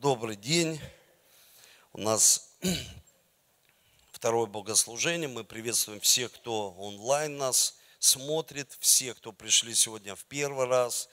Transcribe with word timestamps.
Добрый 0.00 0.36
день. 0.36 0.80
У 1.92 2.00
нас 2.00 2.56
второе 4.12 4.46
богослужение. 4.46 5.28
Мы 5.28 5.44
приветствуем 5.44 6.00
всех, 6.00 6.32
кто 6.32 6.70
онлайн 6.78 7.36
нас 7.36 7.76
смотрит, 7.98 8.74
всех, 8.80 9.18
кто 9.18 9.30
пришли 9.32 9.74
сегодня 9.74 10.16
в 10.16 10.24
первый 10.24 10.66
раз. 10.68 11.10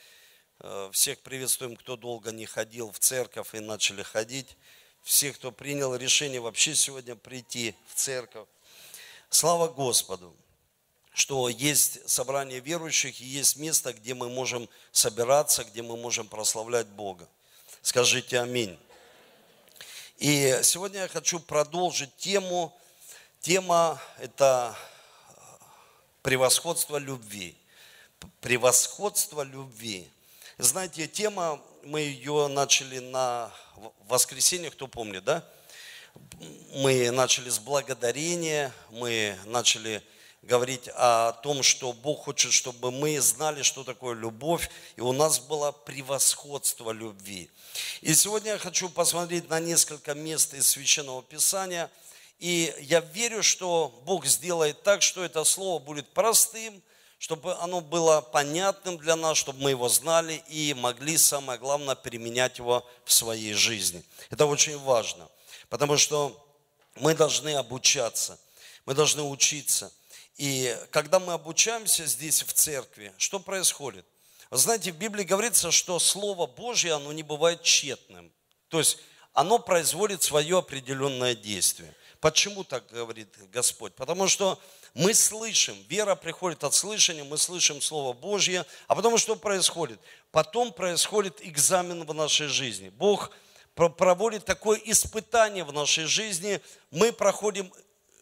Э, 0.61 0.89
всех 0.93 1.19
приветствуем, 1.19 1.75
кто 1.75 1.97
долго 1.97 2.31
не 2.31 2.45
ходил 2.45 2.89
в 2.89 2.99
церковь 2.99 3.53
и 3.55 3.59
начали 3.59 4.03
ходить. 4.03 4.55
Всех, 5.03 5.35
кто 5.35 5.51
принял 5.51 5.93
решение 5.93 6.39
вообще 6.39 6.73
сегодня 6.73 7.17
прийти 7.17 7.75
в 7.89 7.95
церковь. 7.95 8.47
Слава 9.29 9.67
Господу, 9.67 10.33
что 11.11 11.49
есть 11.49 12.09
собрание 12.09 12.61
верующих 12.61 13.19
и 13.19 13.25
есть 13.25 13.57
место, 13.57 13.91
где 13.91 14.13
мы 14.13 14.29
можем 14.29 14.69
собираться, 14.93 15.65
где 15.65 15.81
мы 15.81 15.97
можем 15.97 16.29
прославлять 16.29 16.87
Бога. 16.87 17.27
Скажите 17.81 18.39
аминь. 18.39 18.77
И 20.17 20.59
сегодня 20.63 21.01
я 21.01 21.07
хочу 21.07 21.39
продолжить 21.39 22.15
тему. 22.17 22.75
Тема– 23.39 24.01
это 24.19 24.75
превосходство 26.21 26.97
любви. 26.97 27.55
Превосходство 28.41 29.43
любви. 29.43 30.09
Знаете, 30.57 31.07
тема, 31.07 31.61
мы 31.83 32.01
ее 32.01 32.47
начали 32.47 32.99
на 32.99 33.51
воскресенье, 34.07 34.71
кто 34.71 34.87
помнит, 34.87 35.23
да? 35.23 35.47
Мы 36.73 37.11
начали 37.11 37.49
с 37.49 37.59
благодарения, 37.59 38.73
мы 38.89 39.37
начали 39.45 40.01
говорить 40.41 40.89
о 40.95 41.33
том, 41.33 41.63
что 41.63 41.93
Бог 41.93 42.25
хочет, 42.25 42.53
чтобы 42.53 42.91
мы 42.91 43.19
знали, 43.19 43.63
что 43.63 43.83
такое 43.83 44.15
любовь, 44.15 44.69
и 44.95 45.01
у 45.01 45.11
нас 45.11 45.39
было 45.39 45.71
превосходство 45.71 46.91
любви. 46.91 47.49
И 48.01 48.13
сегодня 48.13 48.53
я 48.53 48.57
хочу 48.57 48.89
посмотреть 48.89 49.49
на 49.49 49.59
несколько 49.59 50.13
мест 50.13 50.53
из 50.53 50.67
Священного 50.67 51.21
Писания, 51.23 51.89
и 52.39 52.73
я 52.81 52.99
верю, 52.99 53.41
что 53.41 54.01
Бог 54.05 54.25
сделает 54.25 54.83
так, 54.83 55.01
что 55.01 55.23
это 55.23 55.43
слово 55.43 55.79
будет 55.79 56.07
простым, 56.09 56.81
чтобы 57.17 57.55
оно 57.55 57.81
было 57.81 58.21
понятным 58.21 58.97
для 58.97 59.15
нас, 59.15 59.37
чтобы 59.39 59.59
мы 59.61 59.71
его 59.71 59.89
знали 59.89 60.43
и 60.49 60.75
могли, 60.75 61.17
самое 61.17 61.57
главное, 61.57 61.95
применять 61.95 62.59
его 62.59 62.87
в 63.05 63.11
своей 63.11 63.53
жизни. 63.53 64.03
Это 64.29 64.45
очень 64.45 64.77
важно, 64.77 65.27
потому 65.69 65.97
что 65.97 66.43
мы 66.95 67.15
должны 67.15 67.55
обучаться, 67.55 68.39
мы 68.85 68.93
должны 68.93 69.23
учиться. 69.23 69.91
И 70.37 70.77
когда 70.91 71.19
мы 71.19 71.33
обучаемся 71.33 72.05
здесь 72.05 72.43
в 72.43 72.53
церкви, 72.53 73.11
что 73.17 73.39
происходит? 73.39 74.05
Знаете, 74.51 74.91
в 74.91 74.95
Библии 74.97 75.23
говорится, 75.23 75.71
что 75.71 75.99
Слово 75.99 76.45
Божье, 76.45 76.93
оно 76.93 77.11
не 77.11 77.23
бывает 77.23 77.63
тщетным. 77.63 78.31
То 78.69 78.79
есть 78.79 78.99
оно 79.33 79.59
производит 79.59 80.21
свое 80.21 80.59
определенное 80.59 81.35
действие. 81.35 81.93
Почему 82.19 82.63
так 82.63 82.87
говорит 82.87 83.29
Господь? 83.51 83.93
Потому 83.95 84.27
что 84.27 84.59
мы 84.93 85.13
слышим, 85.13 85.75
вера 85.89 86.15
приходит 86.15 86.63
от 86.63 86.73
слышания, 86.73 87.23
мы 87.23 87.37
слышим 87.37 87.81
Слово 87.81 88.13
Божье, 88.13 88.65
а 88.87 88.95
потом 88.95 89.17
что 89.17 89.35
происходит? 89.35 89.99
Потом 90.31 90.71
происходит 90.71 91.39
экзамен 91.41 92.05
в 92.05 92.13
нашей 92.13 92.47
жизни. 92.47 92.89
Бог 92.89 93.31
проводит 93.75 94.45
такое 94.45 94.79
испытание 94.85 95.63
в 95.63 95.73
нашей 95.73 96.05
жизни, 96.05 96.61
мы 96.91 97.11
проходим 97.11 97.71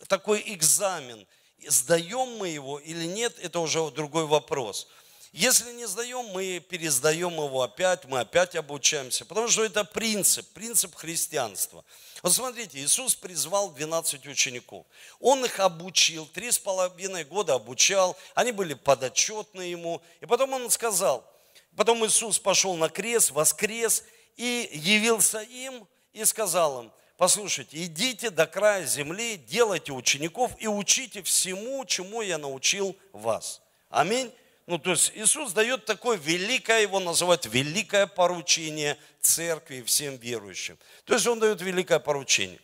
такой 0.08 0.42
экзамен– 0.46 1.28
Сдаем 1.68 2.38
мы 2.38 2.50
его 2.50 2.80
или 2.80 3.06
нет, 3.06 3.38
это 3.42 3.60
уже 3.60 3.90
другой 3.92 4.26
вопрос. 4.26 4.88
Если 5.36 5.74
не 5.74 5.86
сдаем, 5.86 6.28
мы 6.28 6.62
пересдаем 6.62 7.34
его 7.34 7.62
опять, 7.62 8.06
мы 8.06 8.22
опять 8.22 8.56
обучаемся, 8.56 9.26
потому 9.26 9.50
что 9.50 9.66
это 9.66 9.84
принцип, 9.84 10.48
принцип 10.54 10.96
христианства. 10.96 11.84
Вот 12.24 12.34
смотрите, 12.34 12.80
Иисус 12.80 13.16
призвал 13.16 13.72
12 13.72 14.26
учеников. 14.28 14.86
Он 15.20 15.44
их 15.44 15.60
обучил, 15.60 16.26
три 16.26 16.52
с 16.52 16.58
половиной 16.58 17.26
года 17.26 17.56
обучал, 17.56 18.16
они 18.34 18.54
были 18.54 18.76
подотчетны 18.76 19.64
ему. 19.64 20.02
И 20.22 20.26
потом 20.26 20.54
он 20.54 20.70
сказал, 20.70 21.30
потом 21.76 22.06
Иисус 22.06 22.40
пошел 22.40 22.78
на 22.78 22.88
крест, 22.88 23.32
воскрес 23.32 24.06
и 24.38 24.70
явился 24.72 25.42
им 25.42 25.86
и 26.14 26.24
сказал 26.24 26.84
им, 26.84 26.92
послушайте, 27.18 27.84
идите 27.84 28.30
до 28.30 28.48
края 28.48 28.86
земли, 28.86 29.38
делайте 29.38 29.92
учеников 29.92 30.52
и 30.60 30.68
учите 30.68 31.22
всему, 31.24 31.86
чему 31.86 32.22
я 32.22 32.38
научил 32.38 32.96
вас. 33.12 33.62
Аминь. 33.90 34.32
Ну, 34.68 34.80
то 34.80 34.92
есть 34.92 35.12
Иисус 35.14 35.54
дает 35.54 35.86
такое 35.86 36.18
великое, 36.18 36.82
его 36.82 37.00
называют 37.00 37.46
великое 37.46 38.08
поручение 38.08 38.98
церкви 39.22 39.78
и 39.78 39.84
всем 39.84 40.18
верующим. 40.18 40.78
То 41.04 41.14
есть 41.14 41.28
Он 41.28 41.40
дает 41.40 41.62
великое 41.62 42.00
поручение. 42.00 42.60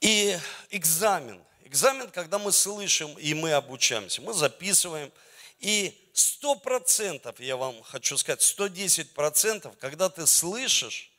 И 0.00 0.36
экзамен. 0.70 1.40
Экзамен, 1.64 2.10
когда 2.10 2.38
мы 2.38 2.52
слышим 2.52 3.16
и 3.18 3.34
мы 3.34 3.52
обучаемся, 3.52 4.20
мы 4.20 4.34
записываем. 4.34 5.12
И 5.60 5.96
сто 6.12 6.56
процентов, 6.56 7.38
я 7.38 7.56
вам 7.56 7.80
хочу 7.84 8.18
сказать, 8.18 8.42
110 8.42 9.14
процентов, 9.14 9.74
когда 9.78 10.10
ты 10.10 10.26
слышишь 10.26 11.10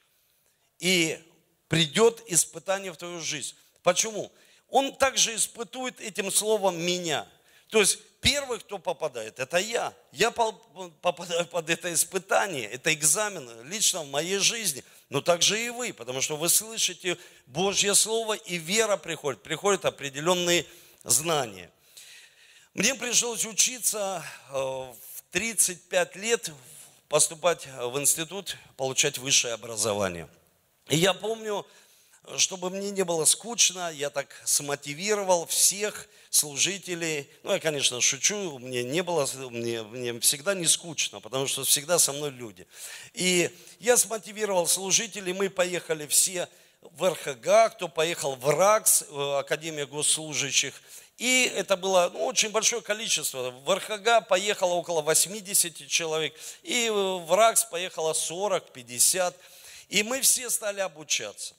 и 0.79 1.19
придет 1.67 2.23
испытание 2.27 2.91
в 2.91 2.97
твою 2.97 3.21
жизнь. 3.21 3.55
Почему? 3.83 4.31
Он 4.69 4.95
также 4.95 5.35
испытует 5.35 5.99
этим 6.01 6.31
словом 6.31 6.79
меня. 6.79 7.27
То 7.69 7.79
есть 7.79 7.99
первый, 8.21 8.59
кто 8.59 8.77
попадает, 8.77 9.39
это 9.39 9.57
я. 9.57 9.93
Я 10.11 10.31
попадаю 10.31 11.45
под 11.47 11.69
это 11.69 11.93
испытание, 11.93 12.65
это 12.65 12.93
экзамен 12.93 13.49
лично 13.69 14.01
в 14.01 14.09
моей 14.09 14.37
жизни. 14.37 14.83
Но 15.09 15.21
также 15.21 15.63
и 15.63 15.69
вы, 15.69 15.93
потому 15.93 16.21
что 16.21 16.35
вы 16.35 16.49
слышите 16.49 17.17
Божье 17.45 17.93
Слово, 17.93 18.33
и 18.33 18.57
вера 18.57 18.97
приходит, 18.97 19.43
приходят 19.43 19.85
определенные 19.85 20.65
знания. 21.03 21.69
Мне 22.73 22.95
пришлось 22.95 23.45
учиться 23.45 24.25
э, 24.49 24.53
в 24.53 24.97
35 25.31 26.15
лет 26.15 26.51
поступать 27.07 27.67
в 27.67 27.97
институт, 27.99 28.57
получать 28.77 29.19
высшее 29.19 29.53
образование– 29.53 30.27
и 30.90 30.97
я 30.97 31.13
помню, 31.13 31.66
чтобы 32.38 32.69
мне 32.69 32.91
не 32.91 33.03
было 33.03 33.25
скучно, 33.25 33.91
я 33.91 34.09
так 34.09 34.28
смотивировал 34.44 35.46
всех 35.46 36.07
служителей. 36.29 37.29
Ну, 37.44 37.53
я, 37.53 37.59
конечно, 37.59 38.01
шучу, 38.01 38.59
мне 38.59 38.84
не 38.84 39.01
было, 39.01 39.28
мне, 39.50 39.84
мне 39.84 40.19
всегда 40.19 40.53
не 40.53 40.68
скучно, 40.68 41.19
потому 41.19 41.47
что 41.47 41.63
всегда 41.63 42.00
со 42.00 42.13
мной 42.13 42.31
люди. 42.31 42.68
И 43.13 43.50
я 43.79 43.97
смотивировал 43.97 44.68
служителей, 44.68 45.34
мы 45.34 45.50
поехали 45.50 46.06
все 46.07 46.47
в 46.81 47.09
РХГ, 47.09 47.75
кто 47.75 47.88
поехал 47.88 48.35
в 48.35 48.50
РАКС, 48.50 49.06
э, 49.09 49.38
Академия 49.40 49.85
госслужащих. 49.85 50.74
И 51.18 51.51
это 51.56 51.78
было 51.78 52.12
ну, 52.13 52.25
очень 52.25 52.50
большое 52.50 52.81
количество. 52.81 53.51
В 53.51 53.74
РХГ 53.74 54.28
поехало 54.28 54.74
около 54.74 55.01
80 55.01 55.88
человек, 55.88 56.34
и 56.62 56.90
в 56.90 57.34
РАКС 57.34 57.66
поехало 57.66 58.13
40-50 58.13 59.34
и 59.90 60.03
мы 60.03 60.22
все 60.22 60.50
стали 60.50 60.79
обучаться. 60.79 61.56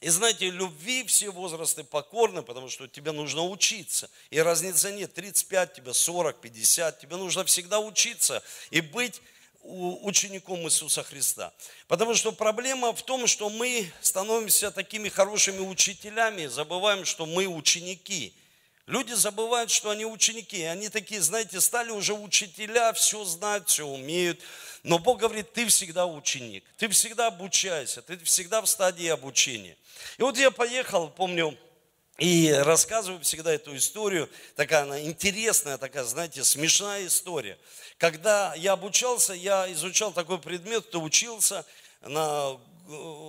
И 0.00 0.08
знаете, 0.08 0.50
любви 0.50 1.04
все 1.04 1.30
возрасты 1.30 1.84
покорны, 1.84 2.42
потому 2.42 2.68
что 2.68 2.88
тебе 2.88 3.12
нужно 3.12 3.44
учиться. 3.44 4.10
И 4.30 4.40
разницы 4.40 4.90
нет, 4.90 5.14
35 5.14 5.74
тебе, 5.74 5.94
40, 5.94 6.40
50, 6.40 7.00
тебе 7.00 7.16
нужно 7.16 7.44
всегда 7.44 7.78
учиться 7.78 8.42
и 8.72 8.80
быть 8.80 9.22
учеником 9.62 10.60
Иисуса 10.62 11.04
Христа. 11.04 11.52
Потому 11.86 12.14
что 12.14 12.32
проблема 12.32 12.92
в 12.92 13.02
том, 13.02 13.28
что 13.28 13.48
мы 13.48 13.92
становимся 14.00 14.72
такими 14.72 15.08
хорошими 15.08 15.60
учителями, 15.60 16.46
забываем, 16.46 17.04
что 17.04 17.24
мы 17.24 17.46
ученики. 17.46 18.34
Люди 18.92 19.14
забывают, 19.14 19.70
что 19.70 19.88
они 19.88 20.04
ученики. 20.04 20.64
Они 20.64 20.90
такие, 20.90 21.22
знаете, 21.22 21.62
стали 21.62 21.90
уже 21.90 22.12
учителя, 22.12 22.92
все 22.92 23.24
знают, 23.24 23.70
все 23.70 23.86
умеют. 23.86 24.38
Но 24.82 24.98
Бог 24.98 25.20
говорит, 25.20 25.50
ты 25.54 25.66
всегда 25.68 26.04
ученик, 26.04 26.62
ты 26.76 26.88
всегда 26.88 27.28
обучайся, 27.28 28.02
ты 28.02 28.18
всегда 28.18 28.60
в 28.60 28.66
стадии 28.66 29.08
обучения. 29.08 29.78
И 30.18 30.22
вот 30.22 30.36
я 30.36 30.50
поехал, 30.50 31.08
помню, 31.08 31.56
и 32.18 32.52
рассказываю 32.52 33.22
всегда 33.22 33.54
эту 33.54 33.74
историю, 33.74 34.28
такая 34.56 34.82
она 34.82 35.00
интересная, 35.00 35.78
такая, 35.78 36.04
знаете, 36.04 36.44
смешная 36.44 37.06
история. 37.06 37.58
Когда 37.96 38.52
я 38.56 38.72
обучался, 38.72 39.32
я 39.32 39.72
изучал 39.72 40.12
такой 40.12 40.38
предмет, 40.38 40.84
кто 40.84 41.00
учился, 41.00 41.64
на, 42.02 42.60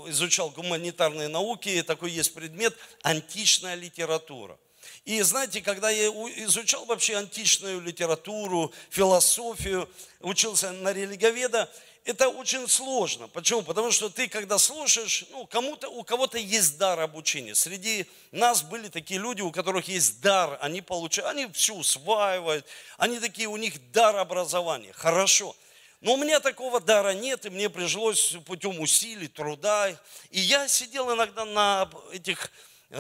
изучал 0.09 0.49
гуманитарные 0.49 1.29
науки, 1.29 1.81
такой 1.83 2.11
есть 2.11 2.33
предмет 2.33 2.75
античная 3.01 3.75
литература. 3.75 4.57
И 5.05 5.21
знаете, 5.21 5.61
когда 5.61 5.89
я 5.89 6.07
изучал 6.07 6.85
вообще 6.85 7.17
античную 7.17 7.81
литературу, 7.81 8.71
философию, 8.89 9.89
учился 10.21 10.71
на 10.71 10.93
религоведа, 10.93 11.69
это 12.05 12.27
очень 12.27 12.67
сложно. 12.67 13.27
Почему? 13.27 13.61
Потому 13.61 13.91
что 13.91 14.09
ты, 14.09 14.27
когда 14.27 14.57
слушаешь, 14.57 15.25
ну, 15.31 15.45
кому-то, 15.45 15.89
у 15.89 16.03
кого-то 16.03 16.37
есть 16.37 16.77
дар 16.77 16.99
обучения. 16.99 17.55
Среди 17.55 18.05
нас 18.31 18.61
были 18.61 18.89
такие 18.89 19.19
люди, 19.19 19.41
у 19.41 19.51
которых 19.51 19.87
есть 19.87 20.19
дар, 20.21 20.57
они 20.61 20.81
получают, 20.81 21.31
они 21.31 21.47
все 21.53 21.73
усваивают, 21.73 22.65
они 22.97 23.19
такие, 23.19 23.47
у 23.47 23.57
них 23.57 23.91
дар 23.91 24.17
образования. 24.17 24.91
Хорошо. 24.93 25.55
Но 26.01 26.15
у 26.15 26.17
меня 26.17 26.41
такого 26.41 26.81
дара 26.81 27.13
нет, 27.13 27.45
и 27.45 27.49
мне 27.49 27.69
пришлось 27.69 28.35
путем 28.45 28.81
усилий, 28.81 29.29
труда. 29.29 29.89
И 30.31 30.39
я 30.41 30.67
сидел 30.67 31.13
иногда 31.13 31.45
на 31.45 31.89
этих 32.11 32.51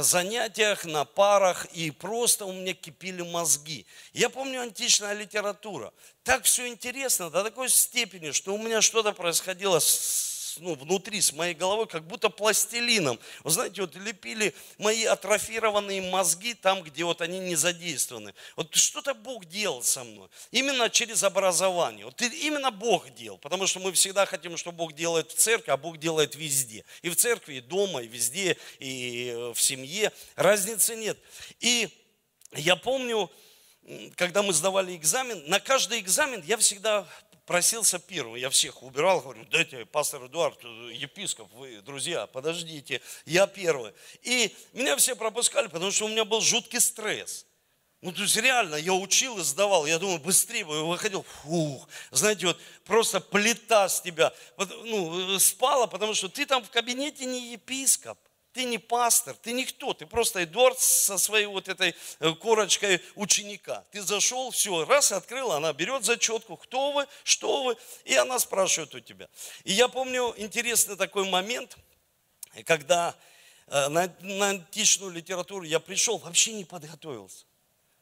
занятиях, 0.01 0.85
на 0.85 1.05
парах, 1.05 1.65
и 1.73 1.91
просто 1.91 2.45
у 2.45 2.51
меня 2.51 2.73
кипели 2.73 3.21
мозги. 3.21 3.85
Я 4.13 4.29
помню 4.29 4.61
античная 4.61 5.13
литература. 5.13 5.93
Так 6.23 6.43
все 6.43 6.67
интересно 6.67 7.29
до 7.29 7.43
такой 7.43 7.69
степени, 7.69 8.31
что 8.31 8.55
у 8.55 8.57
меня 8.57 8.81
что-то 8.81 9.13
происходило 9.13 9.79
с 9.79 10.32
ну, 10.59 10.75
внутри, 10.75 11.21
с 11.21 11.33
моей 11.33 11.53
головой, 11.53 11.87
как 11.87 12.05
будто 12.05 12.29
пластилином. 12.29 13.19
Вы 13.43 13.51
знаете, 13.51 13.81
вот 13.81 13.95
лепили 13.95 14.53
мои 14.77 15.05
атрофированные 15.05 16.01
мозги 16.01 16.53
там, 16.53 16.83
где 16.83 17.03
вот 17.03 17.21
они 17.21 17.39
не 17.39 17.55
задействованы. 17.55 18.33
Вот 18.55 18.73
что-то 18.75 19.13
Бог 19.13 19.45
делал 19.45 19.83
со 19.83 20.03
мной. 20.03 20.29
Именно 20.51 20.89
через 20.89 21.23
образование. 21.23 22.05
Вот 22.05 22.21
именно 22.21 22.71
Бог 22.71 23.09
делал. 23.13 23.37
Потому 23.37 23.67
что 23.67 23.79
мы 23.79 23.91
всегда 23.91 24.25
хотим, 24.25 24.57
что 24.57 24.71
Бог 24.71 24.93
делает 24.93 25.31
в 25.31 25.35
церкви, 25.35 25.71
а 25.71 25.77
Бог 25.77 25.97
делает 25.97 26.35
везде. 26.35 26.85
И 27.01 27.09
в 27.09 27.15
церкви, 27.15 27.55
и 27.55 27.61
дома, 27.61 28.01
и 28.01 28.07
везде, 28.07 28.57
и 28.79 29.51
в 29.53 29.61
семье. 29.61 30.11
Разницы 30.35 30.95
нет. 30.95 31.17
И 31.59 31.89
я 32.53 32.75
помню, 32.75 33.31
когда 34.15 34.43
мы 34.43 34.53
сдавали 34.53 34.95
экзамен, 34.95 35.43
на 35.47 35.59
каждый 35.59 35.99
экзамен 35.99 36.41
я 36.45 36.57
всегда 36.57 37.07
просился 37.45 37.99
первым, 37.99 38.35
я 38.35 38.49
всех 38.49 38.83
убирал, 38.83 39.21
говорю, 39.21 39.45
дайте, 39.51 39.85
пастор 39.85 40.25
Эдуард, 40.25 40.63
епископ, 40.63 41.51
вы, 41.53 41.81
друзья, 41.81 42.27
подождите, 42.27 43.01
я 43.25 43.47
первый. 43.47 43.93
И 44.21 44.55
меня 44.73 44.95
все 44.97 45.15
пропускали, 45.15 45.67
потому 45.67 45.91
что 45.91 46.05
у 46.05 46.09
меня 46.09 46.25
был 46.25 46.41
жуткий 46.41 46.79
стресс. 46.79 47.45
Ну, 48.01 48.11
то 48.11 48.21
есть 48.21 48.35
реально, 48.35 48.75
я 48.75 48.93
учил 48.93 49.39
и 49.39 49.43
сдавал, 49.43 49.85
я 49.85 49.97
думаю, 49.97 50.19
быстрее 50.19 50.65
бы 50.65 50.85
выходил, 50.85 51.23
фух, 51.23 51.87
знаете, 52.11 52.47
вот 52.47 52.59
просто 52.83 53.21
плита 53.21 53.87
с 53.87 54.01
тебя, 54.01 54.33
ну, 54.57 55.39
спала, 55.39 55.87
потому 55.87 56.13
что 56.13 56.27
ты 56.27 56.45
там 56.45 56.65
в 56.65 56.69
кабинете 56.69 57.23
не 57.25 57.53
епископ, 57.53 58.19
ты 58.53 58.65
не 58.65 58.77
пастор, 58.77 59.35
ты 59.35 59.51
никто, 59.51 59.93
ты 59.93 60.05
просто 60.05 60.43
Эдуард 60.43 60.79
со 60.79 61.17
своей 61.17 61.47
вот 61.47 61.67
этой 61.67 61.95
э, 62.19 62.31
корочкой 62.35 63.01
ученика. 63.15 63.83
Ты 63.91 64.01
зашел, 64.01 64.51
все, 64.51 64.85
раз 64.85 65.11
открыл, 65.11 65.51
она 65.51 65.73
берет 65.73 66.05
зачетку, 66.05 66.55
кто 66.57 66.91
вы, 66.91 67.07
что 67.23 67.63
вы, 67.63 67.77
и 68.05 68.15
она 68.15 68.37
спрашивает 68.39 68.93
у 68.93 68.99
тебя. 68.99 69.27
И 69.63 69.73
я 69.73 69.87
помню 69.87 70.33
интересный 70.37 70.95
такой 70.95 71.27
момент, 71.27 71.75
когда 72.65 73.15
э, 73.67 73.87
на, 73.87 74.13
на 74.21 74.49
античную 74.49 75.11
литературу 75.11 75.63
я 75.63 75.79
пришел, 75.79 76.19
вообще 76.19 76.53
не 76.53 76.63
подготовился. 76.63 77.45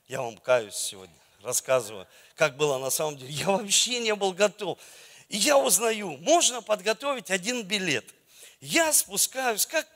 Я 0.07 0.21
вам 0.21 0.37
каюсь 0.37 0.75
сегодня, 0.75 1.15
рассказываю, 1.41 2.05
как 2.35 2.57
было 2.57 2.77
на 2.77 2.89
самом 2.89 3.17
деле. 3.17 3.31
Я 3.31 3.47
вообще 3.47 3.99
не 3.99 4.13
был 4.15 4.33
готов. 4.33 4.77
И 5.29 5.37
я 5.37 5.57
узнаю, 5.57 6.17
можно 6.17 6.61
подготовить 6.61 7.31
один 7.31 7.63
билет. 7.63 8.05
Я 8.59 8.91
спускаюсь, 8.91 9.65
как 9.65 9.87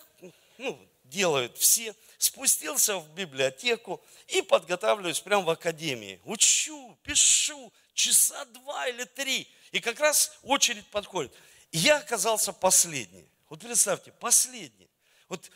ну, 0.57 0.79
делают 1.03 1.57
все, 1.57 1.95
спустился 2.17 2.97
в 2.97 3.09
библиотеку 3.13 4.03
и 4.27 4.41
подготавливаюсь 4.41 5.19
прямо 5.19 5.43
в 5.45 5.49
академии. 5.49 6.19
Учу, 6.25 6.97
пишу, 7.03 7.71
часа 7.93 8.45
два 8.45 8.87
или 8.87 9.03
три. 9.03 9.47
И 9.71 9.79
как 9.79 9.99
раз 9.99 10.37
очередь 10.43 10.87
подходит. 10.87 11.33
И 11.71 11.77
я 11.77 11.97
оказался 11.97 12.53
последний. 12.53 13.29
Вот 13.49 13.59
представьте, 13.59 14.11
последний. 14.11 14.89
Вот 15.29 15.51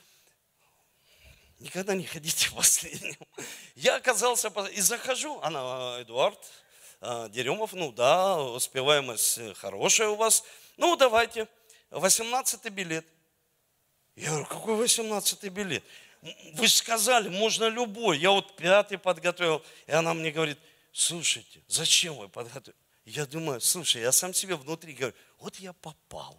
никогда 1.60 1.96
не 1.96 2.06
ходите 2.06 2.52
последним. 2.52 3.18
Я 3.76 3.96
оказался 3.96 4.50
и 4.72 4.82
захожу, 4.82 5.40
она, 5.42 6.02
Эдуард 6.02 6.40
а, 7.02 7.30
Деремов, 7.30 7.74
ну 7.74 7.92
да, 7.92 8.42
успеваемость 8.42 9.56
хорошая 9.58 10.10
у 10.10 10.16
вас. 10.16 10.44
Ну, 10.78 10.96
давайте, 10.96 11.48
18 11.92 12.70
билет. 12.70 13.06
Я 14.20 14.32
говорю, 14.32 14.46
какой 14.48 14.76
18 14.76 15.46
билет? 15.46 15.82
Вы 16.54 16.68
же 16.68 16.74
сказали, 16.74 17.30
можно 17.30 17.70
любой. 17.70 18.18
Я 18.20 18.32
вот 18.32 18.54
пятый 18.58 18.98
подготовил. 18.98 19.64
И 19.88 19.94
она 19.94 20.14
мне 20.14 20.30
говорит, 20.30 20.60
слушайте, 20.92 21.62
зачем 21.70 22.16
вы 22.16 22.28
подготовили? 22.28 22.76
Я 23.06 23.26
думаю, 23.26 23.62
слушай, 23.62 24.02
я 24.02 24.12
сам 24.12 24.34
себе 24.34 24.56
внутри 24.56 24.94
говорю, 24.94 25.16
вот 25.40 25.56
я 25.56 25.72
попал. 25.72 26.38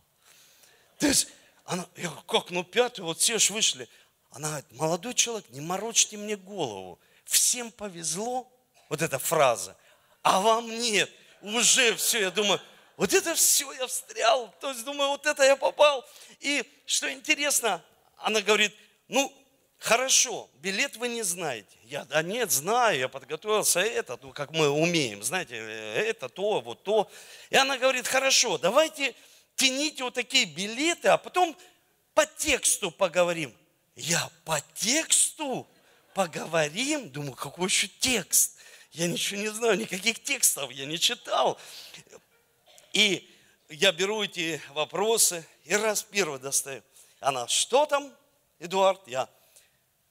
То 0.98 1.06
есть, 1.06 1.28
она, 1.64 1.86
я 1.96 2.08
говорю, 2.08 2.22
как, 2.26 2.50
ну 2.50 2.64
пятый, 2.64 3.00
вот 3.00 3.18
все 3.18 3.38
ж 3.38 3.48
вышли. 3.48 3.88
Она 4.30 4.48
говорит, 4.48 4.72
молодой 4.72 5.14
человек, 5.14 5.48
не 5.48 5.62
морочьте 5.62 6.18
мне 6.18 6.36
голову. 6.36 7.00
Всем 7.24 7.72
повезло, 7.72 8.46
вот 8.90 9.00
эта 9.00 9.18
фраза, 9.18 9.74
а 10.22 10.42
вам 10.42 10.68
нет. 10.68 11.10
Уже 11.40 11.96
все, 11.96 12.20
я 12.20 12.30
думаю, 12.30 12.60
вот 13.00 13.14
это 13.14 13.34
все 13.34 13.72
я 13.72 13.86
встрял. 13.86 14.54
То 14.60 14.68
есть 14.68 14.84
думаю, 14.84 15.08
вот 15.08 15.24
это 15.24 15.42
я 15.42 15.56
попал. 15.56 16.06
И 16.38 16.62
что 16.84 17.10
интересно, 17.10 17.82
она 18.18 18.42
говорит, 18.42 18.74
ну, 19.08 19.32
хорошо, 19.78 20.50
билет 20.56 20.96
вы 20.96 21.08
не 21.08 21.22
знаете. 21.22 21.78
Я, 21.84 22.04
да 22.04 22.22
нет, 22.22 22.52
знаю, 22.52 22.98
я 22.98 23.08
подготовился, 23.08 23.80
это, 23.80 24.18
ну, 24.20 24.34
как 24.34 24.50
мы 24.50 24.68
умеем, 24.68 25.22
знаете, 25.22 25.56
это, 25.56 26.28
то, 26.28 26.60
вот 26.60 26.82
то. 26.82 27.10
И 27.48 27.56
она 27.56 27.78
говорит, 27.78 28.06
хорошо, 28.06 28.58
давайте 28.58 29.14
тяните 29.56 30.04
вот 30.04 30.12
такие 30.12 30.44
билеты, 30.44 31.08
а 31.08 31.16
потом 31.16 31.56
по 32.12 32.26
тексту 32.26 32.90
поговорим. 32.90 33.56
Я 33.96 34.28
по 34.44 34.60
тексту 34.74 35.66
поговорим? 36.12 37.08
Думаю, 37.08 37.32
какой 37.32 37.66
еще 37.66 37.88
текст? 37.88 38.58
Я 38.92 39.06
ничего 39.06 39.40
не 39.40 39.48
знаю, 39.48 39.78
никаких 39.78 40.22
текстов 40.22 40.70
я 40.70 40.84
не 40.84 40.98
читал. 40.98 41.58
И 42.92 43.28
я 43.68 43.92
беру 43.92 44.22
эти 44.22 44.60
вопросы 44.70 45.46
и 45.64 45.74
раз 45.74 46.02
первый 46.02 46.40
достаю. 46.40 46.82
Она, 47.20 47.46
что 47.48 47.86
там, 47.86 48.12
Эдуард? 48.58 49.06
Я, 49.06 49.28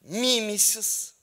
мимисис. 0.01 1.15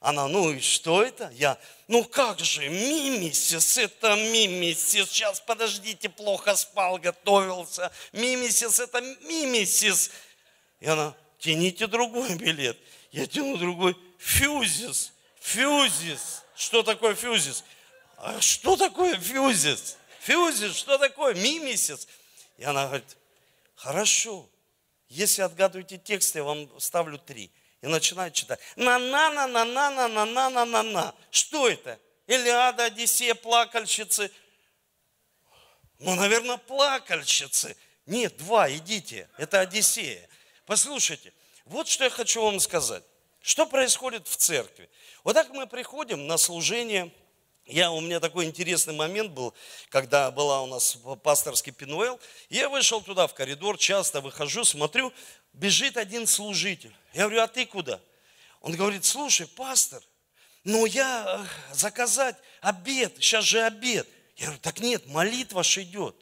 Она, 0.00 0.28
ну 0.28 0.52
и 0.52 0.60
что 0.60 1.02
это? 1.02 1.28
Я, 1.34 1.58
ну 1.88 2.04
как 2.04 2.38
же, 2.38 2.68
мимисис, 2.68 3.78
это 3.78 4.14
мимисис. 4.14 5.10
Сейчас, 5.10 5.40
подождите, 5.40 6.08
плохо 6.08 6.54
спал, 6.54 6.98
готовился. 6.98 7.90
Мимисис, 8.12 8.78
это 8.78 9.00
мимисис. 9.00 10.12
И 10.78 10.86
она, 10.86 11.16
тяните 11.40 11.88
другой 11.88 12.36
билет. 12.36 12.78
Я 13.10 13.26
тяну 13.26 13.56
другой, 13.56 13.96
фьюзис, 14.18 15.12
фьюзис. 15.40 16.44
Что 16.54 16.82
такое 16.84 17.14
фьюзис? 17.14 17.64
А 18.18 18.40
что 18.40 18.76
такое 18.76 19.18
фьюзис? 19.18 19.96
Фьюзис, 20.20 20.76
что 20.76 20.98
такое? 20.98 21.34
Мимисис. 21.34 22.06
И 22.56 22.64
она 22.64 22.86
говорит, 22.86 23.16
хорошо, 23.74 24.48
если 25.08 25.42
отгадываете 25.42 25.98
текст, 25.98 26.34
я 26.34 26.44
вам 26.44 26.80
ставлю 26.80 27.18
три. 27.18 27.50
И 27.80 27.86
начинает 27.86 28.34
читать. 28.34 28.58
На-на-на-на-на-на-на-на-на-на. 28.76 31.14
Что 31.30 31.68
это? 31.68 32.00
Илиада, 32.26 32.86
Одиссея, 32.86 33.34
плакальщицы. 33.34 34.32
Ну, 35.98 36.14
наверное, 36.14 36.58
плакальщицы. 36.58 37.76
Нет, 38.06 38.36
два, 38.36 38.70
идите. 38.70 39.28
Это 39.38 39.60
Одиссея. 39.60 40.28
Послушайте, 40.66 41.32
вот 41.64 41.88
что 41.88 42.04
я 42.04 42.10
хочу 42.10 42.42
вам 42.42 42.60
сказать. 42.60 43.02
Что 43.40 43.64
происходит 43.66 44.26
в 44.26 44.36
церкви? 44.36 44.90
Вот 45.24 45.34
так 45.34 45.50
мы 45.50 45.66
приходим 45.66 46.26
на 46.26 46.36
служение, 46.36 47.12
я, 47.68 47.90
у 47.90 48.00
меня 48.00 48.18
такой 48.18 48.46
интересный 48.46 48.94
момент 48.94 49.32
был, 49.32 49.54
когда 49.90 50.30
была 50.30 50.62
у 50.62 50.66
нас 50.66 50.96
пасторский 51.22 51.70
Пинуэл. 51.70 52.18
Я 52.48 52.70
вышел 52.70 53.02
туда 53.02 53.26
в 53.26 53.34
коридор, 53.34 53.76
часто 53.76 54.22
выхожу, 54.22 54.64
смотрю, 54.64 55.12
бежит 55.52 55.98
один 55.98 56.26
служитель. 56.26 56.94
Я 57.12 57.24
говорю, 57.24 57.42
а 57.42 57.46
ты 57.46 57.66
куда? 57.66 58.00
Он 58.62 58.74
говорит, 58.74 59.04
слушай, 59.04 59.46
пастор, 59.46 60.02
ну 60.64 60.86
я 60.86 61.46
заказать 61.72 62.36
обед, 62.62 63.14
сейчас 63.20 63.44
же 63.44 63.60
обед. 63.62 64.08
Я 64.36 64.46
говорю, 64.46 64.60
так 64.62 64.80
нет, 64.80 65.06
молитва 65.06 65.62
ж 65.62 65.82
идет. 65.82 66.16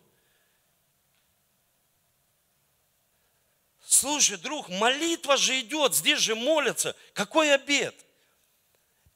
Слушай, 3.87 4.37
друг, 4.37 4.69
молитва 4.69 5.37
же 5.37 5.61
идет, 5.61 5.95
здесь 5.95 6.19
же 6.19 6.35
молятся. 6.35 6.97
Какой 7.13 7.55
обед? 7.55 7.95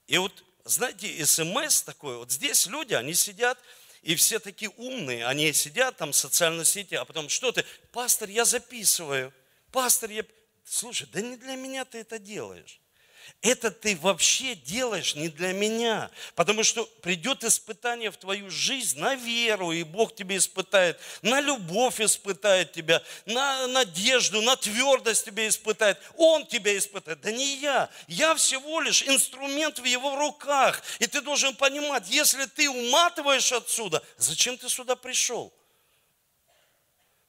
И 0.07 0.17
вот 0.17 0.45
знаете, 0.71 1.25
смс 1.27 1.83
такой, 1.83 2.17
вот 2.17 2.31
здесь 2.31 2.67
люди, 2.67 2.95
они 2.95 3.15
сидят, 3.15 3.59
и 4.03 4.15
все 4.15 4.39
такие 4.39 4.71
умные, 4.77 5.27
они 5.27 5.53
сидят 5.53 5.97
там 5.97 6.13
в 6.13 6.17
социальной 6.17 6.65
сети, 6.65 6.95
а 6.95 7.05
потом 7.05 7.29
что 7.29 7.53
ты, 7.53 7.65
пастор, 7.93 8.29
я 8.29 8.45
записываю, 8.45 9.33
пастор, 9.73 10.11
я... 10.11 10.25
Слушай, 10.65 11.09
да 11.13 11.21
не 11.21 11.37
для 11.37 11.57
меня 11.57 11.85
ты 11.85 11.99
это 11.99 12.19
делаешь. 12.19 12.80
Это 13.43 13.71
ты 13.71 13.97
вообще 13.97 14.55
делаешь 14.55 15.15
не 15.15 15.29
для 15.29 15.53
меня, 15.53 16.11
потому 16.35 16.65
что 16.65 16.85
придет 17.03 17.45
испытание 17.45 18.11
в 18.11 18.17
твою 18.17 18.51
жизнь 18.51 18.99
на 18.99 19.15
веру, 19.15 19.73
и 19.73 19.83
Бог 19.83 20.15
тебе 20.15 20.37
испытает, 20.37 20.99
на 21.23 21.41
любовь 21.41 22.01
испытает 22.01 22.73
тебя, 22.73 23.03
на 23.27 23.67
надежду, 23.67 24.43
на 24.43 24.57
твердость 24.57 25.25
тебя 25.25 25.49
испытает, 25.49 25.99
Он 26.17 26.47
тебя 26.47 26.77
испытает, 26.77 27.21
да 27.21 27.33
не 27.33 27.57
я, 27.57 27.91
я 28.09 28.35
всего 28.35 28.81
лишь 28.81 29.03
инструмент 29.03 29.79
в 29.79 29.85
Его 29.85 30.17
руках, 30.17 30.83
и 30.99 31.07
ты 31.07 31.21
должен 31.21 31.55
понимать, 31.55 32.09
если 32.09 32.45
ты 32.45 32.69
уматываешь 32.69 33.53
отсюда, 33.53 34.03
зачем 34.19 34.59
ты 34.59 34.69
сюда 34.69 34.97
пришел? 34.97 35.53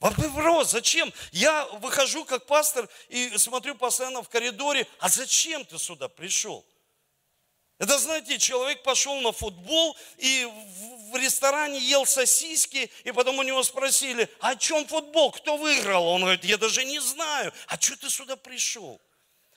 Вопрос, 0.01 0.71
зачем? 0.71 1.13
Я 1.31 1.65
выхожу 1.73 2.25
как 2.25 2.47
пастор 2.47 2.89
и 3.07 3.37
смотрю 3.37 3.75
постоянно 3.75 4.23
в 4.23 4.29
коридоре, 4.29 4.87
а 4.99 5.09
зачем 5.09 5.63
ты 5.63 5.77
сюда 5.77 6.09
пришел? 6.09 6.65
Это, 7.77 7.99
знаете, 7.99 8.39
человек 8.39 8.81
пошел 8.81 9.21
на 9.21 9.31
футбол 9.31 9.95
и 10.17 10.47
в 11.11 11.15
ресторане 11.15 11.79
ел 11.79 12.07
сосиски, 12.07 12.91
и 13.03 13.11
потом 13.11 13.37
у 13.37 13.43
него 13.43 13.61
спросили, 13.61 14.27
а 14.39 14.49
о 14.49 14.55
чем 14.55 14.87
футбол, 14.87 15.31
кто 15.31 15.57
выиграл? 15.57 16.07
Он 16.07 16.21
говорит, 16.21 16.45
я 16.45 16.57
даже 16.57 16.83
не 16.83 16.99
знаю, 16.99 17.53
а 17.67 17.79
что 17.79 17.95
ты 17.95 18.09
сюда 18.09 18.35
пришел? 18.35 18.99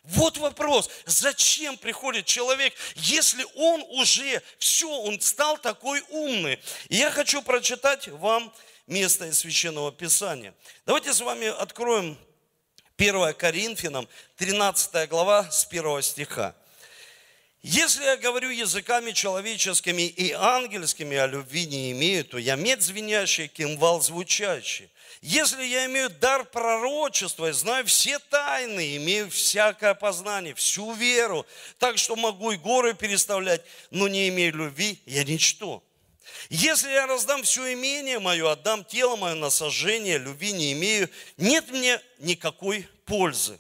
Вот 0.03 0.37
вопрос, 0.37 0.91
зачем 1.07 1.79
приходит 1.79 2.27
человек, 2.27 2.75
если 2.97 3.47
он 3.55 3.83
уже 3.89 4.43
все, 4.59 4.91
он 4.91 5.19
стал 5.23 5.57
такой 5.57 6.03
умный. 6.11 6.61
И 6.91 6.97
я 6.97 7.11
хочу 7.11 7.41
прочитать 7.41 8.09
вам 8.09 8.53
место 8.87 9.27
из 9.27 9.39
Священного 9.39 9.93
Писания. 9.93 10.55
Давайте 10.87 11.13
с 11.13 11.21
вами 11.21 11.47
откроем 11.47 12.19
1 12.97 13.35
Коринфянам, 13.35 14.09
13 14.37 15.09
глава 15.09 15.51
с 15.51 15.67
1 15.67 16.03
стиха. 16.03 16.55
Если 17.63 18.05
я 18.05 18.19
говорю 18.19 18.51
языками 18.51 19.13
человеческими 19.13 20.03
и 20.03 20.33
ангельскими, 20.33 21.17
а 21.17 21.27
любви 21.27 21.65
не 21.65 21.93
имею, 21.93 22.23
то 22.27 22.37
я 22.37 22.57
мед 22.57 22.83
звенящий, 22.83 23.49
кимвал 23.49 24.03
звучащий. 24.03 24.91
Если 25.23 25.65
я 25.65 25.87
имею 25.87 26.11
дар 26.11 26.45
пророчества, 26.45 27.47
я 27.47 27.55
знаю 27.55 27.87
все 27.87 28.19
тайны, 28.19 28.97
имею 28.97 29.31
всякое 29.31 29.95
познание, 29.95 30.55
всю 30.55 30.93
веру, 30.93 31.47
так 31.79 31.97
что 31.97 32.17
могу 32.17 32.53
и 32.53 32.59
горы 32.59 32.93
переставлять, 32.93 33.63
но 33.91 34.09
не 34.09 34.29
имею 34.29 34.55
любви, 34.55 35.01
я 35.07 35.25
ничто. 35.25 35.83
Если 36.51 36.91
я 36.91 37.07
раздам 37.07 37.43
все 37.43 37.73
имение 37.73 38.19
мое, 38.19 38.51
отдам 38.51 38.85
тело 38.85 39.17
мое 39.17 39.35
на 39.35 39.51
сожжение, 39.51 40.19
любви 40.19 40.53
не 40.53 40.73
имею, 40.73 41.09
нет 41.37 41.69
мне 41.71 42.01
никакой 42.19 42.89
пользы. 43.05 43.59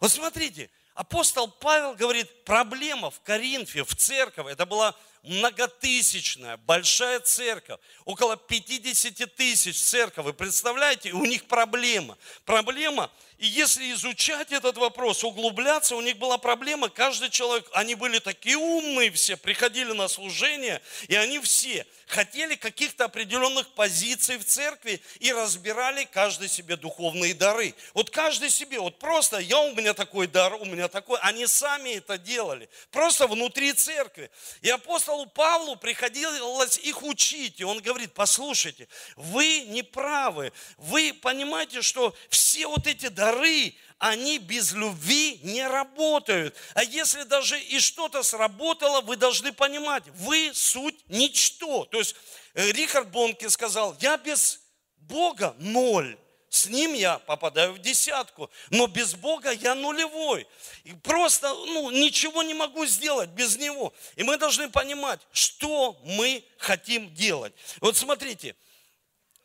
Вот 0.00 0.10
смотрите, 0.10 0.70
апостол 0.94 1.48
Павел 1.48 1.94
говорит, 1.94 2.44
проблема 2.44 3.10
в 3.10 3.20
Коринфе, 3.20 3.84
в 3.84 3.94
церковь, 3.94 4.46
это 4.46 4.66
была 4.66 4.94
многотысячная, 5.26 6.56
большая 6.56 7.20
церковь, 7.20 7.80
около 8.04 8.36
50 8.36 9.34
тысяч 9.34 9.80
церковь. 9.80 10.24
Вы 10.24 10.32
представляете, 10.32 11.12
у 11.12 11.24
них 11.24 11.46
проблема. 11.46 12.16
Проблема 12.44 13.10
и 13.38 13.46
если 13.46 13.92
изучать 13.92 14.50
этот 14.50 14.78
вопрос, 14.78 15.22
углубляться, 15.22 15.94
у 15.94 16.00
них 16.00 16.16
была 16.16 16.38
проблема, 16.38 16.88
каждый 16.88 17.28
человек, 17.28 17.68
они 17.74 17.94
были 17.94 18.18
такие 18.18 18.56
умные 18.56 19.10
все, 19.10 19.36
приходили 19.36 19.92
на 19.92 20.08
служение, 20.08 20.80
и 21.08 21.16
они 21.16 21.38
все 21.40 21.86
хотели 22.06 22.54
каких-то 22.54 23.04
определенных 23.04 23.68
позиций 23.74 24.38
в 24.38 24.44
церкви 24.46 25.02
и 25.18 25.32
разбирали 25.32 26.04
каждый 26.04 26.48
себе 26.48 26.76
духовные 26.76 27.34
дары. 27.34 27.74
Вот 27.92 28.08
каждый 28.08 28.48
себе, 28.48 28.80
вот 28.80 28.98
просто 28.98 29.38
я, 29.38 29.60
у 29.60 29.74
меня 29.74 29.92
такой 29.92 30.28
дар, 30.28 30.54
у 30.54 30.64
меня 30.64 30.88
такой, 30.88 31.18
они 31.20 31.46
сами 31.46 31.90
это 31.90 32.16
делали, 32.16 32.70
просто 32.90 33.26
внутри 33.26 33.74
церкви. 33.74 34.30
И 34.62 34.70
апостолу 35.16 35.26
Павлу 35.26 35.76
приходилось 35.76 36.78
их 36.78 37.02
учить, 37.02 37.60
и 37.60 37.64
он 37.64 37.80
говорит, 37.80 38.12
послушайте, 38.14 38.88
вы 39.16 39.60
не 39.68 39.82
правы, 39.82 40.52
вы 40.76 41.12
понимаете, 41.12 41.82
что 41.82 42.14
все 42.28 42.66
вот 42.66 42.86
эти 42.86 43.08
дары, 43.08 43.74
они 43.98 44.38
без 44.38 44.72
любви 44.72 45.40
не 45.42 45.66
работают. 45.66 46.54
А 46.74 46.84
если 46.84 47.22
даже 47.22 47.58
и 47.58 47.78
что-то 47.78 48.22
сработало, 48.22 49.00
вы 49.00 49.16
должны 49.16 49.52
понимать, 49.52 50.04
вы 50.16 50.50
суть 50.52 50.96
ничто. 51.08 51.86
То 51.86 51.98
есть 51.98 52.14
э, 52.54 52.72
Рихард 52.72 53.10
Бонке 53.10 53.48
сказал, 53.48 53.96
я 54.00 54.18
без 54.18 54.60
Бога 54.96 55.54
ноль. 55.58 56.16
С 56.56 56.68
ним 56.68 56.94
я 56.94 57.18
попадаю 57.18 57.74
в 57.74 57.78
десятку, 57.80 58.50
но 58.70 58.86
без 58.86 59.14
Бога 59.14 59.52
я 59.52 59.74
нулевой. 59.74 60.46
И 60.84 60.94
просто 60.94 61.52
ну, 61.52 61.90
ничего 61.90 62.42
не 62.42 62.54
могу 62.54 62.86
сделать 62.86 63.28
без 63.28 63.58
Него. 63.58 63.92
И 64.16 64.22
мы 64.22 64.38
должны 64.38 64.70
понимать, 64.70 65.20
что 65.32 66.00
мы 66.02 66.42
хотим 66.56 67.12
делать. 67.12 67.52
Вот 67.80 67.98
смотрите, 67.98 68.56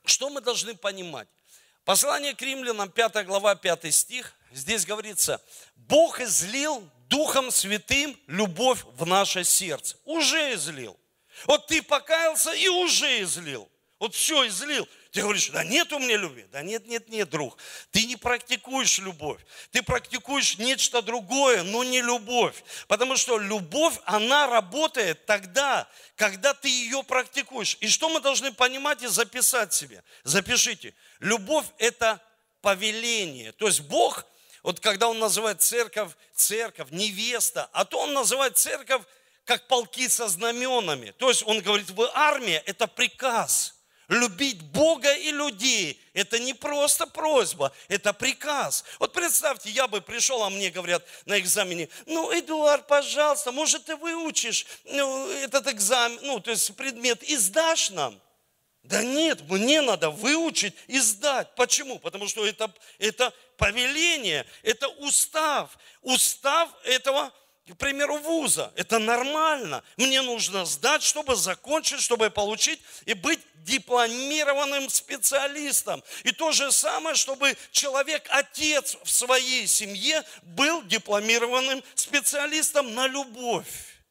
что 0.05 0.29
мы 0.29 0.39
должны 0.39 0.73
понимать. 0.73 1.27
Послание 1.83 2.33
к 2.33 2.41
римлянам, 2.41 2.89
5 2.89 3.25
глава, 3.25 3.55
5 3.55 3.93
стих, 3.93 4.33
здесь 4.53 4.85
говорится, 4.85 5.41
Бог 5.75 6.21
излил 6.21 6.81
Духом 7.09 7.51
Святым 7.51 8.17
любовь 8.27 8.85
в 8.95 9.05
наше 9.05 9.43
сердце. 9.43 9.97
Уже 10.05 10.53
излил. 10.53 10.97
Вот 11.45 11.67
ты 11.67 11.81
покаялся 11.81 12.53
и 12.53 12.69
уже 12.69 13.21
излил. 13.21 13.69
Вот 13.99 14.15
все 14.15 14.47
излил. 14.47 14.87
Ты 15.11 15.21
говоришь, 15.21 15.49
да 15.49 15.65
нет 15.65 15.91
у 15.91 15.99
меня 15.99 16.15
любви. 16.15 16.45
Да 16.53 16.61
нет, 16.61 16.87
нет, 16.87 17.09
нет, 17.09 17.29
друг. 17.29 17.57
Ты 17.91 18.05
не 18.05 18.15
практикуешь 18.15 18.97
любовь. 18.99 19.41
Ты 19.71 19.83
практикуешь 19.83 20.57
нечто 20.57 21.01
другое, 21.01 21.63
но 21.63 21.83
не 21.83 22.01
любовь. 22.01 22.63
Потому 22.87 23.17
что 23.17 23.37
любовь, 23.37 23.95
она 24.05 24.47
работает 24.47 25.25
тогда, 25.25 25.89
когда 26.15 26.53
ты 26.53 26.69
ее 26.69 27.03
практикуешь. 27.03 27.75
И 27.81 27.89
что 27.89 28.07
мы 28.07 28.21
должны 28.21 28.53
понимать 28.53 29.03
и 29.03 29.07
записать 29.07 29.73
себе? 29.73 30.01
Запишите. 30.23 30.93
Любовь– 31.19 31.65
это 31.77 32.21
повеление. 32.61 33.51
То 33.51 33.67
есть 33.67 33.81
Бог, 33.81 34.25
вот 34.63 34.79
когда 34.79 35.09
Он 35.09 35.19
называет 35.19 35.61
церковь, 35.61 36.11
церковь, 36.33 36.89
невеста, 36.89 37.69
а 37.73 37.83
то 37.83 37.99
Он 37.99 38.13
называет 38.13 38.57
церковь 38.57 39.01
как 39.43 39.67
полки 39.67 40.07
со 40.07 40.29
знаменами. 40.29 41.11
То 41.17 41.27
есть 41.27 41.43
Он 41.45 41.59
говорит, 41.59 41.89
вы 41.89 42.09
армия– 42.13 42.63
это 42.65 42.87
приказ– 42.87 43.75
Любить 44.11 44.61
Бога 44.61 45.13
и 45.13 45.31
людей– 45.31 45.97
это 46.13 46.37
не 46.37 46.53
просто 46.53 47.07
просьба, 47.07 47.71
это 47.87 48.11
приказ. 48.11 48.83
Вот 48.99 49.13
представьте, 49.13 49.69
я 49.69 49.87
бы 49.87 50.01
пришел, 50.01 50.43
а 50.43 50.49
мне 50.49 50.69
говорят 50.69 51.01
на 51.23 51.39
экзамене, 51.39 51.87
ну, 52.07 52.29
Эдуард, 52.37 52.87
пожалуйста, 52.87 53.53
может, 53.53 53.85
ты 53.85 53.95
выучишь 53.95 54.65
ну, 54.83 55.29
этот 55.29 55.65
экзамен, 55.67 56.19
ну, 56.23 56.41
то 56.41 56.51
есть 56.51 56.75
предмет, 56.75 57.23
и 57.23 57.37
сдашь 57.37 57.89
нам? 57.91 58.19
Да 58.83 59.01
нет, 59.01 59.49
мне 59.49 59.79
надо 59.79 60.09
выучить 60.09 60.73
и 60.87 60.99
сдать. 60.99 61.55
Почему? 61.55 61.97
Потому 61.97 62.27
что 62.27 62.45
это, 62.45 62.69
это 62.99 63.33
повеление, 63.55 64.45
это 64.61 64.89
устав. 64.89 65.77
Устав 66.01 66.69
этого 66.83 67.31
к 67.71 67.77
примеру, 67.77 68.17
вуза. 68.17 68.71
Это 68.75 68.99
нормально. 68.99 69.83
Мне 69.97 70.21
нужно 70.21 70.65
сдать, 70.65 71.03
чтобы 71.03 71.35
закончить, 71.35 72.01
чтобы 72.01 72.29
получить 72.29 72.81
и 73.05 73.13
быть 73.13 73.39
дипломированным 73.55 74.89
специалистом. 74.89 76.03
И 76.23 76.31
то 76.31 76.51
же 76.51 76.71
самое, 76.71 77.15
чтобы 77.15 77.55
человек, 77.71 78.27
отец 78.29 78.97
в 79.03 79.09
своей 79.09 79.67
семье, 79.67 80.23
был 80.41 80.81
дипломированным 80.83 81.83
специалистом 81.95 82.93
на 82.93 83.07
любовь. 83.07 84.01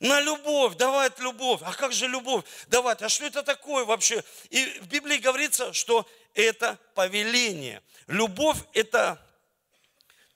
На 0.00 0.20
любовь, 0.20 0.76
давать 0.76 1.18
любовь. 1.20 1.60
А 1.64 1.72
как 1.72 1.92
же 1.92 2.08
любовь 2.08 2.44
давать? 2.66 3.00
А 3.02 3.08
что 3.08 3.26
это 3.26 3.42
такое 3.42 3.84
вообще? 3.84 4.22
И 4.50 4.64
в 4.80 4.88
Библии 4.88 5.18
говорится, 5.18 5.72
что 5.72 6.06
это 6.34 6.78
повеление. 6.94 7.82
Любовь– 8.06 8.58
это 8.74 9.20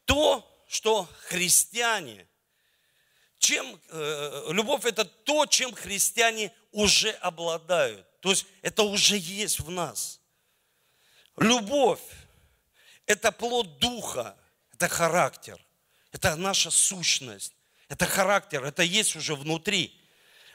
то, 0.04 0.49
что 0.70 1.08
христиане, 1.26 2.28
чем, 3.40 3.80
э, 3.88 4.44
любовь 4.50 4.84
это 4.84 5.04
то, 5.04 5.44
чем 5.46 5.74
христиане 5.74 6.52
уже 6.70 7.10
обладают. 7.10 8.06
То 8.20 8.30
есть 8.30 8.46
это 8.62 8.84
уже 8.84 9.16
есть 9.16 9.58
в 9.58 9.68
нас. 9.68 10.20
Любовь– 11.36 11.98
это 13.06 13.32
плод 13.32 13.80
духа, 13.80 14.36
это 14.72 14.88
характер, 14.88 15.58
это 16.12 16.36
наша 16.36 16.70
сущность, 16.70 17.52
это 17.88 18.06
характер, 18.06 18.64
это 18.64 18.84
есть 18.84 19.16
уже 19.16 19.34
внутри. 19.34 19.92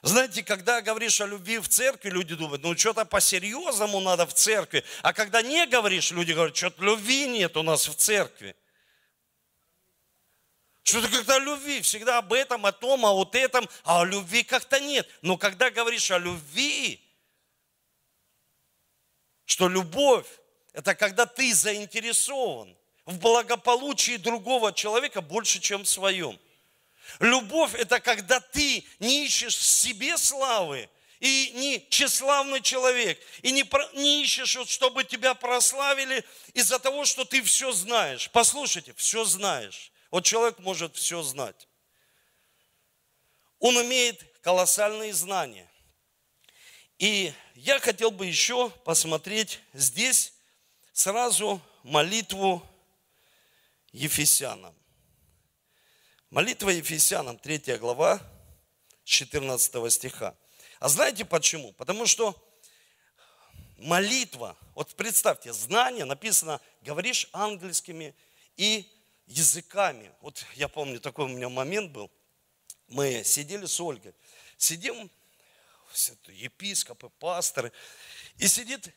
Знаете, 0.02 0.44
когда 0.44 0.82
говоришь 0.82 1.20
о 1.20 1.26
любви 1.26 1.60
в 1.60 1.68
церкви, 1.68 2.10
люди 2.10 2.36
думают, 2.36 2.64
ну 2.64 2.78
что-то 2.78 3.04
по-серьезному 3.04 4.00
надо 4.00 4.26
в 4.26 4.34
церкви. 4.34 4.86
А 5.02 5.12
когда 5.12 5.42
не 5.42 5.68
говоришь, 5.68 6.12
люди 6.12 6.32
говорят, 6.32 6.56
что-то 6.56 6.82
любви 6.86 7.28
нет 7.28 7.58
у 7.58 7.64
нас 7.64 7.90
в 7.90 7.96
церкви. 7.96 8.56
Что-то 10.86 11.10
когда 11.10 11.40
любви, 11.40 11.82
всегда 11.82 12.20
об 12.20 12.32
этом, 12.32 12.64
о 12.64 12.72
том, 12.72 13.08
о 13.08 13.14
вот 13.16 13.34
этом, 13.34 13.68
а 13.84 14.02
о 14.02 14.06
любви 14.06 14.44
как-то 14.44 14.80
нет. 14.80 15.10
Но 15.24 15.36
когда 15.36 15.72
говоришь 15.72 16.12
о 16.12 16.20
любви, 16.20 17.02
что 19.46 19.68
любовь, 19.68 20.28
это 20.74 20.94
когда 20.94 21.26
ты 21.26 21.56
заинтересован 21.56 22.78
в 23.08 23.18
благополучии 23.18 24.18
другого 24.18 24.72
человека 24.74 25.22
больше, 25.22 25.60
чем 25.60 25.86
в 25.86 25.90
своем. 25.90 26.40
Любовь– 27.20 27.74
это 27.76 28.00
когда 28.00 28.40
ты 28.40 28.86
не 29.00 29.26
ищешь 29.26 29.58
себе 29.58 30.16
славы, 30.18 30.88
и 31.20 31.52
не 31.56 31.84
тщеславный 31.90 32.62
человек, 32.62 33.20
и 33.42 33.52
не, 33.52 33.66
не 34.00 34.22
ищешь, 34.22 34.56
вот, 34.56 34.70
чтобы 34.70 35.04
тебя 35.04 35.34
прославили 35.34 36.24
из-за 36.54 36.78
того, 36.78 37.06
что 37.06 37.26
ты 37.26 37.42
все 37.42 37.72
знаешь. 37.72 38.30
Послушайте, 38.32 38.94
все 38.96 39.26
знаешь. 39.26 39.92
Вот 40.12 40.26
человек 40.26 40.60
может 40.60 40.96
все 40.96 41.22
знать. 41.22 41.68
Он 43.60 43.76
имеет 43.84 44.24
колоссальные 44.42 45.14
знания. 45.14 45.70
И 47.00 47.34
я 47.56 47.80
хотел 47.80 48.12
бы 48.12 48.26
еще 48.26 48.70
посмотреть 48.70 49.60
здесь 49.74 50.34
сразу 50.94 51.62
молитву 51.84 52.66
Ефесянам. 53.92 54.76
Молитва 56.30 56.70
Ефесянам, 56.70 57.38
3 57.38 57.78
глава, 57.78 58.22
14 59.04 59.92
стиха. 59.92 60.36
А 60.80 60.90
знаете 60.90 61.26
почему? 61.26 61.74
Потому 61.74 62.06
что 62.06 62.36
молитва, 63.78 64.58
вот 64.74 64.96
представьте, 64.96 65.54
знание 65.54 66.06
написано, 66.06 66.60
говоришь 66.82 67.30
ангельскими 67.32 68.16
и 68.58 68.88
языками. 69.28 70.12
Вот 70.22 70.46
я 70.56 70.68
помню, 70.68 71.00
такой 71.00 71.26
у 71.26 71.30
меня 71.30 71.50
момент 71.50 71.92
был. 71.92 72.12
Мы 72.88 73.24
сидели 73.24 73.66
с 73.66 73.80
Ольгой, 73.80 74.14
сидим, 74.58 75.10
епископы, 76.28 77.10
пасторы, 77.20 77.72
и 78.38 78.48
сидит 78.48 78.94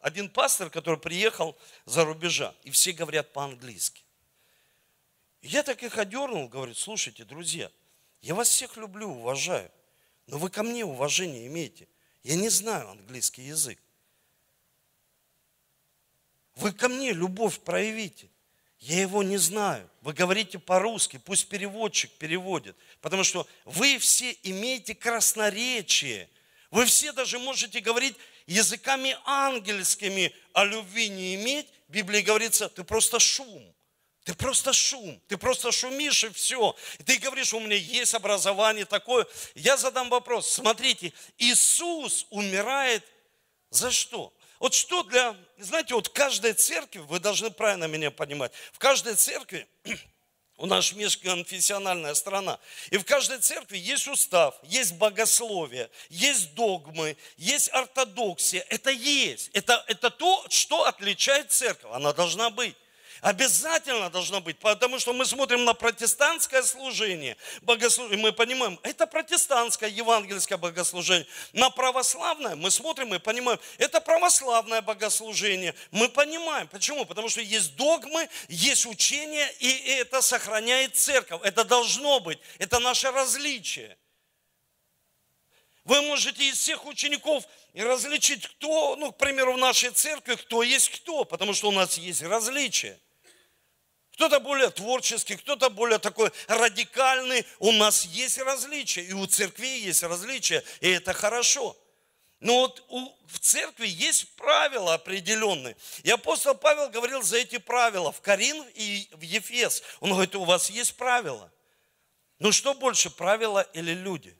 один 0.00 0.28
пастор, 0.28 0.70
который 0.70 1.00
приехал 1.00 1.56
за 1.86 2.04
рубежа, 2.04 2.54
и 2.62 2.70
все 2.70 2.92
говорят 2.92 3.32
по-английски. 3.32 4.02
Я 5.42 5.62
так 5.62 5.82
их 5.82 5.98
одернул, 5.98 6.48
говорю, 6.48 6.74
слушайте, 6.74 7.24
друзья, 7.24 7.70
я 8.20 8.34
вас 8.34 8.48
всех 8.48 8.76
люблю, 8.76 9.08
уважаю, 9.10 9.70
но 10.26 10.38
вы 10.38 10.50
ко 10.50 10.62
мне 10.62 10.84
уважение 10.84 11.46
имеете. 11.46 11.88
Я 12.22 12.36
не 12.36 12.48
знаю 12.48 12.90
английский 12.90 13.42
язык. 13.42 13.78
Вы 16.56 16.72
ко 16.72 16.88
мне 16.88 17.12
любовь 17.12 17.60
проявите. 17.60 18.30
Я 18.80 19.00
его 19.00 19.22
не 19.22 19.38
знаю. 19.38 19.88
Вы 20.02 20.12
говорите 20.12 20.58
по-русски, 20.58 21.18
пусть 21.24 21.48
переводчик 21.48 22.10
переводит. 22.12 22.76
Потому 23.00 23.24
что 23.24 23.46
вы 23.64 23.98
все 23.98 24.36
имеете 24.42 24.94
красноречие. 24.94 26.28
Вы 26.70 26.84
все 26.86 27.12
даже 27.12 27.38
можете 27.38 27.80
говорить 27.80 28.16
языками 28.46 29.16
ангельскими, 29.24 30.34
а 30.52 30.64
любви 30.64 31.08
не 31.08 31.36
иметь. 31.36 31.66
В 31.88 31.92
Библии 31.92 32.20
говорится, 32.20 32.68
ты 32.68 32.84
просто 32.84 33.18
шум. 33.18 33.74
Ты 34.24 34.34
просто 34.34 34.72
шум, 34.72 35.20
ты 35.28 35.36
просто 35.36 35.70
шумишь 35.70 36.24
и 36.24 36.30
все. 36.30 36.74
Ты 37.04 37.18
говоришь, 37.18 37.52
у 37.52 37.60
меня 37.60 37.76
есть 37.76 38.14
образование 38.14 38.86
такое. 38.86 39.26
Я 39.54 39.76
задам 39.76 40.08
вопрос. 40.08 40.50
Смотрите, 40.50 41.12
Иисус 41.38 42.26
умирает 42.30 43.04
за 43.68 43.90
что? 43.90 44.32
Вот 44.64 44.72
что 44.72 45.02
для, 45.02 45.36
знаете, 45.58 45.92
вот 45.92 46.08
каждой 46.08 46.54
церкви, 46.54 47.00
вы 47.00 47.20
должны 47.20 47.50
правильно 47.50 47.84
меня 47.84 48.10
понимать, 48.10 48.50
в 48.72 48.78
каждой 48.78 49.14
церкви, 49.14 49.68
у 50.56 50.64
нас 50.64 50.90
межконфессиональная 50.94 52.14
страна, 52.14 52.58
и 52.90 52.96
в 52.96 53.04
каждой 53.04 53.40
церкви 53.40 53.76
есть 53.76 54.08
устав, 54.08 54.54
есть 54.62 54.94
богословие, 54.94 55.90
есть 56.08 56.54
догмы, 56.54 57.18
есть 57.36 57.68
ортодоксия. 57.74 58.64
Это 58.70 58.88
есть. 58.88 59.50
Это, 59.52 59.84
это 59.86 60.08
то, 60.08 60.46
что 60.48 60.86
отличает 60.86 61.52
церковь. 61.52 61.90
Она 61.92 62.14
должна 62.14 62.48
быть. 62.48 62.74
Обязательно 63.24 64.10
должно 64.10 64.42
быть, 64.42 64.58
потому 64.58 64.98
что 64.98 65.14
мы 65.14 65.24
смотрим 65.24 65.64
на 65.64 65.72
протестантское 65.72 66.62
служение, 66.62 67.38
богослужение, 67.62 68.22
мы 68.22 68.34
понимаем, 68.34 68.78
это 68.82 69.06
протестантское 69.06 69.88
евангельское 69.88 70.58
богослужение. 70.58 71.26
На 71.54 71.70
православное 71.70 72.54
мы 72.54 72.70
смотрим 72.70 73.14
и 73.14 73.18
понимаем, 73.18 73.58
это 73.78 74.02
православное 74.02 74.82
богослужение. 74.82 75.74
Мы 75.90 76.10
понимаем, 76.10 76.68
почему? 76.68 77.06
Потому 77.06 77.30
что 77.30 77.40
есть 77.40 77.74
догмы, 77.76 78.28
есть 78.48 78.84
учение, 78.84 79.50
и 79.58 79.70
это 79.92 80.20
сохраняет 80.20 80.94
церковь. 80.94 81.40
Это 81.44 81.64
должно 81.64 82.20
быть, 82.20 82.38
это 82.58 82.78
наше 82.78 83.10
различие. 83.10 83.96
Вы 85.84 86.02
можете 86.02 86.46
из 86.46 86.58
всех 86.58 86.84
учеников 86.84 87.44
различить, 87.72 88.46
кто, 88.46 88.96
ну, 88.96 89.12
к 89.12 89.16
примеру, 89.16 89.54
в 89.54 89.58
нашей 89.58 89.88
церкви, 89.92 90.34
кто 90.34 90.62
есть 90.62 90.90
кто, 90.90 91.24
потому 91.24 91.54
что 91.54 91.68
у 91.68 91.72
нас 91.72 91.96
есть 91.96 92.20
различия. 92.20 93.00
Кто-то 94.14 94.38
более 94.38 94.70
творческий, 94.70 95.36
кто-то 95.36 95.70
более 95.70 95.98
такой 95.98 96.30
радикальный. 96.46 97.44
У 97.58 97.72
нас 97.72 98.04
есть 98.04 98.38
различия, 98.38 99.02
и 99.02 99.12
у 99.12 99.26
церкви 99.26 99.66
есть 99.66 100.04
различия, 100.04 100.62
и 100.80 100.88
это 100.88 101.12
хорошо. 101.12 101.76
Но 102.38 102.60
вот 102.60 102.84
у, 102.88 103.12
в 103.26 103.40
церкви 103.40 103.88
есть 103.88 104.36
правила 104.36 104.94
определенные. 104.94 105.76
И 106.04 106.10
апостол 106.10 106.54
Павел 106.54 106.90
говорил 106.90 107.22
за 107.22 107.38
эти 107.38 107.58
правила 107.58 108.12
в 108.12 108.20
Карин 108.20 108.64
и 108.74 109.08
в 109.12 109.22
Ефес. 109.22 109.82
Он 109.98 110.10
говорит, 110.10 110.36
у 110.36 110.44
вас 110.44 110.70
есть 110.70 110.96
правила. 110.96 111.50
Ну 112.38 112.52
что 112.52 112.74
больше, 112.74 113.10
правила 113.10 113.62
или 113.72 113.94
люди? 113.94 114.36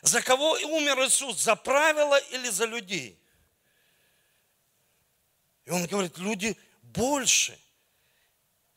За 0.00 0.22
кого 0.22 0.52
умер 0.52 1.04
Иисус? 1.04 1.38
За 1.38 1.54
правила 1.54 2.16
или 2.30 2.48
за 2.48 2.64
людей? 2.64 3.18
И 5.66 5.70
он 5.70 5.86
говорит, 5.86 6.16
люди 6.16 6.56
больше, 6.98 7.58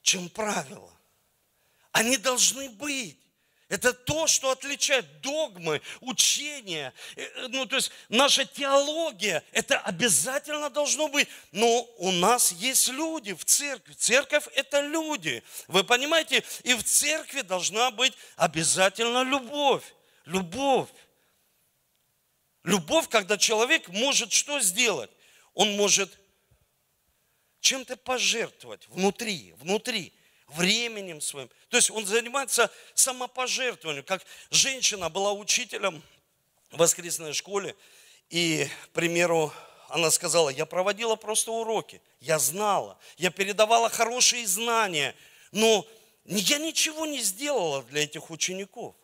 чем 0.01 0.29
правила. 0.29 0.93
Они 1.91 2.17
должны 2.17 2.69
быть. 2.69 3.17
Это 3.67 3.93
то, 3.93 4.27
что 4.27 4.51
отличает 4.51 5.21
догмы, 5.21 5.81
учения. 6.01 6.93
Э, 7.15 7.21
э, 7.23 7.47
ну, 7.47 7.65
то 7.65 7.77
есть 7.77 7.89
наша 8.09 8.43
теология, 8.43 9.45
это 9.53 9.79
обязательно 9.79 10.69
должно 10.69 11.07
быть. 11.07 11.29
Но 11.53 11.83
у 11.97 12.11
нас 12.11 12.51
есть 12.51 12.89
люди 12.89 13.33
в 13.33 13.45
церкви. 13.45 13.93
Церковь– 13.93 14.47
это 14.55 14.81
люди. 14.81 15.41
Вы 15.69 15.85
понимаете? 15.85 16.43
И 16.63 16.73
в 16.73 16.83
церкви 16.83 17.41
должна 17.41 17.91
быть 17.91 18.13
обязательно 18.35 19.23
любовь. 19.23 19.85
Любовь. 20.25 20.89
Любовь, 22.63 23.07
когда 23.07 23.37
человек 23.37 23.87
может 23.87 24.33
что 24.33 24.59
сделать? 24.59 25.11
Он 25.53 25.77
может 25.77 26.20
чем-то 27.61 27.95
пожертвовать 27.95 28.87
внутри, 28.89 29.53
внутри, 29.57 30.13
временем 30.47 31.21
своим. 31.21 31.49
То 31.69 31.77
есть 31.77 31.89
он 31.89 32.05
занимается 32.05 32.69
самопожертвованием. 32.93 34.03
Как 34.03 34.25
женщина 34.49 35.09
была 35.09 35.31
учителем 35.31 36.03
в 36.71 36.77
воскресной 36.77 37.33
школе, 37.33 37.75
и, 38.29 38.67
к 38.85 38.89
примеру, 38.89 39.53
она 39.89 40.09
сказала, 40.11 40.49
я 40.49 40.65
проводила 40.65 41.15
просто 41.15 41.51
уроки, 41.51 42.01
я 42.19 42.39
знала, 42.39 42.97
я 43.17 43.29
передавала 43.29 43.89
хорошие 43.89 44.47
знания, 44.47 45.15
но 45.51 45.85
я 46.25 46.57
ничего 46.57 47.05
не 47.05 47.21
сделала 47.21 47.83
для 47.83 48.03
этих 48.03 48.29
учеников. 48.29 48.95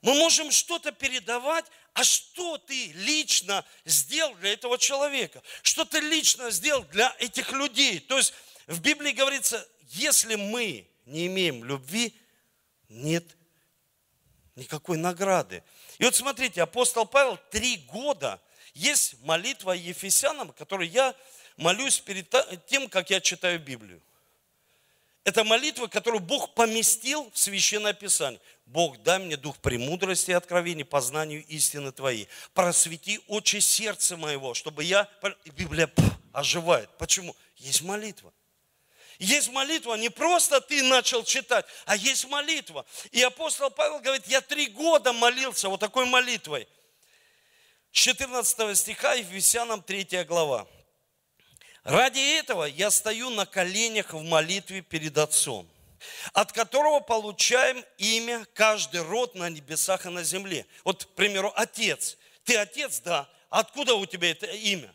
Мы 0.00 0.14
можем 0.14 0.50
что-то 0.52 0.92
передавать, 0.92 1.64
а 1.92 2.04
что 2.04 2.58
ты 2.58 2.92
лично 2.92 3.64
сделал 3.84 4.34
для 4.36 4.52
этого 4.52 4.78
человека? 4.78 5.42
Что 5.62 5.84
ты 5.84 5.98
лично 6.00 6.50
сделал 6.50 6.84
для 6.84 7.14
этих 7.18 7.50
людей? 7.52 7.98
То 7.98 8.16
есть 8.16 8.32
в 8.66 8.80
Библии 8.80 9.10
говорится, 9.10 9.66
если 9.88 10.36
мы 10.36 10.88
не 11.06 11.26
имеем 11.26 11.64
любви, 11.64 12.14
нет 12.88 13.24
никакой 14.54 14.98
награды. 14.98 15.64
И 15.98 16.04
вот 16.04 16.14
смотрите, 16.14 16.62
апостол 16.62 17.06
Павел 17.06 17.38
три 17.50 17.78
года, 17.78 18.40
есть 18.74 19.20
молитва 19.22 19.72
Ефесянам, 19.72 20.52
которую 20.52 20.88
я 20.90 21.14
молюсь 21.56 21.98
перед 21.98 22.28
тем, 22.66 22.88
как 22.88 23.10
я 23.10 23.20
читаю 23.20 23.58
Библию. 23.58 24.00
Это 25.28 25.44
молитва, 25.44 25.88
которую 25.88 26.20
Бог 26.20 26.54
поместил 26.54 27.30
в 27.34 27.38
Священное 27.38 27.92
Писание. 27.92 28.40
Бог, 28.64 28.96
дай 29.02 29.18
мне 29.18 29.36
дух 29.36 29.58
премудрости 29.58 30.30
и 30.30 30.32
откровений, 30.32 30.86
познанию 30.86 31.44
истины 31.48 31.92
Твоей. 31.92 32.28
Просвети 32.54 33.20
очи 33.26 33.58
сердца 33.58 34.16
моего, 34.16 34.54
чтобы 34.54 34.84
я... 34.84 35.06
Библия 35.54 35.86
пф, 35.86 36.02
оживает. 36.32 36.88
Почему? 36.96 37.36
Есть 37.58 37.82
молитва. 37.82 38.32
Есть 39.18 39.50
молитва, 39.50 39.96
не 39.96 40.08
просто 40.08 40.62
ты 40.62 40.82
начал 40.82 41.22
читать, 41.22 41.66
а 41.84 41.94
есть 41.94 42.26
молитва. 42.30 42.86
И 43.12 43.20
апостол 43.20 43.68
Павел 43.68 44.00
говорит, 44.00 44.26
я 44.28 44.40
три 44.40 44.68
года 44.68 45.12
молился 45.12 45.68
вот 45.68 45.80
такой 45.80 46.06
молитвой. 46.06 46.66
14 47.92 48.78
стиха, 48.78 49.12
Ефесянам 49.12 49.82
3 49.82 50.24
глава. 50.24 50.66
Ради 51.84 52.38
этого 52.38 52.64
я 52.64 52.90
стою 52.90 53.30
на 53.30 53.46
коленях 53.46 54.12
в 54.12 54.22
молитве 54.22 54.82
перед 54.82 55.16
Отцом 55.18 55.68
от 56.32 56.52
которого 56.52 57.00
получаем 57.00 57.84
имя 57.96 58.46
каждый 58.54 59.02
род 59.02 59.34
на 59.34 59.48
небесах 59.50 60.06
и 60.06 60.10
на 60.10 60.22
земле. 60.22 60.66
Вот, 60.84 61.04
к 61.04 61.08
примеру, 61.08 61.52
отец. 61.54 62.16
Ты 62.44 62.56
отец, 62.56 63.00
да. 63.00 63.28
Откуда 63.50 63.94
у 63.94 64.06
тебя 64.06 64.30
это 64.30 64.46
имя? 64.46 64.92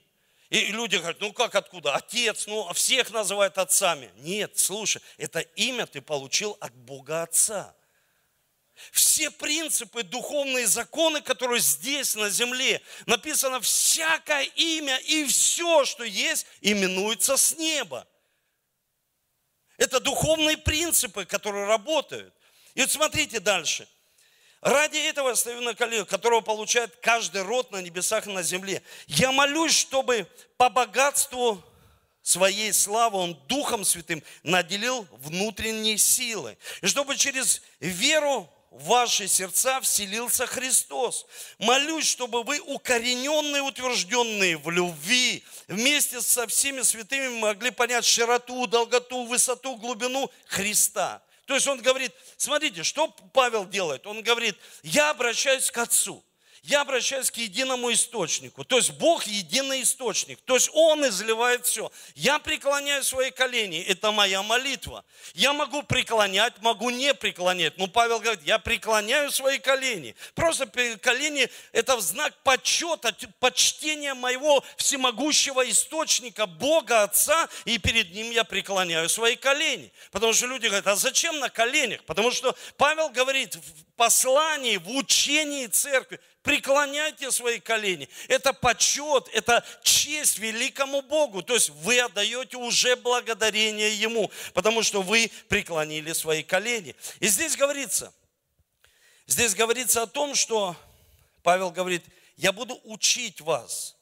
И 0.50 0.66
люди 0.68 0.98
говорят, 0.98 1.20
ну 1.20 1.34
как 1.34 1.56
откуда? 1.56 1.96
Отец, 1.96 2.46
ну 2.46 2.72
всех 2.74 3.10
называют 3.12 3.58
отцами. 3.58 4.12
Нет, 4.18 4.58
слушай, 4.58 5.02
это 5.18 5.40
имя 5.40 5.88
ты 5.88 6.00
получил 6.02 6.56
от 6.60 6.74
Бога 6.74 7.24
Отца. 7.24 7.74
Все 8.92 9.30
принципы, 9.32 10.04
духовные 10.04 10.68
законы, 10.68 11.22
которые 11.22 11.62
здесь 11.62 12.16
на 12.16 12.30
земле, 12.30 12.82
написано 13.06 13.62
всякое 13.62 14.44
имя 14.44 14.98
и 14.98 15.26
все, 15.26 15.86
что 15.86 16.04
есть, 16.04 16.46
именуется 16.62 17.38
с 17.38 17.56
неба. 17.58 18.08
Это 19.78 20.00
духовные 20.00 20.58
принципы, 20.58 21.26
которые 21.26 21.66
работают. 21.66 22.34
И 22.76 22.82
вот 22.82 22.92
смотрите 22.92 23.40
дальше. 23.40 23.88
Ради 24.62 24.98
этого 24.98 25.36
стою 25.36 25.62
на 25.62 25.76
коленях, 25.76 26.08
которого 26.08 26.42
получает 26.42 26.96
каждый 27.02 27.42
род 27.42 27.72
на 27.72 27.82
небесах 27.82 28.28
и 28.28 28.32
на 28.32 28.44
земле. 28.44 28.82
Я 29.08 29.32
молюсь, 29.32 29.76
чтобы 29.76 30.26
по 30.58 30.70
богатству 30.70 31.62
своей 32.22 32.72
славы 32.72 33.18
Он 33.18 33.38
Духом 33.48 33.84
Святым 33.84 34.24
наделил 34.42 35.06
внутренней 35.12 35.98
силы. 35.98 36.58
И 36.82 36.88
чтобы 36.88 37.18
через 37.18 37.62
веру 37.82 38.50
в 38.74 38.86
ваши 38.86 39.28
сердца 39.28 39.80
вселился 39.82 40.48
Христос. 40.48 41.28
Молюсь, 41.60 42.08
чтобы 42.08 42.44
вы 42.44 42.60
укорененные, 42.60 43.62
утвержденные 43.62 44.58
в 44.58 44.70
любви, 44.72 45.44
вместе 45.68 46.22
со 46.22 46.48
всеми 46.48 46.82
святыми 46.82 47.40
могли 47.40 47.70
понять 47.70 48.04
широту, 48.04 48.66
долготу, 48.66 49.26
высоту, 49.26 49.76
глубину 49.76 50.30
Христа. 50.48 51.22
То 51.46 51.54
есть 51.54 51.68
он 51.68 51.82
говорит, 51.82 52.12
смотрите, 52.38 52.84
что 52.84 53.10
Павел 53.34 53.66
делает? 53.66 54.08
Он 54.08 54.24
говорит, 54.24 54.58
я 54.82 55.12
обращаюсь 55.12 55.70
к 55.70 55.78
Отцу 55.78 56.24
я 56.64 56.80
обращаюсь 56.82 57.30
к 57.30 57.36
единому 57.36 57.92
источнику. 57.92 58.64
То 58.64 58.78
есть 58.78 58.92
Бог 58.92 59.26
единый 59.26 59.82
источник. 59.82 60.40
То 60.46 60.56
есть 60.56 60.70
Он 60.74 61.06
изливает 61.06 61.66
все. 61.66 61.92
Я 62.16 62.40
преклоняю 62.40 63.04
свои 63.04 63.32
колени. 63.32 63.82
Это 63.82 64.14
моя 64.14 64.42
молитва. 64.42 65.04
Я 65.34 65.52
могу 65.52 65.84
преклонять, 65.84 66.54
могу 66.62 66.90
не 66.90 67.14
преклонять. 67.14 67.78
Но 67.78 67.88
Павел 67.88 68.22
говорит, 68.22 68.44
я 68.46 68.60
преклоняю 68.60 69.30
свои 69.30 69.60
колени. 69.60 70.16
Просто 70.36 70.66
колени– 71.02 71.50
это 71.74 72.00
знак 72.00 72.34
почета, 72.44 73.14
почтения 73.42 74.14
моего 74.14 74.64
всемогущего 74.78 75.70
источника, 75.70 76.46
Бога 76.46 77.04
Отца. 77.04 77.50
И 77.66 77.78
перед 77.78 78.14
Ним 78.14 78.32
я 78.32 78.46
преклоняю 78.46 79.10
свои 79.10 79.36
колени. 79.36 79.92
Потому 80.12 80.32
что 80.32 80.48
люди 80.48 80.68
говорят, 80.68 80.88
а 80.88 80.96
зачем 80.96 81.40
на 81.40 81.50
коленях? 81.50 82.06
Потому 82.06 82.32
что 82.32 82.56
Павел 82.78 83.10
говорит 83.10 83.56
в 83.56 83.84
послании, 83.98 84.78
в 84.78 84.90
учении 84.90 85.68
церкви, 85.68 86.20
преклоняйте 86.44 87.32
свои 87.32 87.60
колени. 87.60 88.08
Это 88.28 88.54
почет, 88.54 89.30
это 89.34 89.66
честь 89.82 90.38
великому 90.38 91.02
Богу. 91.02 91.42
То 91.42 91.56
есть 91.56 91.70
вы 91.70 92.00
отдаете 92.00 92.58
уже 92.58 92.96
благодарение 92.98 93.96
Ему, 93.96 94.30
потому 94.54 94.84
что 94.84 95.02
вы 95.02 95.32
преклонили 95.48 96.14
свои 96.14 96.44
колени. 96.44 96.96
И 97.20 97.28
здесь 97.28 97.56
говорится, 97.56 98.14
здесь 99.26 99.56
говорится 99.56 100.04
о 100.04 100.08
том, 100.08 100.36
что 100.36 100.76
Павел 101.42 101.72
говорит, 101.72 102.04
я 102.36 102.52
буду 102.52 102.80
учить 102.84 103.42
вас, 103.42 103.96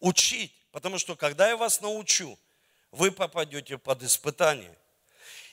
учить, 0.00 0.52
потому 0.72 0.98
что 0.98 1.16
когда 1.16 1.48
я 1.48 1.56
вас 1.56 1.80
научу, 1.80 2.38
вы 2.90 3.10
попадете 3.10 3.76
под 3.76 4.02
испытание. 4.02 4.74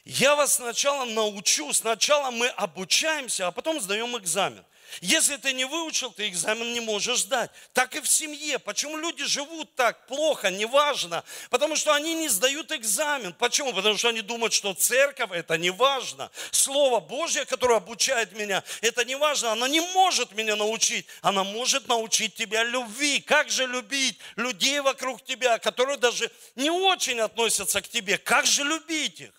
Я 0.06 0.36
вас 0.36 0.56
сначала 0.56 1.04
научу, 1.06 1.73
сначала 1.73 2.32
мы 2.32 2.47
обучаемся, 2.49 3.47
а 3.47 3.51
потом 3.51 3.82
сдаем 3.82 4.15
экзамен. 4.17 4.63
Если 5.02 5.38
ты 5.38 5.54
не 5.54 5.65
выучил, 5.65 6.12
ты 6.12 6.28
экзамен 6.28 6.74
не 6.74 6.80
можешь 6.80 7.19
сдать. 7.21 7.52
Так 7.74 7.95
и 7.95 8.00
в 8.00 8.08
семье. 8.08 8.60
Почему 8.60 8.98
люди 8.98 9.26
живут 9.26 9.74
так 9.76 10.08
плохо, 10.08 10.50
неважно? 10.50 11.24
Потому 11.50 11.76
что 11.76 11.93
они 11.93 12.13
не 12.13 12.30
сдают 12.30 12.71
экзамен. 12.71 13.34
Почему? 13.34 13.74
Потому 13.74 13.98
что 13.98 14.10
они 14.10 14.21
думают, 14.21 14.54
что 14.54 14.74
церковь 14.74 15.32
это 15.32 15.58
не 15.58 15.69
важно. 15.69 16.32
Слово 16.52 17.00
Божье, 17.00 17.45
которое 17.45 17.78
обучает 17.78 18.34
меня, 18.34 18.63
это 18.82 19.06
не 19.06 19.15
важно. 19.15 19.52
Она 19.52 19.67
не 19.67 19.82
может 19.82 20.32
меня 20.32 20.56
научить. 20.56 21.06
Она 21.21 21.43
может 21.43 21.88
научить 21.88 22.36
тебя 22.36 22.63
любви. 22.63 23.19
Как 23.19 23.50
же 23.50 23.65
любить 23.65 24.19
людей 24.36 24.80
вокруг 24.80 25.24
тебя, 25.24 25.58
которые 25.60 25.98
даже 25.98 26.32
не 26.56 26.69
очень 26.69 27.19
относятся 27.19 27.82
к 27.82 27.88
тебе? 27.88 28.17
Как 28.17 28.45
же 28.45 28.63
любить 28.63 29.21
их? 29.21 29.32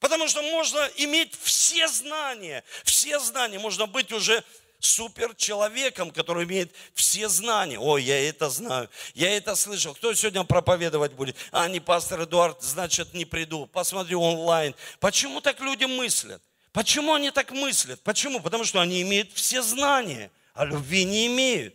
Потому 0.00 0.28
что 0.28 0.42
можно 0.42 0.90
иметь 0.96 1.38
все 1.42 1.86
знания, 1.86 2.64
все 2.84 3.20
знания, 3.20 3.58
можно 3.58 3.86
быть 3.86 4.12
уже 4.12 4.42
супер 4.80 5.34
человеком, 5.34 6.10
который 6.10 6.44
имеет 6.44 6.72
все 6.94 7.28
знания. 7.28 7.78
Ой, 7.78 8.02
я 8.02 8.28
это 8.28 8.50
знаю, 8.50 8.88
я 9.14 9.36
это 9.36 9.54
слышал. 9.54 9.94
Кто 9.94 10.12
сегодня 10.14 10.44
проповедовать 10.44 11.12
будет? 11.12 11.36
А, 11.52 11.68
не 11.68 11.80
пастор 11.80 12.22
Эдуард, 12.22 12.62
значит, 12.62 13.14
не 13.14 13.24
приду. 13.24 13.66
Посмотри 13.66 14.14
онлайн. 14.14 14.74
Почему 14.98 15.40
так 15.40 15.60
люди 15.60 15.84
мыслят? 15.84 16.42
Почему 16.72 17.14
они 17.14 17.30
так 17.30 17.50
мыслят? 17.50 18.00
Почему? 18.02 18.40
Потому 18.40 18.64
что 18.64 18.80
они 18.80 19.02
имеют 19.02 19.32
все 19.32 19.62
знания, 19.62 20.30
а 20.54 20.64
любви 20.64 21.04
не 21.04 21.26
имеют. 21.26 21.74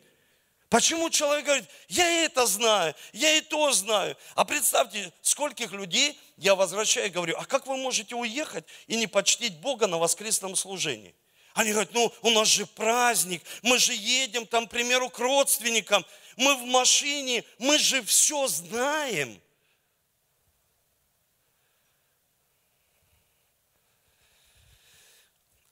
Почему 0.70 1.10
человек 1.10 1.46
говорит, 1.46 1.66
я 1.88 2.26
это 2.26 2.46
знаю, 2.48 2.96
я 3.14 3.38
и 3.38 3.42
то 3.42 3.72
знаю. 3.72 4.18
А 4.34 4.46
представьте, 4.46 5.14
скольких 5.22 5.72
людей 5.72 6.20
я 6.38 6.56
возвращаю 6.56 7.08
и 7.08 7.12
говорю, 7.12 7.36
а 7.38 7.46
как 7.46 7.68
вы 7.68 7.78
можете 7.78 8.16
уехать 8.16 8.66
и 8.88 8.96
не 8.96 9.08
почтить 9.08 9.60
Бога 9.60 9.88
на 9.88 9.98
воскресном 9.98 10.56
служении? 10.56 11.16
Они 11.56 11.72
говорят, 11.72 11.94
ну 11.94 12.14
у 12.22 12.32
нас 12.32 12.50
же 12.50 12.66
праздник, 12.66 13.42
мы 13.64 13.80
же 13.80 13.94
едем 13.94 14.46
там, 14.46 14.68
к 14.68 14.72
примеру, 14.72 15.10
к 15.10 15.18
родственникам, 15.20 16.06
мы 16.36 16.54
в 16.58 16.66
машине, 16.66 17.46
мы 17.60 17.80
же 17.80 18.04
все 18.04 18.46
знаем. 18.50 19.42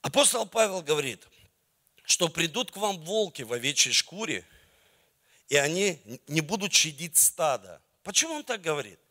Апостол 0.02 0.46
Павел 0.46 0.82
говорит, 0.82 1.28
что 2.04 2.30
придут 2.30 2.72
к 2.72 2.78
вам 2.78 3.02
волки 3.02 3.42
в 3.42 3.52
овечьей 3.52 3.92
шкуре, 3.92 4.46
и 5.50 5.58
они 5.58 6.00
не 6.28 6.40
будут 6.40 6.72
щадить 6.72 7.18
стада. 7.18 7.82
Почему 8.04 8.36
он 8.36 8.46
так 8.46 8.62
говорит? 8.62 9.02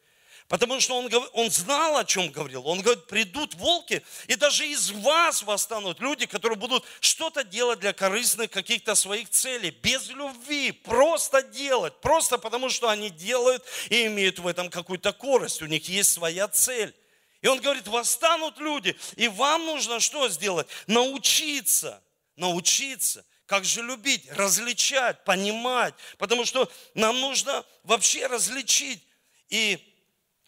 Потому 0.52 0.80
что 0.80 0.98
он, 0.98 1.10
он 1.32 1.50
знал, 1.50 1.96
о 1.96 2.04
чем 2.04 2.28
говорил. 2.28 2.68
Он 2.68 2.82
говорит, 2.82 3.06
придут 3.06 3.54
волки, 3.54 4.02
и 4.26 4.34
даже 4.34 4.68
из 4.68 4.90
вас 4.90 5.42
восстанут 5.44 5.98
люди, 5.98 6.26
которые 6.26 6.58
будут 6.58 6.84
что-то 7.00 7.42
делать 7.42 7.78
для 7.78 7.94
корыстных 7.94 8.50
каких-то 8.50 8.94
своих 8.94 9.30
целей, 9.30 9.70
без 9.70 10.10
любви, 10.10 10.72
просто 10.72 11.42
делать, 11.42 11.98
просто 12.02 12.36
потому 12.36 12.68
что 12.68 12.90
они 12.90 13.08
делают 13.08 13.64
и 13.88 14.04
имеют 14.08 14.40
в 14.40 14.46
этом 14.46 14.68
какую-то 14.68 15.14
корость, 15.14 15.62
у 15.62 15.66
них 15.66 15.88
есть 15.88 16.10
своя 16.10 16.46
цель. 16.48 16.94
И 17.40 17.46
он 17.46 17.58
говорит, 17.58 17.88
восстанут 17.88 18.58
люди, 18.58 18.94
и 19.16 19.28
вам 19.28 19.64
нужно 19.64 20.00
что 20.00 20.28
сделать? 20.28 20.66
Научиться, 20.86 22.02
научиться. 22.36 23.24
Как 23.46 23.64
же 23.64 23.80
любить, 23.80 24.30
различать, 24.32 25.24
понимать, 25.24 25.94
потому 26.18 26.44
что 26.44 26.70
нам 26.92 27.18
нужно 27.20 27.64
вообще 27.84 28.26
различить. 28.26 29.02
И 29.48 29.91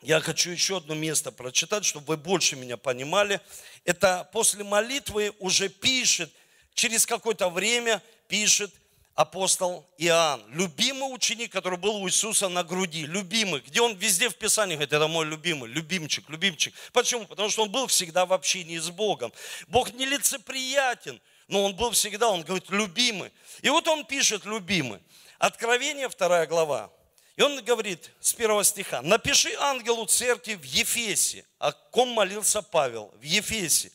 я 0.05 0.21
хочу 0.21 0.51
еще 0.51 0.77
одно 0.77 0.95
место 0.95 1.33
прочитать, 1.33 1.85
чтобы 1.85 2.07
вы 2.07 2.17
больше 2.19 2.57
меня 2.57 2.77
понимали. 2.77 3.41
Это 3.85 4.29
после 4.33 4.63
молитвы 4.63 5.33
уже 5.39 5.69
пишет, 5.69 6.31
через 6.75 7.07
какое-то 7.07 7.49
время 7.49 8.03
пишет 8.29 8.71
апостол 9.15 9.87
Иоанн, 9.97 10.43
любимый 10.49 11.15
ученик, 11.15 11.53
который 11.53 11.79
был 11.79 11.97
у 11.97 12.09
Иисуса 12.09 12.49
на 12.49 12.65
груди, 12.65 13.07
любимый, 13.07 13.61
где 13.61 13.81
он 13.81 13.95
везде 13.95 14.29
в 14.29 14.37
Писании 14.37 14.75
говорит, 14.75 14.93
это 14.93 15.09
мой 15.09 15.25
любимый, 15.25 15.71
любимчик, 15.71 16.29
любимчик. 16.29 16.75
Почему? 16.93 17.27
Потому 17.27 17.49
что 17.49 17.63
он 17.63 17.71
был 17.71 17.87
всегда 17.87 18.27
в 18.27 18.33
общении 18.33 18.79
с 18.79 18.91
Богом. 18.91 19.33
Бог 19.69 19.93
нелицеприятен, 19.95 21.21
но 21.49 21.65
он 21.65 21.77
был 21.77 21.93
всегда, 21.93 22.29
он 22.29 22.43
говорит, 22.43 22.69
любимый. 22.71 23.31
И 23.63 23.71
вот 23.71 23.89
он 23.89 24.05
пишет, 24.05 24.45
любимый. 24.45 25.01
Откровение, 25.39 26.09
вторая 26.09 26.47
глава, 26.47 26.91
и 27.37 27.43
он 27.43 27.63
говорит 27.65 28.11
с 28.21 28.33
первого 28.33 28.63
стиха, 28.63 29.03
напиши 29.03 29.53
ангелу 29.59 30.07
церкви 30.07 30.55
в 30.55 30.65
Ефесе, 30.65 31.45
о 31.59 31.73
ком 31.73 32.11
молился 32.11 32.63
Павел, 32.63 33.13
в 33.19 33.23
Ефесе. 33.23 33.91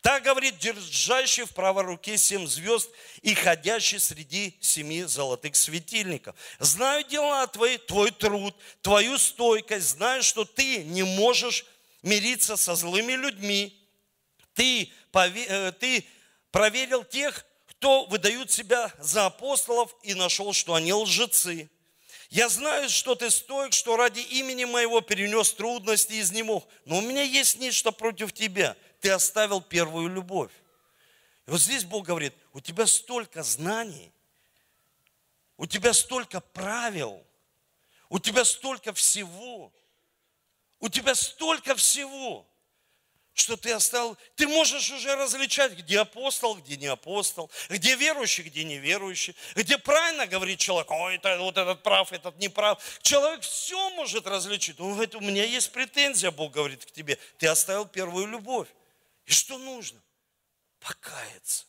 Так 0.00 0.24
говорит, 0.24 0.58
держащий 0.58 1.44
в 1.44 1.50
правой 1.50 1.84
руке 1.84 2.18
семь 2.18 2.48
звезд 2.48 2.90
и 3.22 3.34
ходящий 3.34 4.00
среди 4.00 4.58
семи 4.60 5.04
золотых 5.04 5.54
светильников. 5.54 6.34
Знаю 6.58 7.04
дела 7.04 7.46
твои, 7.46 7.78
твой 7.78 8.10
труд, 8.10 8.52
твою 8.80 9.16
стойкость, 9.16 9.90
знаю, 9.90 10.24
что 10.24 10.44
ты 10.44 10.82
не 10.82 11.04
можешь 11.04 11.64
мириться 12.02 12.56
со 12.56 12.74
злыми 12.74 13.12
людьми. 13.12 13.78
Ты, 14.54 14.90
э, 15.14 15.72
ты 15.78 16.04
проверил 16.50 17.04
тех, 17.04 17.46
кто 17.68 18.04
выдают 18.06 18.50
себя 18.50 18.92
за 18.98 19.26
апостолов 19.26 19.94
и 20.02 20.14
нашел, 20.14 20.52
что 20.52 20.74
они 20.74 20.92
лжецы. 20.92 21.70
Я 22.32 22.48
знаю, 22.48 22.88
что 22.88 23.14
ты 23.14 23.30
стоек, 23.30 23.74
что 23.74 23.94
ради 23.98 24.20
имени 24.20 24.64
моего 24.64 25.02
перенес 25.02 25.52
трудности 25.52 26.14
из 26.14 26.32
него. 26.32 26.66
Но 26.86 26.96
у 26.96 27.00
меня 27.02 27.22
есть 27.22 27.58
нечто 27.58 27.92
против 27.92 28.32
тебя. 28.32 28.74
Ты 29.00 29.10
оставил 29.10 29.60
первую 29.60 30.08
любовь. 30.08 30.50
И 31.46 31.50
вот 31.50 31.60
здесь 31.60 31.84
Бог 31.84 32.06
говорит, 32.06 32.32
у 32.54 32.60
тебя 32.60 32.86
столько 32.86 33.42
знаний, 33.42 34.10
у 35.58 35.66
тебя 35.66 35.92
столько 35.92 36.40
правил, 36.40 37.22
У 38.08 38.18
тебя 38.18 38.46
столько 38.46 38.94
всего. 38.94 39.70
У 40.80 40.88
тебя 40.88 41.14
столько 41.14 41.74
всего 41.76 42.46
что 43.34 43.56
ты 43.56 43.72
оставил, 43.72 44.16
ты 44.36 44.46
можешь 44.46 44.90
уже 44.90 45.14
различать, 45.16 45.72
где 45.72 46.00
апостол, 46.00 46.56
где 46.56 46.76
не 46.76 46.86
апостол, 46.86 47.50
где 47.68 47.96
верующий, 47.96 48.44
где 48.44 48.62
неверующий, 48.64 49.34
где 49.54 49.78
правильно 49.78 50.26
говорит 50.26 50.58
человек, 50.58 50.90
ой, 50.90 51.16
это, 51.16 51.38
вот 51.38 51.56
этот 51.56 51.82
прав, 51.82 52.12
этот 52.12 52.38
не 52.38 52.48
прав. 52.48 52.82
Человек 53.00 53.42
все 53.42 53.90
может 53.90 54.26
различить. 54.26 54.78
Он 54.80 54.92
говорит, 54.92 55.14
у 55.14 55.20
меня 55.20 55.44
есть 55.44 55.72
претензия, 55.72 56.30
Бог 56.30 56.52
говорит 56.52 56.84
к 56.84 56.90
тебе, 56.90 57.18
ты 57.38 57.46
оставил 57.46 57.86
первую 57.86 58.26
любовь. 58.26 58.68
И 59.24 59.32
что 59.32 59.56
нужно? 59.56 60.00
Покаяться. 60.80 61.64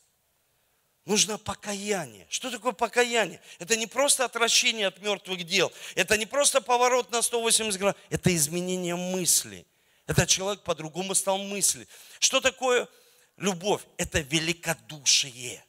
Нужно 1.06 1.38
покаяние. 1.38 2.26
Что 2.30 2.50
такое 2.50 2.72
покаяние? 2.72 3.40
Это 3.58 3.76
не 3.76 3.86
просто 3.86 4.24
отвращение 4.24 4.86
от 4.86 4.98
мертвых 5.00 5.44
дел. 5.44 5.72
Это 5.94 6.16
не 6.16 6.26
просто 6.26 6.60
поворот 6.60 7.10
на 7.10 7.22
180 7.22 7.78
градусов. 7.78 8.06
Это 8.10 8.34
изменение 8.34 8.96
мысли 8.96 9.66
этот 10.06 10.28
человек 10.28 10.62
по-другому 10.62 11.14
стал 11.14 11.38
мыслить. 11.38 11.88
Что 12.18 12.40
такое 12.40 12.88
любовь? 13.36 13.82
Это 13.96 14.20
великодушие. 14.20 15.64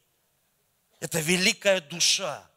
Это 1.00 1.19
великая 1.19 1.82
душа. 1.82 2.50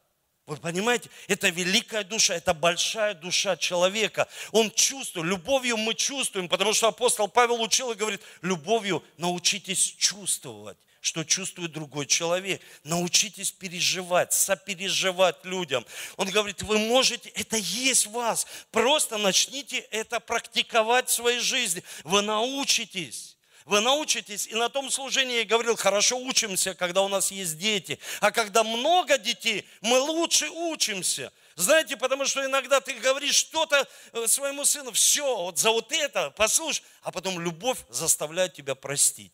Вы 0.47 0.57
понимаете? 0.57 1.11
Это 1.27 1.51
великая 1.51 2.05
душа, 2.05 2.35
это 2.35 2.55
большая 2.55 3.15
душа 3.15 3.57
человека. 3.57 4.27
Он 4.51 4.71
чувствует, 4.71 5.27
любовью 5.27 5.77
мы 5.77 5.95
чувствуем, 5.95 6.49
потому 6.49 6.73
что 6.73 6.89
апостол 6.89 7.29
Павел 7.29 7.61
учил 7.61 7.93
и 7.93 7.95
говорит, 7.95 8.23
любовью 8.41 9.05
научитесь 9.19 9.83
чувствовать 9.99 10.79
что 11.09 11.25
чувствует 11.25 11.73
другой 11.73 12.05
человек. 12.05 12.61
Научитесь 12.85 13.51
переживать, 13.51 14.35
сопереживать 14.35 15.43
людям. 15.43 15.87
Он 16.19 16.29
говорит, 16.29 16.63
вы 16.63 16.79
можете, 16.79 17.31
это 17.31 17.57
есть 17.57 18.07
в 18.07 18.13
вас. 18.13 18.47
Просто 18.71 19.17
начните 19.17 19.79
это 19.79 20.21
практиковать 20.21 21.09
в 21.09 21.13
своей 21.13 21.41
жизни. 21.41 21.83
Вы 22.05 22.21
научитесь. 22.21 23.37
Вы 23.65 23.81
научитесь, 23.81 24.47
и 24.47 24.55
на 24.55 24.71
том 24.71 24.91
служении 24.91 25.39
я 25.39 25.45
говорил, 25.45 25.77
хорошо 25.77 26.19
учимся, 26.19 26.75
когда 26.75 27.03
у 27.03 27.09
нас 27.09 27.31
есть 27.31 27.59
дети. 27.59 27.99
А 28.21 28.31
когда 28.31 28.65
много 28.65 29.19
детей, 29.19 29.67
мы 29.83 29.99
лучше 29.99 30.49
учимся. 30.49 31.33
Знаете, 31.55 31.97
потому 31.97 32.25
что 32.25 32.45
иногда 32.45 32.81
ты 32.81 32.95
говоришь 32.95 33.35
что-то 33.35 33.87
э, 34.13 34.27
своему 34.27 34.65
сыну, 34.65 34.93
все, 34.93 35.37
вот 35.37 35.59
за 35.59 35.71
вот 35.71 35.93
это, 35.93 36.31
послушай, 36.31 36.83
а 37.03 37.13
потом 37.13 37.41
любовь 37.41 37.79
заставляет 37.91 38.55
тебя 38.55 38.75
простить. 38.75 39.33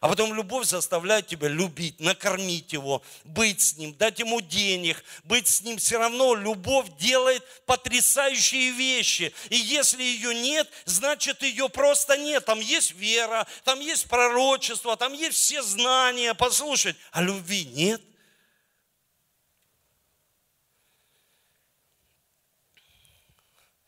А 0.00 0.08
потом 0.08 0.32
любовь 0.32 0.66
заставляет 0.66 1.26
тебя 1.26 1.48
любить, 1.48 1.98
накормить 1.98 2.72
его, 2.72 3.02
быть 3.24 3.60
с 3.60 3.76
ним, 3.76 3.92
дать 3.94 4.20
ему 4.20 4.40
денег, 4.40 5.02
быть 5.24 5.48
с 5.48 5.62
ним. 5.62 5.78
Все 5.78 5.98
равно 5.98 6.36
любовь 6.36 6.86
делает 6.98 7.44
потрясающие 7.66 8.70
вещи. 8.70 9.34
И 9.50 9.56
если 9.56 10.02
ее 10.02 10.34
нет, 10.34 10.70
значит 10.84 11.42
ее 11.42 11.68
просто 11.68 12.16
нет. 12.16 12.44
Там 12.44 12.60
есть 12.60 12.92
вера, 12.92 13.46
там 13.64 13.80
есть 13.80 14.08
пророчество, 14.08 14.96
там 14.96 15.14
есть 15.14 15.36
все 15.36 15.62
знания. 15.62 16.32
Послушать, 16.32 16.96
а 17.10 17.20
любви 17.20 17.64
нет. 17.64 18.00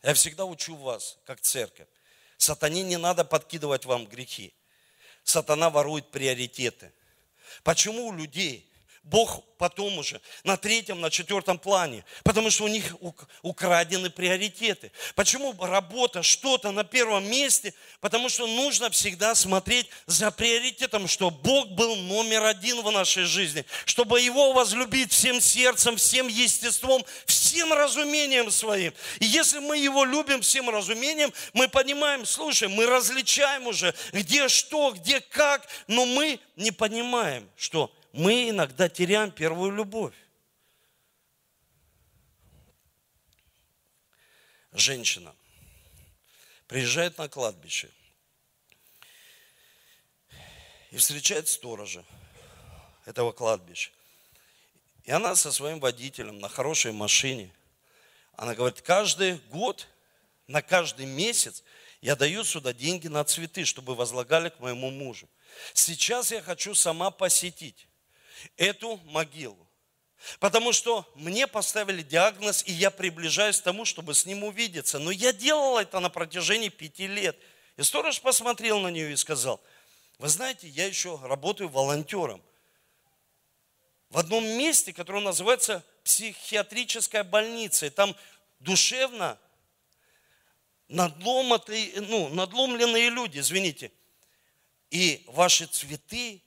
Я 0.03 0.13
всегда 0.13 0.43
учу 0.43 0.75
вас, 0.75 1.19
как 1.25 1.39
церковь. 1.39 1.87
Сатане 2.35 2.83
не 2.83 2.97
надо 2.97 3.23
подкидывать 3.23 3.85
вам 3.85 4.07
грехи 4.07 4.53
сатана 5.23 5.69
ворует 5.69 6.11
приоритеты. 6.11 6.93
Почему 7.63 8.07
у 8.07 8.13
людей 8.13 8.70
Бог 9.03 9.43
потом 9.57 9.97
уже 9.97 10.21
на 10.43 10.57
третьем, 10.57 11.01
на 11.01 11.09
четвертом 11.09 11.57
плане, 11.57 12.05
потому 12.23 12.49
что 12.49 12.65
у 12.65 12.67
них 12.67 12.95
украдены 13.41 14.09
приоритеты. 14.09 14.91
Почему 15.15 15.55
работа, 15.59 16.23
что-то 16.23 16.71
на 16.71 16.83
первом 16.83 17.29
месте? 17.29 17.73
Потому 17.99 18.29
что 18.29 18.45
нужно 18.45 18.89
всегда 18.91 19.33
смотреть 19.33 19.87
за 20.05 20.29
приоритетом, 20.31 21.07
что 21.07 21.31
Бог 21.31 21.69
был 21.69 21.95
номер 21.95 22.43
один 22.43 22.81
в 22.81 22.91
нашей 22.91 23.23
жизни, 23.23 23.65
чтобы 23.85 24.21
Его 24.21 24.53
возлюбить 24.53 25.11
всем 25.11 25.41
сердцем, 25.41 25.95
всем 25.95 26.27
естеством, 26.27 27.03
всем 27.25 27.73
разумением 27.73 28.51
своим. 28.51 28.93
И 29.19 29.25
если 29.25 29.59
мы 29.59 29.77
Его 29.77 30.05
любим 30.05 30.41
всем 30.41 30.69
разумением, 30.69 31.33
мы 31.53 31.67
понимаем, 31.67 32.25
слушай, 32.25 32.67
мы 32.67 32.85
различаем 32.85 33.65
уже, 33.65 33.95
где 34.11 34.47
что, 34.47 34.91
где 34.91 35.21
как, 35.21 35.67
но 35.87 36.05
мы 36.05 36.39
не 36.55 36.71
понимаем, 36.71 37.49
что 37.57 37.91
мы 38.13 38.49
иногда 38.49 38.89
теряем 38.89 39.31
первую 39.31 39.71
любовь. 39.71 40.15
Женщина 44.73 45.35
приезжает 46.67 47.17
на 47.17 47.27
кладбище 47.27 47.89
и 50.91 50.97
встречает 50.97 51.47
сторожа 51.47 52.05
этого 53.05 53.31
кладбища. 53.31 53.91
И 55.03 55.11
она 55.11 55.35
со 55.35 55.51
своим 55.51 55.79
водителем 55.79 56.39
на 56.39 56.47
хорошей 56.47 56.91
машине, 56.91 57.53
она 58.33 58.55
говорит, 58.55 58.81
каждый 58.81 59.37
год, 59.49 59.87
на 60.47 60.61
каждый 60.61 61.05
месяц 61.05 61.63
я 62.01 62.15
даю 62.15 62.43
сюда 62.43 62.73
деньги 62.73 63.07
на 63.07 63.23
цветы, 63.23 63.65
чтобы 63.65 63.95
возлагали 63.95 64.49
к 64.49 64.59
моему 64.59 64.89
мужу. 64.89 65.29
Сейчас 65.73 66.31
я 66.31 66.41
хочу 66.41 66.73
сама 66.75 67.11
посетить 67.11 67.87
эту 68.57 68.97
могилу. 69.05 69.67
Потому 70.39 70.71
что 70.71 71.09
мне 71.15 71.47
поставили 71.47 72.03
диагноз, 72.03 72.63
и 72.67 72.71
я 72.71 72.91
приближаюсь 72.91 73.59
к 73.59 73.63
тому, 73.63 73.85
чтобы 73.85 74.13
с 74.13 74.25
ним 74.25 74.43
увидеться. 74.43 74.99
Но 74.99 75.11
я 75.11 75.33
делал 75.33 75.77
это 75.77 75.99
на 75.99 76.09
протяжении 76.09 76.69
пяти 76.69 77.07
лет. 77.07 77.37
И 77.77 77.83
сторож 77.83 78.21
посмотрел 78.21 78.79
на 78.79 78.89
нее 78.89 79.13
и 79.13 79.15
сказал, 79.15 79.59
вы 80.19 80.29
знаете, 80.29 80.67
я 80.67 80.85
еще 80.85 81.19
работаю 81.23 81.69
волонтером. 81.69 82.41
В 84.09 84.17
одном 84.19 84.45
месте, 84.45 84.93
которое 84.93 85.23
называется 85.23 85.83
психиатрическая 86.03 87.23
больница. 87.23 87.87
И 87.87 87.89
там 87.89 88.15
душевно 88.59 89.39
надломатые, 90.87 92.01
ну, 92.01 92.29
надломленные 92.29 93.09
люди, 93.09 93.39
извините. 93.39 93.91
И 94.89 95.23
ваши 95.27 95.65
цветы 95.65 96.43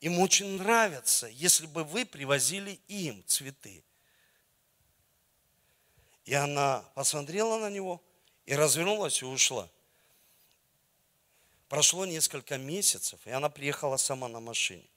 им 0.00 0.18
очень 0.18 0.56
нравится, 0.56 1.26
если 1.26 1.66
бы 1.66 1.84
вы 1.84 2.06
привозили 2.06 2.80
им 2.88 3.22
цветы. 3.26 3.84
И 6.24 6.34
она 6.34 6.84
посмотрела 6.94 7.58
на 7.58 7.70
него 7.70 8.02
и 8.46 8.54
развернулась 8.54 9.20
и 9.22 9.26
ушла. 9.26 9.68
Прошло 11.68 12.06
несколько 12.06 12.56
месяцев, 12.56 13.20
и 13.26 13.30
она 13.30 13.48
приехала 13.48 13.96
сама 13.96 14.28
на 14.28 14.40
машине. 14.40 14.88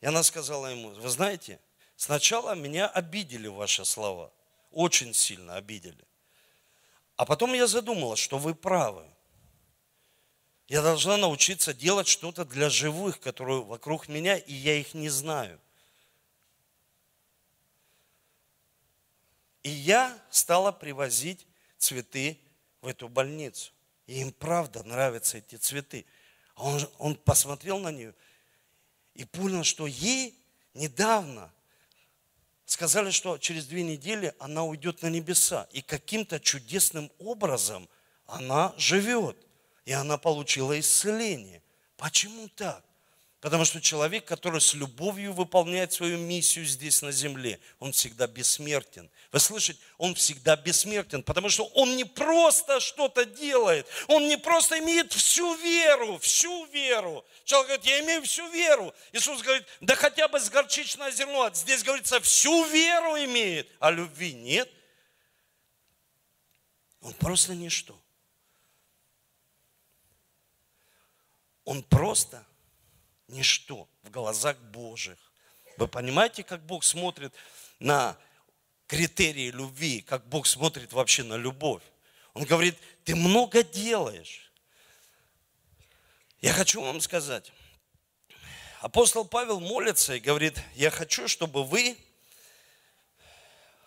И 0.00 0.06
она 0.06 0.22
сказала 0.22 0.66
ему, 0.66 0.90
вы 0.90 1.08
знаете, 1.08 1.58
сначала 1.96 2.54
меня 2.54 2.88
обидели 2.88 3.48
ваши 3.48 3.84
слова, 3.84 4.32
очень 4.70 5.14
сильно 5.14 5.56
обидели. 5.56 6.04
А 7.16 7.24
потом 7.24 7.54
я 7.54 7.66
задумалась, 7.66 8.20
что 8.20 8.38
вы 8.38 8.54
правы. 8.54 9.04
Я 10.72 10.80
должна 10.80 11.18
научиться 11.18 11.74
делать 11.74 12.08
что-то 12.08 12.46
для 12.46 12.70
живых, 12.70 13.20
которые 13.20 13.62
вокруг 13.62 14.08
меня, 14.08 14.38
и 14.38 14.54
я 14.54 14.74
их 14.74 14.94
не 14.94 15.10
знаю. 15.10 15.60
И 19.62 19.68
я 19.68 20.18
стала 20.30 20.72
привозить 20.72 21.46
цветы 21.76 22.38
в 22.80 22.86
эту 22.86 23.10
больницу. 23.10 23.70
И 24.06 24.22
им 24.22 24.32
правда 24.32 24.82
нравятся 24.82 25.36
эти 25.36 25.56
цветы. 25.56 26.06
А 26.54 26.64
он, 26.64 26.88
он 26.96 27.16
посмотрел 27.16 27.78
на 27.78 27.92
нее 27.92 28.14
и 29.12 29.26
понял, 29.26 29.64
что 29.64 29.86
ей 29.86 30.34
недавно 30.72 31.52
сказали, 32.64 33.10
что 33.10 33.36
через 33.36 33.66
две 33.66 33.82
недели 33.82 34.34
она 34.38 34.64
уйдет 34.64 35.02
на 35.02 35.08
небеса. 35.08 35.68
И 35.72 35.82
каким-то 35.82 36.40
чудесным 36.40 37.12
образом 37.18 37.90
она 38.24 38.72
живет 38.78 39.36
и 39.84 39.92
она 39.92 40.18
получила 40.18 40.78
исцеление. 40.78 41.62
Почему 41.96 42.48
так? 42.48 42.84
Потому 43.42 43.64
что 43.64 43.80
человек, 43.80 44.24
который 44.24 44.60
с 44.60 44.72
любовью 44.72 45.32
выполняет 45.32 45.92
свою 45.92 46.16
миссию 46.16 46.64
здесь 46.64 47.02
на 47.02 47.10
земле, 47.10 47.58
он 47.80 47.90
всегда 47.90 48.28
бессмертен. 48.28 49.10
Вы 49.32 49.40
слышите? 49.40 49.80
Он 49.98 50.14
всегда 50.14 50.54
бессмертен, 50.54 51.24
потому 51.24 51.48
что 51.48 51.64
он 51.74 51.96
не 51.96 52.04
просто 52.04 52.78
что-то 52.78 53.24
делает, 53.24 53.88
он 54.06 54.28
не 54.28 54.38
просто 54.38 54.78
имеет 54.78 55.12
всю 55.12 55.56
веру, 55.56 56.18
всю 56.18 56.66
веру. 56.66 57.24
Человек 57.44 57.66
говорит, 57.66 57.86
я 57.86 58.00
имею 58.04 58.22
всю 58.22 58.48
веру. 58.50 58.94
Иисус 59.10 59.42
говорит, 59.42 59.66
да 59.80 59.96
хотя 59.96 60.28
бы 60.28 60.38
с 60.38 60.48
горчичное 60.48 61.10
зерно. 61.10 61.50
Здесь 61.52 61.82
говорится, 61.82 62.20
всю 62.20 62.64
веру 62.66 63.16
имеет, 63.24 63.68
а 63.80 63.90
любви 63.90 64.34
нет. 64.34 64.70
Он 67.00 67.12
просто 67.14 67.56
ничто. 67.56 68.01
Он 71.64 71.82
просто 71.82 72.44
ничто 73.28 73.88
в 74.02 74.10
глазах 74.10 74.56
Божьих. 74.58 75.18
Вы 75.76 75.88
понимаете, 75.88 76.42
как 76.42 76.64
Бог 76.64 76.84
смотрит 76.84 77.32
на 77.78 78.16
критерии 78.86 79.50
любви, 79.50 80.02
как 80.02 80.26
Бог 80.28 80.46
смотрит 80.46 80.92
вообще 80.92 81.22
на 81.22 81.34
любовь. 81.34 81.82
Он 82.34 82.44
говорит, 82.44 82.76
ты 83.04 83.14
много 83.14 83.62
делаешь. 83.62 84.52
Я 86.40 86.52
хочу 86.52 86.82
вам 86.82 87.00
сказать, 87.00 87.52
апостол 88.80 89.24
Павел 89.24 89.60
молится 89.60 90.14
и 90.14 90.20
говорит, 90.20 90.60
я 90.74 90.90
хочу, 90.90 91.28
чтобы 91.28 91.64
вы 91.64 91.96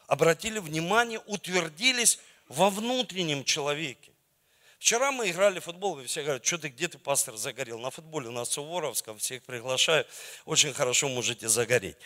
обратили 0.07 0.59
внимание, 0.59 1.19
утвердились 1.25 2.19
во 2.47 2.69
внутреннем 2.69 3.43
человеке. 3.43 4.14
Вчера 4.85 5.11
мы 5.11 5.31
играли 5.31 5.59
в 5.59 5.63
футбол, 5.63 5.99
и 5.99 6.05
все 6.05 6.21
говорят, 6.21 6.45
что 6.45 6.59
ты, 6.59 6.67
где 6.67 6.87
ты, 6.87 6.99
пастор, 6.99 7.35
загорел? 7.37 7.79
На 7.79 7.89
футболе 7.89 8.29
у 8.29 8.31
нас 8.31 8.49
в 8.49 8.53
Суворовском, 8.53 9.17
всех 9.17 9.41
приглашаю, 9.41 10.05
очень 10.45 10.73
хорошо 10.73 11.09
можете 11.09 11.49
загореть. 11.49 11.97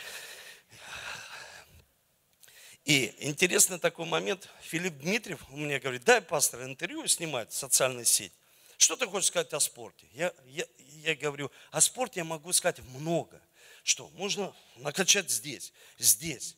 И 2.85 3.13
интересный 3.19 3.79
такой 3.79 4.05
момент, 4.05 4.47
Филипп 4.61 4.93
Дмитриев 4.93 5.41
меня 5.49 5.81
говорит, 5.81 6.05
дай, 6.05 6.21
пастор, 6.21 6.63
интервью 6.63 7.05
снимать 7.07 7.51
в 7.51 7.53
социальной 7.53 8.05
сети. 8.05 8.33
Что 8.77 8.95
ты 8.95 9.07
хочешь 9.07 9.27
сказать 9.27 9.51
о 9.51 9.59
спорте? 9.59 10.07
Я, 10.13 10.33
я, 10.45 10.63
я 11.03 11.15
говорю, 11.15 11.51
о 11.71 11.81
спорте 11.81 12.21
я 12.21 12.23
могу 12.23 12.53
сказать 12.53 12.79
много. 12.95 13.41
Что? 13.83 14.07
Можно 14.11 14.55
накачать 14.77 15.29
здесь, 15.29 15.73
здесь, 15.97 16.55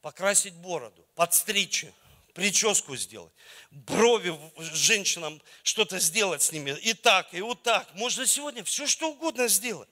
покрасить 0.00 0.54
бороду, 0.54 1.06
подстричь, 1.14 1.86
прическу 2.34 2.96
сделать, 2.96 3.32
брови 3.70 4.38
женщинам 4.58 5.40
что-то 5.62 5.98
сделать 5.98 6.42
с 6.42 6.52
ними, 6.52 6.76
и 6.82 6.92
так, 6.92 7.32
и 7.32 7.40
вот 7.40 7.62
так. 7.62 7.94
Можно 7.94 8.26
сегодня 8.26 8.62
все, 8.64 8.86
что 8.86 9.10
угодно 9.10 9.48
сделать. 9.48 9.88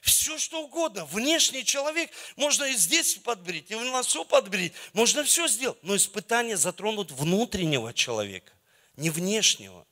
Все, 0.00 0.38
что 0.38 0.62
угодно. 0.62 1.04
Внешний 1.04 1.62
человек 1.62 2.10
можно 2.36 2.64
и 2.64 2.74
здесь 2.74 3.16
подбрить, 3.16 3.70
и 3.70 3.74
в 3.74 3.84
носу 3.84 4.24
подбрить. 4.24 4.72
Можно 4.94 5.24
все 5.24 5.46
сделать. 5.46 5.78
Но 5.82 5.94
испытания 5.94 6.56
затронут 6.56 7.10
внутреннего 7.10 7.92
человека, 7.92 8.52
не 8.96 9.10
внешнего. 9.10 9.86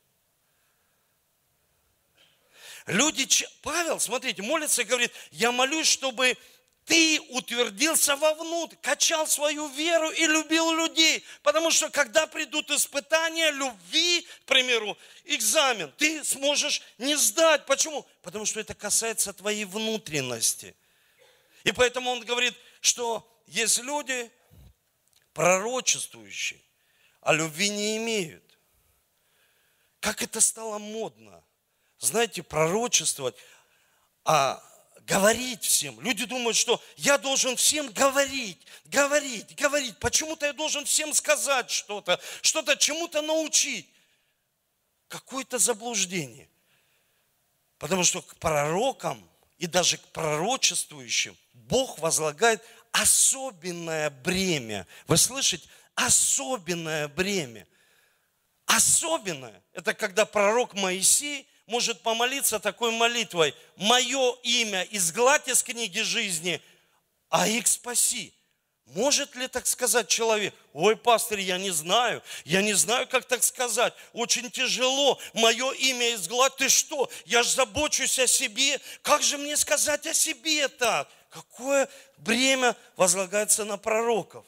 Люди, 2.87 3.27
Павел, 3.61 3.99
смотрите, 3.99 4.41
молится 4.41 4.81
и 4.81 4.85
говорит, 4.85 5.11
я 5.29 5.51
молюсь, 5.51 5.87
чтобы 5.87 6.35
ты 6.89 7.21
утвердился 7.29 8.15
вовнутрь, 8.15 8.75
качал 8.81 9.27
свою 9.27 9.67
веру 9.67 10.09
и 10.09 10.25
любил 10.25 10.73
людей. 10.73 11.23
Потому 11.43 11.69
что 11.69 11.91
когда 11.91 12.25
придут 12.25 12.71
испытания 12.71 13.51
любви, 13.51 14.27
к 14.41 14.45
примеру, 14.45 14.97
экзамен, 15.25 15.93
ты 15.97 16.23
сможешь 16.23 16.81
не 16.97 17.15
сдать. 17.15 17.67
Почему? 17.67 18.07
Потому 18.23 18.47
что 18.47 18.59
это 18.59 18.73
касается 18.73 19.33
твоей 19.33 19.65
внутренности. 19.65 20.75
И 21.63 21.71
поэтому 21.71 22.09
он 22.09 22.25
говорит, 22.25 22.55
что 22.81 23.23
есть 23.45 23.77
люди 23.83 24.31
пророчествующие, 25.33 26.59
а 27.21 27.33
любви 27.33 27.69
не 27.69 27.97
имеют. 27.97 28.57
Как 29.99 30.23
это 30.23 30.41
стало 30.41 30.79
модно. 30.79 31.43
Знаете, 31.99 32.41
пророчествовать, 32.41 33.35
а 34.25 34.63
говорить 35.09 35.63
всем. 35.63 35.99
Люди 36.01 36.25
думают, 36.25 36.55
что 36.55 36.81
я 36.95 37.17
должен 37.17 37.55
всем 37.55 37.91
говорить, 37.91 38.59
говорить, 38.85 39.55
говорить. 39.55 39.97
Почему-то 39.97 40.45
я 40.45 40.53
должен 40.53 40.85
всем 40.85 41.13
сказать 41.15 41.71
что-то, 41.71 42.19
что-то 42.41 42.77
чему-то 42.77 43.21
научить. 43.23 43.89
Какое-то 45.07 45.57
заблуждение. 45.57 46.47
Потому 47.79 48.03
что 48.03 48.21
к 48.21 48.35
пророкам 48.35 49.27
и 49.57 49.65
даже 49.65 49.97
к 49.97 50.03
пророчествующим 50.09 51.35
Бог 51.53 51.97
возлагает 51.97 52.63
особенное 52.91 54.11
бремя. 54.11 54.85
Вы 55.07 55.17
слышите? 55.17 55.67
Особенное 55.95 57.07
бремя. 57.07 57.67
Особенное. 58.65 59.63
Это 59.73 59.95
когда 59.95 60.25
пророк 60.25 60.75
Моисей 60.75 61.47
может 61.69 62.01
помолиться 62.01 62.59
такой 62.59 62.91
молитвой. 62.91 63.55
Мое 63.77 64.35
имя 64.43 64.85
изгладь 64.91 65.47
из 65.47 65.63
книги 65.63 65.99
жизни, 65.99 66.61
а 67.29 67.47
их 67.47 67.67
спаси. 67.67 68.33
Может 68.87 69.35
ли 69.35 69.47
так 69.47 69.67
сказать 69.67 70.07
человек? 70.07 70.53
Ой, 70.73 70.95
пастор, 70.95 71.37
я 71.37 71.59
не 71.59 71.69
знаю. 71.69 72.23
Я 72.43 72.63
не 72.63 72.73
знаю, 72.73 73.07
как 73.07 73.25
так 73.25 73.43
сказать. 73.43 73.93
Очень 74.13 74.49
тяжело. 74.49 75.19
Мое 75.33 75.71
имя 75.73 76.15
изгладь. 76.15 76.55
Ты 76.55 76.69
что? 76.69 77.07
Я 77.25 77.43
же 77.43 77.51
забочусь 77.51 78.17
о 78.17 78.25
себе. 78.25 78.81
Как 79.03 79.21
же 79.21 79.37
мне 79.37 79.55
сказать 79.55 80.07
о 80.07 80.13
себе 80.15 80.67
так? 80.69 81.07
Какое 81.29 81.87
бремя 82.17 82.75
возлагается 82.95 83.63
на 83.63 83.77
пророков? 83.77 84.43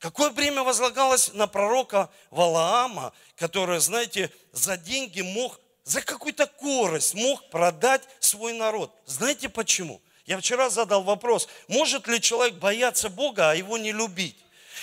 Какое 0.00 0.30
бремя 0.30 0.64
возлагалось 0.64 1.32
на 1.32 1.46
пророка 1.46 2.10
Валаама, 2.30 3.12
который, 3.36 3.78
знаете, 3.78 4.32
за 4.52 4.76
деньги 4.76 5.20
мог 5.20 5.60
за 5.88 6.02
какую-то 6.02 6.46
корость 6.46 7.14
мог 7.14 7.48
продать 7.48 8.02
свой 8.20 8.52
народ. 8.52 8.94
Знаете 9.06 9.48
почему? 9.48 10.02
Я 10.26 10.38
вчера 10.38 10.68
задал 10.68 11.02
вопрос, 11.02 11.48
может 11.68 12.06
ли 12.06 12.20
человек 12.20 12.56
бояться 12.56 13.08
Бога, 13.08 13.50
а 13.50 13.54
его 13.54 13.78
не 13.78 13.92
любить? 13.92 14.36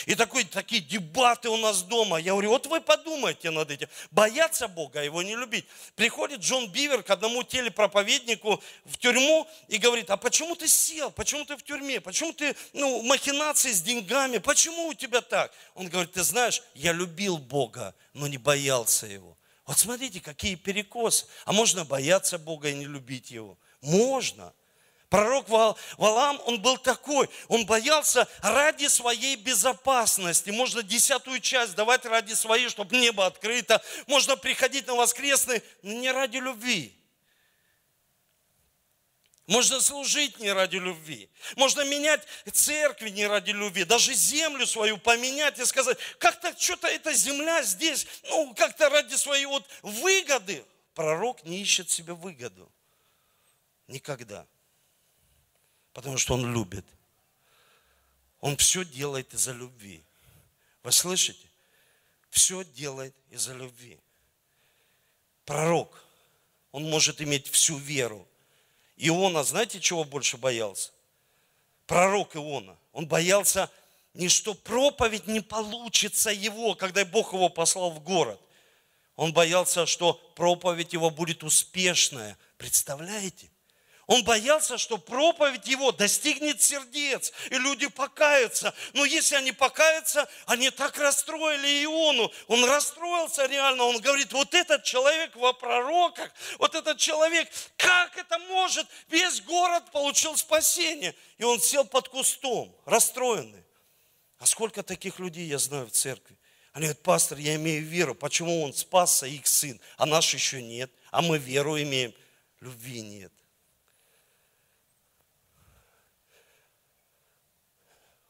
И 0.07 0.15
такой, 0.15 0.43
такие 0.43 0.81
дебаты 0.81 1.47
у 1.49 1.57
нас 1.57 1.83
дома. 1.83 2.17
Я 2.17 2.31
говорю, 2.31 2.49
вот 2.49 2.65
вы 2.65 2.81
подумайте 2.81 3.51
над 3.51 3.69
этим. 3.69 3.87
Бояться 4.11 4.67
Бога, 4.67 4.99
а 4.99 5.03
его 5.03 5.21
не 5.21 5.35
любить. 5.35 5.65
Приходит 5.95 6.41
Джон 6.41 6.69
Бивер 6.71 7.01
к 7.03 7.09
одному 7.11 7.43
телепроповеднику 7.43 8.61
в 8.83 8.97
тюрьму 8.97 9.47
и 9.67 9.77
говорит, 9.77 10.09
а 10.09 10.17
почему 10.17 10.55
ты 10.55 10.67
сел? 10.67 11.11
Почему 11.11 11.45
ты 11.45 11.55
в 11.55 11.63
тюрьме? 11.63 12.01
Почему 12.01 12.33
ты, 12.33 12.55
ну, 12.73 13.03
махинации 13.03 13.71
с 13.71 13.81
деньгами? 13.81 14.39
Почему 14.39 14.87
у 14.87 14.93
тебя 14.93 15.21
так? 15.21 15.53
Он 15.75 15.87
говорит, 15.87 16.13
ты 16.13 16.23
знаешь, 16.23 16.61
я 16.73 16.91
любил 16.91 17.37
Бога, 17.37 17.93
но 18.13 18.27
не 18.27 18.37
боялся 18.37 19.05
Его. 19.05 19.37
Вот 19.65 19.79
смотрите, 19.79 20.21
какие 20.21 20.55
перекосы. 20.55 21.25
А 21.45 21.51
можно 21.51 21.85
бояться 21.85 22.37
Бога 22.37 22.69
и 22.69 22.75
не 22.75 22.85
любить 22.85 23.31
Его? 23.31 23.57
Можно. 23.81 24.53
Пророк 25.09 25.47
Валам, 25.49 26.41
он 26.45 26.61
был 26.61 26.77
такой, 26.77 27.29
он 27.47 27.65
боялся 27.65 28.27
ради 28.41 28.87
своей 28.87 29.35
безопасности. 29.35 30.49
Можно 30.49 30.83
десятую 30.83 31.39
часть 31.39 31.75
давать 31.75 32.05
ради 32.05 32.33
своей, 32.33 32.69
чтобы 32.69 32.97
небо 32.97 33.25
открыто. 33.25 33.81
Можно 34.07 34.35
приходить 34.35 34.87
на 34.87 34.95
воскресный, 34.95 35.63
но 35.83 35.93
не 35.93 36.11
ради 36.11 36.37
любви. 36.37 36.93
Можно 39.47 39.79
служить 39.79 40.39
не 40.39 40.51
ради 40.51 40.77
любви. 40.77 41.29
Можно 41.55 41.85
менять 41.85 42.25
церкви 42.51 43.09
не 43.09 43.27
ради 43.27 43.51
любви. 43.51 43.83
Даже 43.83 44.13
землю 44.13 44.65
свою 44.65 44.97
поменять 44.97 45.59
и 45.59 45.65
сказать, 45.65 45.99
как-то 46.17 46.55
что-то 46.57 46.87
эта 46.87 47.13
земля 47.13 47.61
здесь, 47.61 48.07
ну, 48.23 48.55
как-то 48.55 48.89
ради 48.89 49.15
своей 49.15 49.45
вот 49.45 49.67
выгоды. 49.83 50.65
Пророк 50.95 51.43
не 51.43 51.61
ищет 51.61 51.91
себе 51.91 52.13
выгоду. 52.13 52.71
Никогда. 53.87 54.47
Потому 55.93 56.17
что 56.17 56.33
он 56.33 56.51
любит. 56.51 56.85
Он 58.39 58.57
все 58.57 58.83
делает 58.83 59.31
из-за 59.33 59.51
любви. 59.51 60.03
Вы 60.81 60.91
слышите? 60.91 61.51
Все 62.31 62.63
делает 62.63 63.15
из-за 63.29 63.53
любви. 63.53 63.99
Пророк, 65.45 66.03
он 66.71 66.89
может 66.89 67.21
иметь 67.21 67.47
всю 67.47 67.77
веру, 67.77 68.27
Иона, 68.97 69.43
знаете, 69.43 69.79
чего 69.79 70.03
больше 70.03 70.37
боялся? 70.37 70.91
Пророк 71.85 72.35
Иона. 72.35 72.77
Он 72.93 73.07
боялся 73.07 73.69
не 74.15 74.29
что 74.29 74.53
проповедь 74.53 75.27
не 75.27 75.41
получится 75.41 76.31
его, 76.31 76.73
когда 76.75 77.03
Бог 77.03 77.33
его 77.33 77.49
послал 77.49 77.91
в 77.91 77.99
город. 77.99 78.39
Он 79.15 79.33
боялся, 79.33 79.85
что 79.85 80.13
проповедь 80.35 80.93
его 80.93 81.09
будет 81.09 81.43
успешная. 81.43 82.37
Представляете? 82.57 83.49
Он 84.07 84.23
боялся, 84.23 84.77
что 84.77 84.97
проповедь 84.97 85.67
его 85.67 85.91
достигнет 85.91 86.61
сердец, 86.61 87.33
и 87.49 87.55
люди 87.55 87.87
покаются. 87.87 88.73
Но 88.93 89.03
если 89.03 89.35
они 89.35 89.51
покаются, 89.51 90.29
они 90.45 90.69
так 90.69 90.97
расстроили 90.99 91.83
Иону. 91.83 92.31
Он 92.47 92.63
расстроился 92.65 93.47
реально. 93.47 93.85
Он 93.85 93.99
говорит, 93.99 94.31
вот 94.31 94.53
этот 94.53 94.83
человек 94.83 95.35
во 95.35 95.53
пророках, 95.53 96.31
вот 96.59 96.75
этот 96.75 96.99
человек, 96.99 97.49
как 97.77 98.15
это 98.15 98.37
может? 98.39 98.87
Весь 99.07 99.41
город 99.41 99.91
получил 99.91 100.37
спасение. 100.37 101.15
И 101.39 101.43
он 101.43 101.59
сел 101.59 101.83
под 101.83 102.09
кустом, 102.09 102.75
расстроенный. 102.85 103.63
А 104.37 104.45
сколько 104.45 104.83
таких 104.83 105.17
людей 105.17 105.47
я 105.47 105.57
знаю 105.57 105.87
в 105.87 105.91
церкви? 105.91 106.37
Они 106.73 106.83
говорят, 106.85 107.01
пастор, 107.01 107.39
я 107.39 107.55
имею 107.55 107.83
веру. 107.83 108.13
Почему 108.13 108.61
он 108.61 108.73
спасся, 108.73 109.25
их 109.25 109.47
сын, 109.47 109.79
а 109.97 110.05
наш 110.05 110.31
еще 110.33 110.61
нет? 110.61 110.91
А 111.09 111.23
мы 111.23 111.39
веру 111.39 111.81
имеем. 111.81 112.13
Любви 112.59 113.01
нет. 113.01 113.31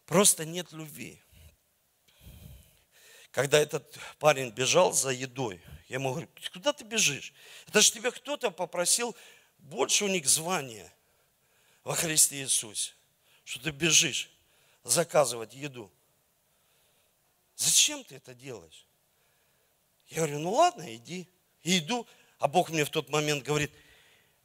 Просто 0.06 0.46
нет 0.46 0.72
любви. 0.72 1.22
Когда 3.32 3.60
этот 3.60 3.98
парень 4.20 4.50
бежал 4.52 4.94
за 4.94 5.10
едой, 5.10 5.62
я 5.90 5.96
ему 5.96 6.12
говорю, 6.12 6.30
куда 6.54 6.72
ты 6.74 6.84
бежишь? 6.84 7.34
Это 7.68 7.82
же 7.82 7.92
тебя 7.92 8.12
кто-то 8.12 8.50
попросил 8.50 9.16
больше 9.58 10.06
у 10.06 10.08
них 10.08 10.28
звания 10.28 10.92
во 11.84 11.96
Христе 11.96 12.42
Иисусе, 12.42 12.94
что 13.44 13.60
ты 13.60 13.72
бежишь 13.72 14.30
заказывать 14.84 15.54
еду. 15.54 15.92
зачем 17.56 18.04
ты 18.04 18.16
это 18.16 18.34
делаешь? 18.34 18.86
Я 20.08 20.18
говорю, 20.18 20.40
ну 20.40 20.54
ладно, 20.54 20.96
иди. 20.96 21.28
И 21.64 21.80
иду, 21.80 22.08
а 22.38 22.48
Бог 22.48 22.70
мне 22.70 22.86
в 22.86 22.90
тот 22.90 23.10
момент 23.10 23.44
говорит, 23.44 23.72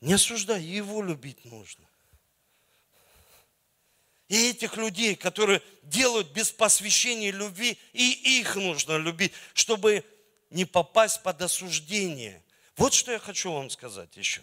не 0.00 0.14
осуждай, 0.14 0.62
его 0.62 1.02
любить 1.02 1.44
нужно. 1.44 1.89
И 4.30 4.50
этих 4.50 4.76
людей, 4.76 5.16
которые 5.16 5.60
делают 5.82 6.28
без 6.28 6.52
посвящения 6.52 7.32
любви, 7.32 7.76
и 7.92 8.38
их 8.38 8.54
нужно 8.54 8.96
любить, 8.96 9.32
чтобы 9.54 10.04
не 10.50 10.64
попасть 10.64 11.24
под 11.24 11.42
осуждение. 11.42 12.40
Вот 12.76 12.94
что 12.94 13.10
я 13.10 13.18
хочу 13.18 13.50
вам 13.50 13.70
сказать 13.70 14.16
еще. 14.16 14.40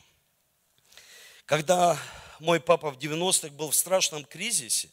Когда 1.45 1.97
мой 2.41 2.59
папа 2.59 2.91
в 2.91 2.97
90-х 2.97 3.55
был 3.55 3.71
в 3.71 3.75
страшном 3.75 4.25
кризисе, 4.25 4.89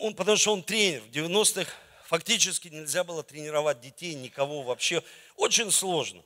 он, 0.00 0.14
потому 0.14 0.36
что 0.36 0.52
он 0.52 0.62
тренер, 0.62 1.00
в 1.00 1.08
90-х 1.08 1.72
фактически 2.04 2.68
нельзя 2.68 3.02
было 3.02 3.22
тренировать 3.22 3.80
детей, 3.80 4.14
никого 4.14 4.62
вообще. 4.62 5.02
Очень 5.36 5.70
сложно. 5.70 6.22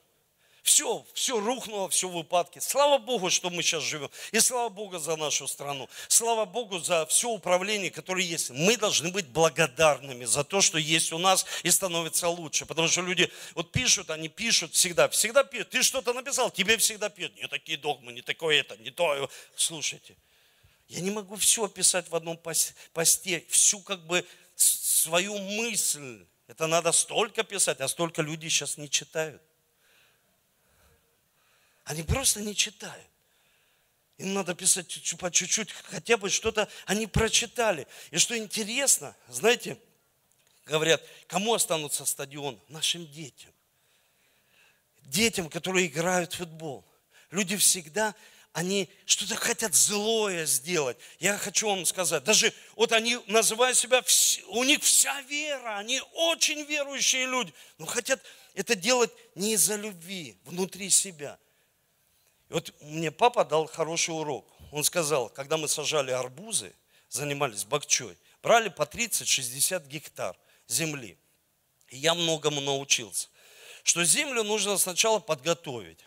Все, 0.68 1.02
все 1.14 1.40
рухнуло, 1.40 1.88
все 1.88 2.10
в 2.10 2.16
упадке. 2.18 2.60
Слава 2.60 2.98
Богу, 2.98 3.30
что 3.30 3.48
мы 3.48 3.62
сейчас 3.62 3.82
живем. 3.82 4.10
И 4.32 4.38
слава 4.38 4.68
Богу 4.68 4.98
за 4.98 5.16
нашу 5.16 5.48
страну. 5.48 5.88
Слава 6.08 6.44
Богу 6.44 6.78
за 6.78 7.06
все 7.06 7.30
управление, 7.30 7.90
которое 7.90 8.22
есть. 8.22 8.50
Мы 8.50 8.76
должны 8.76 9.10
быть 9.10 9.28
благодарными 9.28 10.26
за 10.26 10.44
то, 10.44 10.60
что 10.60 10.76
есть 10.76 11.10
у 11.14 11.16
нас 11.18 11.46
и 11.62 11.70
становится 11.70 12.28
лучше. 12.28 12.66
Потому 12.66 12.86
что 12.86 13.00
люди 13.00 13.32
вот 13.54 13.72
пишут, 13.72 14.10
они 14.10 14.28
пишут 14.28 14.74
всегда, 14.74 15.08
всегда 15.08 15.42
пишут. 15.42 15.70
Ты 15.70 15.82
что-то 15.82 16.12
написал, 16.12 16.50
тебе 16.50 16.76
всегда 16.76 17.08
пишут. 17.08 17.36
Не 17.36 17.48
такие 17.48 17.78
догмы, 17.78 18.12
не 18.12 18.20
такое 18.20 18.60
это, 18.60 18.76
не 18.76 18.90
то. 18.90 19.30
Слушайте, 19.56 20.16
я 20.88 21.00
не 21.00 21.10
могу 21.10 21.36
все 21.36 21.64
описать 21.64 22.10
в 22.10 22.14
одном 22.14 22.38
посте, 22.92 23.42
всю 23.48 23.80
как 23.80 24.04
бы 24.06 24.22
свою 24.54 25.38
мысль. 25.38 26.26
Это 26.46 26.66
надо 26.66 26.92
столько 26.92 27.42
писать, 27.42 27.80
а 27.80 27.88
столько 27.88 28.20
людей 28.20 28.50
сейчас 28.50 28.76
не 28.76 28.90
читают. 28.90 29.40
Они 31.88 32.02
просто 32.02 32.42
не 32.42 32.54
читают. 32.54 33.06
Им 34.18 34.34
надо 34.34 34.54
писать 34.54 35.16
по 35.18 35.30
чуть-чуть, 35.30 35.72
хотя 35.72 36.18
бы 36.18 36.28
что-то 36.28 36.68
они 36.84 37.06
прочитали. 37.06 37.86
И 38.10 38.18
что 38.18 38.36
интересно, 38.36 39.16
знаете, 39.28 39.78
говорят, 40.66 41.02
кому 41.28 41.54
останутся 41.54 42.04
стадион? 42.04 42.60
Нашим 42.68 43.10
детям. 43.10 43.50
Детям, 45.04 45.48
которые 45.48 45.86
играют 45.86 46.34
в 46.34 46.36
футбол. 46.36 46.84
Люди 47.30 47.56
всегда, 47.56 48.14
они 48.52 48.90
что-то 49.06 49.36
хотят 49.36 49.74
злое 49.74 50.44
сделать. 50.44 50.98
Я 51.20 51.38
хочу 51.38 51.68
вам 51.68 51.86
сказать, 51.86 52.22
даже 52.22 52.52
вот 52.76 52.92
они 52.92 53.18
называют 53.28 53.78
себя, 53.78 54.04
у 54.48 54.62
них 54.62 54.82
вся 54.82 55.22
вера, 55.22 55.78
они 55.78 56.02
очень 56.12 56.64
верующие 56.64 57.24
люди, 57.24 57.54
но 57.78 57.86
хотят 57.86 58.20
это 58.52 58.74
делать 58.74 59.10
не 59.34 59.54
из-за 59.54 59.76
любви 59.76 60.36
внутри 60.44 60.90
себя– 60.90 61.38
и 62.48 62.52
вот 62.52 62.72
мне 62.80 63.10
папа 63.10 63.44
дал 63.44 63.66
хороший 63.66 64.10
урок. 64.10 64.46
Он 64.72 64.84
сказал, 64.84 65.28
когда 65.28 65.56
мы 65.56 65.68
сажали 65.68 66.10
арбузы, 66.10 66.74
занимались 67.08 67.64
бакчой, 67.64 68.16
брали 68.42 68.68
по 68.68 68.82
30-60 68.82 69.86
гектар 69.86 70.36
земли. 70.66 71.18
И 71.88 71.98
я 71.98 72.14
многому 72.14 72.60
научился. 72.60 73.28
Что 73.82 74.04
землю 74.04 74.42
нужно 74.44 74.76
сначала 74.78 75.18
подготовить. 75.18 75.98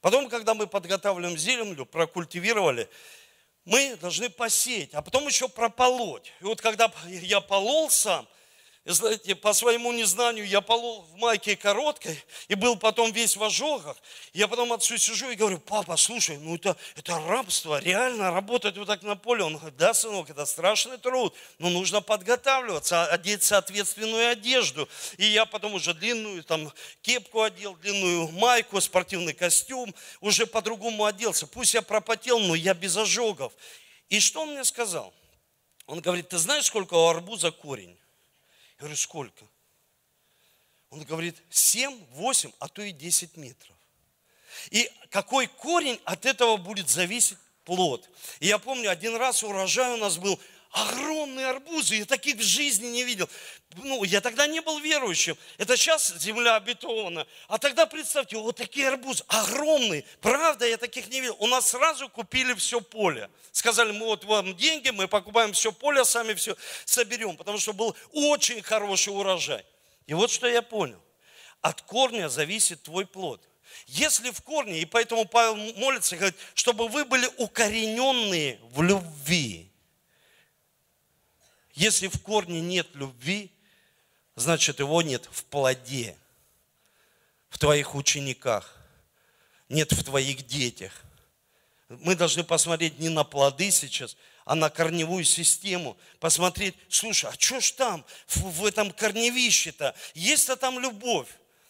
Потом, 0.00 0.28
когда 0.28 0.54
мы 0.54 0.66
подготавливаем 0.66 1.38
землю, 1.38 1.86
прокультивировали, 1.86 2.88
мы 3.64 3.96
должны 3.96 4.28
посеять, 4.28 4.92
а 4.94 5.02
потом 5.02 5.26
еще 5.26 5.48
прополоть. 5.48 6.32
И 6.40 6.44
вот 6.44 6.60
когда 6.60 6.92
я 7.06 7.40
полол 7.40 7.90
сам– 7.90 8.26
знаете, 8.84 9.36
по 9.36 9.52
своему 9.52 9.92
незнанию 9.92 10.44
я 10.44 10.60
полол 10.60 11.02
в 11.02 11.14
майке 11.14 11.54
короткой 11.54 12.20
и 12.48 12.56
был 12.56 12.76
потом 12.76 13.12
весь 13.12 13.36
в 13.36 13.44
ожогах. 13.44 13.96
Я 14.32 14.48
потом 14.48 14.72
отцу 14.72 14.98
сижу 14.98 15.30
и 15.30 15.36
говорю, 15.36 15.60
папа, 15.60 15.96
слушай, 15.96 16.36
ну 16.38 16.56
это, 16.56 16.76
это 16.96 17.16
рабство, 17.28 17.78
реально 17.78 18.32
работать 18.32 18.76
вот 18.76 18.88
так 18.88 19.02
на 19.04 19.14
поле. 19.14 19.44
Он 19.44 19.56
говорит, 19.56 19.76
да, 19.76 19.94
сынок, 19.94 20.30
это 20.30 20.44
страшный 20.46 20.98
труд, 20.98 21.32
но 21.58 21.70
нужно 21.70 22.00
подготавливаться, 22.00 23.06
одеть 23.06 23.44
соответственную 23.44 24.30
одежду. 24.30 24.88
И 25.16 25.26
я 25.26 25.46
потом 25.46 25.74
уже 25.74 25.94
длинную 25.94 26.42
там 26.42 26.72
кепку 27.02 27.42
одел, 27.42 27.76
длинную 27.76 28.32
майку, 28.32 28.80
спортивный 28.80 29.32
костюм, 29.32 29.94
уже 30.20 30.44
по-другому 30.44 31.04
оделся. 31.04 31.46
Пусть 31.46 31.74
я 31.74 31.82
пропотел, 31.82 32.40
но 32.40 32.56
я 32.56 32.74
без 32.74 32.96
ожогов. 32.96 33.52
И 34.08 34.18
что 34.18 34.42
он 34.42 34.54
мне 34.54 34.64
сказал? 34.64 35.14
Он 35.86 36.00
говорит, 36.00 36.30
ты 36.30 36.38
знаешь, 36.38 36.64
сколько 36.64 36.94
у 36.94 37.06
арбуза 37.06 37.52
корень? 37.52 37.96
Говорю, 38.82 38.96
сколько? 38.96 39.44
Он 40.90 41.04
говорит, 41.04 41.36
7, 41.50 42.04
8, 42.14 42.50
а 42.58 42.66
то 42.66 42.82
и 42.82 42.90
10 42.90 43.36
метров. 43.36 43.76
И 44.72 44.90
какой 45.08 45.46
корень 45.46 46.00
от 46.04 46.26
этого 46.26 46.56
будет 46.56 46.88
зависеть 46.88 47.38
плод. 47.64 48.10
И 48.40 48.48
я 48.48 48.58
помню, 48.58 48.90
один 48.90 49.14
раз 49.14 49.44
урожай 49.44 49.92
у 49.92 49.98
нас 49.98 50.18
был 50.18 50.36
огромные 50.72 51.48
арбузы, 51.48 51.96
я 51.96 52.04
таких 52.06 52.36
в 52.36 52.42
жизни 52.42 52.88
не 52.88 53.04
видел. 53.04 53.28
Ну, 53.76 54.04
я 54.04 54.20
тогда 54.20 54.46
не 54.46 54.60
был 54.60 54.78
верующим. 54.78 55.36
Это 55.58 55.76
сейчас 55.76 56.14
земля 56.18 56.56
обетована. 56.56 57.26
А 57.48 57.58
тогда 57.58 57.86
представьте, 57.86 58.36
вот 58.36 58.56
такие 58.56 58.88
арбузы, 58.88 59.22
огромные. 59.28 60.04
Правда, 60.20 60.66
я 60.66 60.78
таких 60.78 61.08
не 61.08 61.20
видел. 61.20 61.36
У 61.38 61.46
нас 61.46 61.70
сразу 61.70 62.08
купили 62.08 62.54
все 62.54 62.80
поле. 62.80 63.30
Сказали, 63.52 63.92
мы 63.92 64.06
вот 64.06 64.24
вам 64.24 64.56
деньги, 64.56 64.90
мы 64.90 65.08
покупаем 65.08 65.52
все 65.52 65.72
поле, 65.72 66.04
сами 66.04 66.34
все 66.34 66.56
соберем. 66.86 67.36
Потому 67.36 67.58
что 67.58 67.72
был 67.72 67.94
очень 68.12 68.62
хороший 68.62 69.10
урожай. 69.10 69.64
И 70.06 70.14
вот 70.14 70.30
что 70.30 70.48
я 70.48 70.62
понял. 70.62 71.00
От 71.60 71.82
корня 71.82 72.28
зависит 72.28 72.82
твой 72.82 73.06
плод. 73.06 73.46
Если 73.86 74.30
в 74.30 74.42
корне, 74.42 74.80
и 74.80 74.84
поэтому 74.84 75.24
Павел 75.24 75.56
молится, 75.56 76.16
говорит, 76.16 76.36
чтобы 76.54 76.88
вы 76.88 77.04
были 77.04 77.28
укорененные 77.38 78.58
в 78.72 78.82
любви. 78.82 79.71
Если 81.74 82.08
в 82.08 82.20
корне 82.22 82.60
нет 82.60 82.88
любви, 82.94 83.50
значит 84.36 84.78
его 84.78 85.02
нет 85.02 85.28
в 85.30 85.44
плоде, 85.44 86.16
в 87.48 87.58
твоих 87.58 87.94
учениках, 87.94 88.76
нет 89.68 89.92
в 89.92 90.04
твоих 90.04 90.46
детях. 90.46 91.02
Мы 91.88 92.14
должны 92.14 92.44
посмотреть 92.44 92.98
не 92.98 93.08
на 93.08 93.24
плоды 93.24 93.70
сейчас, 93.70 94.16
а 94.44 94.54
на 94.54 94.70
корневую 94.70 95.24
систему. 95.24 95.96
Посмотреть, 96.20 96.74
слушай, 96.88 97.30
а 97.30 97.34
что 97.38 97.60
ж 97.60 97.72
там 97.72 98.04
в, 98.26 98.42
в 98.60 98.66
этом 98.66 98.90
корневище-то? 98.90 99.94
Есть-то 100.14 100.56
там 100.56 100.78
любовь? 100.78 101.28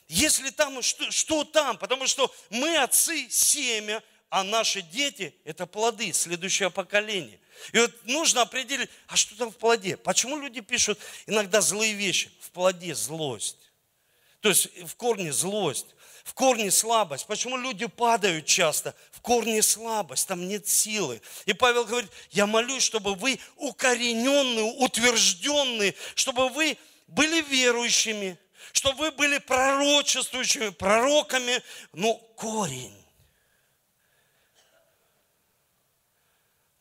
Если 0.09 0.51
там, 0.51 0.83
что, 0.83 1.11
что 1.11 1.45
там? 1.45 1.79
Потому 1.79 2.07
что 2.07 2.33
мы 2.51 2.77
отцы, 2.77 3.29
семя, 3.31 4.03
а 4.33 4.45
наши 4.45 4.81
дети– 4.81 5.35
это 5.45 5.67
плоды, 5.67 6.11
следующее 6.15 6.71
поколение. 6.71 7.39
И 7.73 7.79
вот 7.79 7.93
нужно 8.05 8.41
определить, 8.41 8.89
а 9.07 9.15
что 9.15 9.37
там 9.37 9.53
в 9.53 9.57
плоде? 9.59 9.99
Почему 9.99 10.39
люди 10.39 10.63
пишут 10.63 10.99
иногда 11.27 11.61
злые 11.61 11.93
вещи? 11.93 12.31
В 12.41 12.51
плоде 12.51 12.95
злость. 12.95 13.59
То 14.41 14.49
есть 14.49 14.71
в 14.87 14.97
корне 14.97 15.35
злость, 15.35 15.89
в 16.25 16.33
корне 16.33 16.71
слабость. 16.71 17.27
Почему 17.27 17.59
люди 17.59 17.85
падают 17.85 18.47
часто? 18.47 18.95
В 19.11 19.21
корне 19.21 19.61
слабость, 19.61 20.27
там 20.27 20.49
нет 20.49 20.67
силы. 20.67 21.21
И 21.45 21.53
Павел 21.53 21.85
говорит, 21.85 22.11
я 22.31 22.47
молюсь, 22.47 22.85
чтобы 22.85 23.15
вы 23.15 23.39
укорененные, 23.57 24.65
утвержденные, 24.79 25.95
чтобы 26.15 26.49
вы 26.49 26.79
были 27.07 27.43
верующими, 27.43 28.39
чтобы 28.73 28.99
вы 28.99 29.11
были 29.11 29.37
пророчествующими, 29.37 30.71
пророками, 30.71 31.63
но 31.93 32.15
корень 32.15 33.02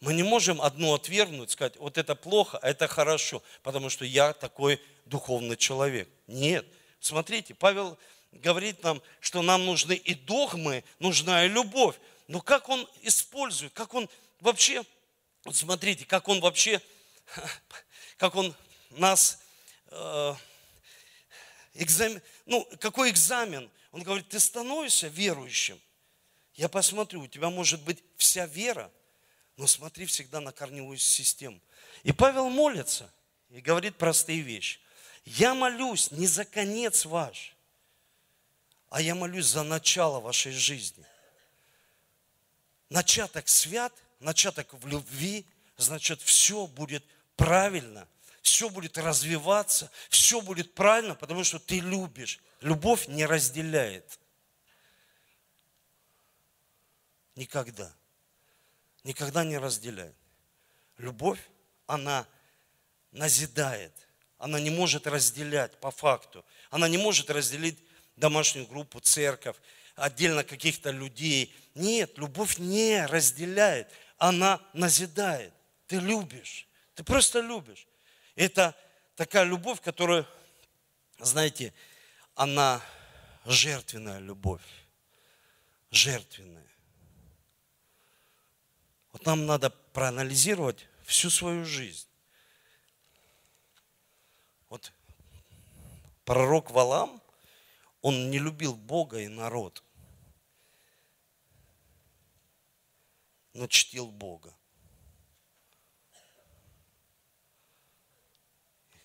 Мы 0.01 0.15
не 0.15 0.23
можем 0.23 0.59
одно 0.59 0.95
отвергнуть, 0.95 1.51
сказать, 1.51 1.77
вот 1.77 1.99
это 1.99 2.15
плохо, 2.15 2.57
а 2.57 2.69
это 2.69 2.87
хорошо, 2.87 3.43
потому 3.61 3.91
что 3.91 4.03
я 4.03 4.33
такой 4.33 4.81
духовный 5.05 5.55
человек. 5.55 6.09
Нет. 6.25 6.65
Смотрите, 6.99 7.53
Павел 7.53 7.99
говорит 8.31 8.81
нам, 8.81 8.99
что 9.19 9.43
нам 9.43 9.63
нужны 9.63 9.93
и 9.93 10.15
догмы, 10.15 10.83
нужна 10.97 11.45
и 11.45 11.49
любовь. 11.49 11.95
Но 12.27 12.41
как 12.41 12.67
он 12.69 12.89
использует, 13.03 13.73
как 13.73 13.93
он 13.93 14.09
вообще, 14.39 14.83
вот 15.43 15.55
смотрите, 15.55 16.03
как 16.05 16.27
он 16.27 16.41
вообще, 16.41 16.81
как 18.17 18.35
он 18.35 18.55
нас, 18.89 19.39
э, 19.91 20.33
экзамен, 21.75 22.23
ну, 22.47 22.67
какой 22.79 23.11
экзамен? 23.11 23.69
Он 23.91 24.01
говорит, 24.01 24.29
ты 24.29 24.39
становишься 24.39 25.09
верующим. 25.09 25.79
Я 26.55 26.69
посмотрю, 26.69 27.21
у 27.21 27.27
тебя 27.27 27.51
может 27.51 27.83
быть 27.83 28.03
вся 28.17 28.47
вера– 28.47 28.91
но 29.61 29.67
смотри 29.67 30.07
всегда 30.07 30.41
на 30.41 30.51
корневую 30.51 30.97
систему. 30.97 31.61
И 32.01 32.11
Павел 32.11 32.49
молится 32.49 33.13
и 33.51 33.61
говорит 33.61 33.95
простые 33.95 34.41
вещи. 34.41 34.79
Я 35.23 35.53
молюсь 35.53 36.09
не 36.09 36.25
за 36.25 36.45
конец 36.45 37.05
ваш, 37.05 37.55
а 38.89 39.03
я 39.03 39.13
молюсь 39.13 39.45
за 39.45 39.61
начало 39.61 40.19
вашей 40.19 40.51
жизни. 40.51 41.05
Начаток 42.89 43.47
свят, 43.47 43.93
начаток 44.19 44.73
в 44.73 44.87
любви, 44.87 45.45
значит, 45.77 46.23
все 46.23 46.65
будет 46.65 47.05
правильно. 47.35 48.07
все 48.41 48.67
будет 48.67 48.97
развиваться, 48.97 49.91
все 50.09 50.41
будет 50.41 50.73
правильно, 50.73 51.13
потому 51.13 51.43
что 51.43 51.59
ты 51.59 51.81
любишь. 51.81 52.39
Любовь 52.61 53.07
не 53.07 53.27
разделяет. 53.27 54.19
Никогда. 57.35 57.93
Никогда 59.03 59.43
не 59.43 59.57
разделяет. 59.57 60.15
Любовь, 60.97 61.39
она 61.87 62.27
назидает. 63.11 63.93
Она 64.37 64.59
не 64.59 64.69
может 64.69 65.07
разделять 65.07 65.79
по 65.79 65.91
факту. 65.91 66.45
Она 66.69 66.87
не 66.87 66.97
может 66.97 67.29
разделить 67.29 67.79
домашнюю 68.15 68.67
группу, 68.67 68.99
церковь, 68.99 69.55
отдельно 69.95 70.43
каких-то 70.43 70.91
людей. 70.91 71.55
Нет, 71.75 72.17
любовь 72.17 72.57
не 72.57 73.05
разделяет. 73.05 73.91
Она 74.17 74.61
назидает. 74.73 75.53
Ты 75.87 75.97
любишь. 75.97 76.67
Ты 76.95 77.03
просто 77.03 77.39
любишь. 77.39 77.87
Это 78.35 78.75
такая 79.15 79.43
любовь, 79.43 79.81
которая, 79.81 80.25
знаете, 81.19 81.73
она 82.35 82.81
жертвенная 83.45 84.19
любовь. 84.19 84.61
Жертвенная. 85.91 86.70
Вот 89.11 89.25
нам 89.25 89.45
надо 89.45 89.69
проанализировать 89.69 90.87
всю 91.03 91.29
свою 91.29 91.65
жизнь. 91.65 92.07
Вот 94.69 94.93
пророк 96.23 96.71
Валам, 96.71 97.21
он 98.01 98.29
не 98.29 98.39
любил 98.39 98.73
Бога 98.73 99.19
и 99.19 99.27
народ, 99.27 99.83
но 103.53 103.67
чтил 103.67 104.07
Бога. 104.07 104.55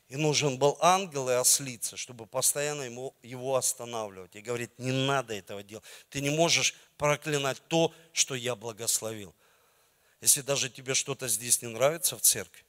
И 0.09 0.15
нужен 0.15 0.57
был 0.57 0.79
ангел 0.81 1.29
и 1.29 1.33
ослица, 1.33 1.97
чтобы 1.97 2.27
постоянно 2.27 2.83
ему, 2.83 3.13
его 3.23 3.57
останавливать. 3.57 4.37
И 4.37 4.41
говорит, 4.41 4.79
не 4.79 4.93
надо 4.93 5.35
этого 5.35 5.65
делать. 5.65 5.85
Ты 6.11 6.21
не 6.21 6.31
можешь 6.31 6.77
проклинать 6.97 7.61
то, 7.67 7.93
что 8.13 8.37
я 8.37 8.55
благословил. 8.55 9.35
Если 10.21 10.41
даже 10.41 10.71
тебе 10.71 10.95
что-то 10.95 11.29
здесь 11.29 11.63
не 11.63 11.69
нравится 11.69 12.17
в 12.17 12.21
церкви, 12.21 12.65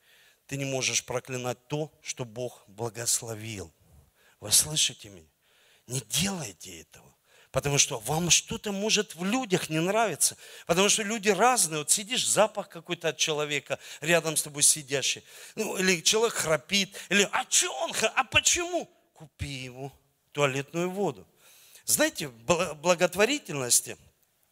ты 0.47 0.57
не 0.57 0.65
можешь 0.65 1.03
проклинать 1.03 1.57
то, 1.67 1.91
что 2.01 2.25
Бог 2.25 2.63
благословил. 2.67 3.71
Вы 4.39 4.51
слышите 4.51 5.09
меня? 5.09 5.27
Не 5.87 6.01
делайте 6.01 6.81
этого. 6.81 7.05
Потому 7.51 7.77
что 7.77 7.99
вам 7.99 8.29
что-то 8.29 8.71
может 8.71 9.15
в 9.15 9.23
людях 9.23 9.69
не 9.69 9.79
нравиться. 9.79 10.37
Потому 10.65 10.89
что 10.89 11.03
люди 11.03 11.29
разные. 11.29 11.79
Вот 11.79 11.89
сидишь, 11.89 12.27
запах 12.27 12.69
какой-то 12.69 13.09
от 13.09 13.17
человека 13.17 13.79
рядом 14.01 14.35
с 14.35 14.43
тобой 14.43 14.63
сидящий. 14.63 15.23
Ну, 15.55 15.77
или 15.77 16.01
человек 16.01 16.35
храпит. 16.35 16.95
Или, 17.09 17.27
а 17.31 17.45
что 17.49 17.73
он, 17.83 17.93
а 18.15 18.23
почему? 18.25 18.89
Купи 19.13 19.47
ему 19.47 19.91
туалетную 20.33 20.91
воду. 20.91 21.25
Знаете, 21.85 22.27
в 22.27 22.73
благотворительности 22.75 23.97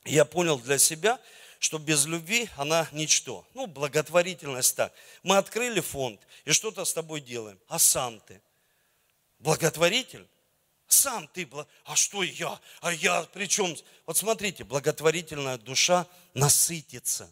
я 0.06 0.24
понял 0.24 0.58
для 0.58 0.78
себя, 0.78 1.20
что 1.60 1.78
без 1.78 2.06
любви 2.06 2.50
она 2.58 2.88
ничто. 2.92 3.46
Ну, 3.54 3.68
благотворительность 3.68 4.76
так. 4.76 4.94
Мы 5.24 5.38
открыли 5.38 5.80
фонд 5.80 6.22
и 6.46 6.52
что-то 6.52 6.86
с 6.86 6.94
тобой 6.94 7.22
делаем. 7.22 7.60
А 7.68 7.80
сам 7.80 8.20
ты 8.22 8.42
благотворитель? 9.40 10.28
Сам 10.88 11.28
ты, 11.28 11.48
а 11.86 11.96
что 11.96 12.24
я? 12.24 12.60
А 12.82 12.94
я 12.94 13.24
при 13.24 13.48
чем? 13.48 13.76
Вот 14.06 14.18
смотрите, 14.18 14.64
благотворительная 14.64 15.58
душа 15.58 16.06
насытится. 16.34 17.32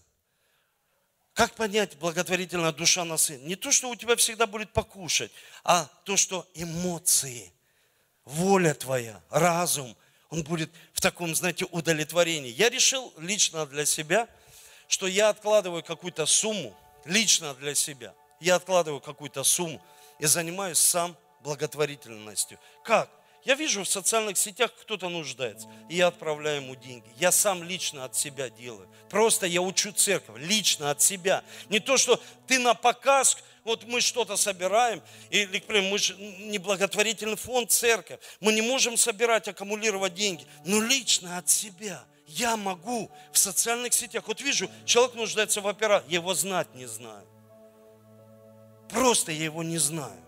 Как 1.33 1.53
понять, 1.55 1.97
благотворительная 1.97 2.71
душа 2.71 3.05
насытится? 3.05 3.47
Не 3.47 3.55
то, 3.55 3.71
что 3.71 3.89
у 3.89 3.95
тебя 3.95 4.15
всегда 4.15 4.47
будет 4.47 4.71
покушать, 4.71 5.31
а 5.63 5.85
то, 6.03 6.17
что 6.17 6.47
эмоции, 6.53 7.51
воля 8.25 8.73
твоя, 8.73 9.21
разум, 9.29 9.95
он 10.33 10.41
будет 10.41 10.71
в 10.93 10.99
таком, 10.99 11.35
знаете, 11.35 11.65
удовлетворении. 11.69 12.49
Я 12.49 12.71
решил 12.71 13.13
лично 13.19 13.67
для 13.67 13.85
себя, 13.85 14.27
что 14.87 15.05
я 15.05 15.29
откладываю 15.29 15.83
какую-то 15.83 16.25
сумму, 16.25 16.75
лично 17.05 17.53
для 17.53 17.75
себя, 17.75 18.15
я 18.39 18.55
откладываю 18.55 18.99
какую-то 18.99 19.43
сумму 19.43 19.79
и 20.17 20.25
занимаюсь 20.25 20.79
сам 20.79 21.15
благотворительностью. 21.43 22.57
Как? 22.83 23.11
Я 23.45 23.53
вижу 23.53 23.83
в 23.83 23.87
социальных 23.87 24.39
сетях, 24.39 24.71
кто-то 24.81 25.07
нуждается, 25.07 25.67
и 25.87 25.97
я 25.97 26.07
отправляю 26.07 26.63
ему 26.63 26.75
деньги. 26.75 27.05
Я 27.17 27.31
сам 27.31 27.61
лично 27.61 28.03
от 28.05 28.15
себя 28.15 28.49
делаю. 28.49 28.89
Просто 29.11 29.45
я 29.45 29.61
учу 29.61 29.91
церковь, 29.91 30.41
лично 30.41 30.89
от 30.89 30.99
себя. 30.99 31.43
Не 31.69 31.79
то, 31.79 31.97
что 31.97 32.19
ты 32.47 32.57
на 32.57 32.73
показ, 32.73 33.37
вот 33.63 33.85
мы 33.85 34.01
что-то 34.01 34.35
собираем, 34.35 35.01
или, 35.29 35.59
к 35.59 35.65
примеру, 35.65 35.87
мы 35.87 35.97
же 35.97 36.15
не 36.15 36.57
благотворительный 36.57 37.37
фонд 37.37 37.71
церковь, 37.71 38.19
мы 38.39 38.53
не 38.53 38.61
можем 38.61 38.97
собирать, 38.97 39.47
аккумулировать 39.47 40.13
деньги, 40.13 40.45
но 40.65 40.81
лично 40.81 41.37
от 41.37 41.49
себя. 41.49 42.03
Я 42.27 42.57
могу 42.57 43.11
в 43.31 43.37
социальных 43.37 43.93
сетях, 43.93 44.27
вот 44.27 44.41
вижу, 44.41 44.69
человек 44.85 45.15
нуждается 45.15 45.61
в 45.61 45.67
операции, 45.67 46.09
я 46.09 46.15
его 46.15 46.33
знать 46.33 46.73
не 46.75 46.85
знаю. 46.85 47.27
Просто 48.89 49.31
я 49.31 49.45
его 49.45 49.63
не 49.63 49.77
знаю. 49.77 50.19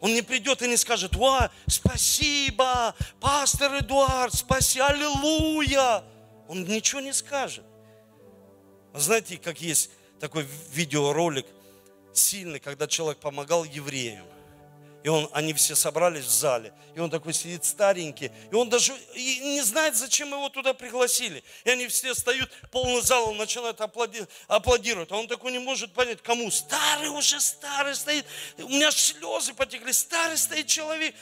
Он 0.00 0.14
не 0.14 0.22
придет 0.22 0.62
и 0.62 0.68
не 0.68 0.76
скажет, 0.76 1.14
ва, 1.14 1.50
спасибо, 1.66 2.94
пастор 3.20 3.78
Эдуард, 3.78 4.34
спаси, 4.34 4.80
аллилуйя. 4.80 6.02
Он 6.48 6.64
ничего 6.64 7.00
не 7.00 7.12
скажет. 7.12 7.64
Знаете, 8.94 9.36
как 9.36 9.60
есть 9.60 9.90
такой 10.20 10.46
видеоролик 10.72 11.46
сильный, 12.12 12.60
когда 12.60 12.86
человек 12.86 13.18
помогал 13.18 13.64
евреям. 13.64 14.24
И 15.02 15.08
он, 15.08 15.30
они 15.32 15.54
все 15.54 15.74
собрались 15.74 16.26
в 16.26 16.30
зале. 16.30 16.74
И 16.94 17.00
он 17.00 17.08
такой 17.08 17.32
сидит 17.32 17.64
старенький. 17.64 18.30
И 18.50 18.54
он 18.54 18.68
даже 18.68 18.92
и 19.14 19.38
не 19.40 19.62
знает, 19.62 19.96
зачем 19.96 20.28
его 20.28 20.48
туда 20.50 20.74
пригласили. 20.74 21.42
И 21.64 21.70
они 21.70 21.86
все 21.88 22.12
встают, 22.12 22.50
полный 22.70 23.00
зал, 23.00 23.30
он 23.30 23.38
начинает 23.38 23.80
аплодировать. 23.80 25.10
А 25.10 25.16
он 25.16 25.26
такой 25.26 25.52
не 25.52 25.58
может 25.58 25.94
понять, 25.94 26.20
кому. 26.22 26.50
Старый 26.50 27.08
уже, 27.08 27.40
старый 27.40 27.94
стоит. 27.94 28.26
У 28.58 28.68
меня 28.68 28.90
слезы 28.90 29.54
потекли. 29.54 29.92
Старый 29.92 30.36
стоит 30.36 30.66
человек. 30.66 31.14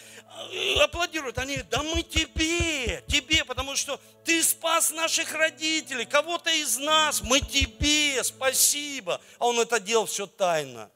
Аплодируют. 0.83 1.39
Они, 1.39 1.59
да 1.70 1.85
мы 1.85 2.03
тебе, 2.03 3.05
тебе, 3.07 3.45
потому 3.45 3.76
что 3.76 4.01
ты 4.24 4.43
спас 4.43 4.91
наших 4.91 5.33
родителей, 5.35 6.05
кого-то 6.05 6.51
из 6.51 6.79
нас. 6.79 7.22
Мы 7.22 7.41
тебе, 7.41 8.24
спасибо. 8.24 9.20
А 9.39 9.47
он 9.47 9.61
это 9.61 9.79
делал 9.79 10.07
все 10.07 10.26
тайно. 10.26 10.91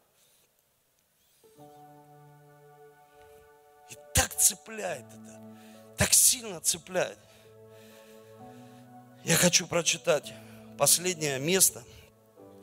Цепляет 4.43 5.07
это, 5.07 5.41
так 5.97 6.13
сильно 6.13 6.61
цепляет. 6.61 7.19
Я 9.25 9.37
хочу 9.37 9.67
прочитать 9.69 10.33
последнее 10.77 11.39
место, 11.39 11.85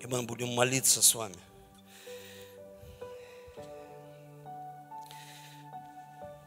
и 0.01 0.07
мы 0.07 0.23
будем 0.23 0.49
молиться 0.49 1.01
с 1.01 1.15
вами. 1.15 1.37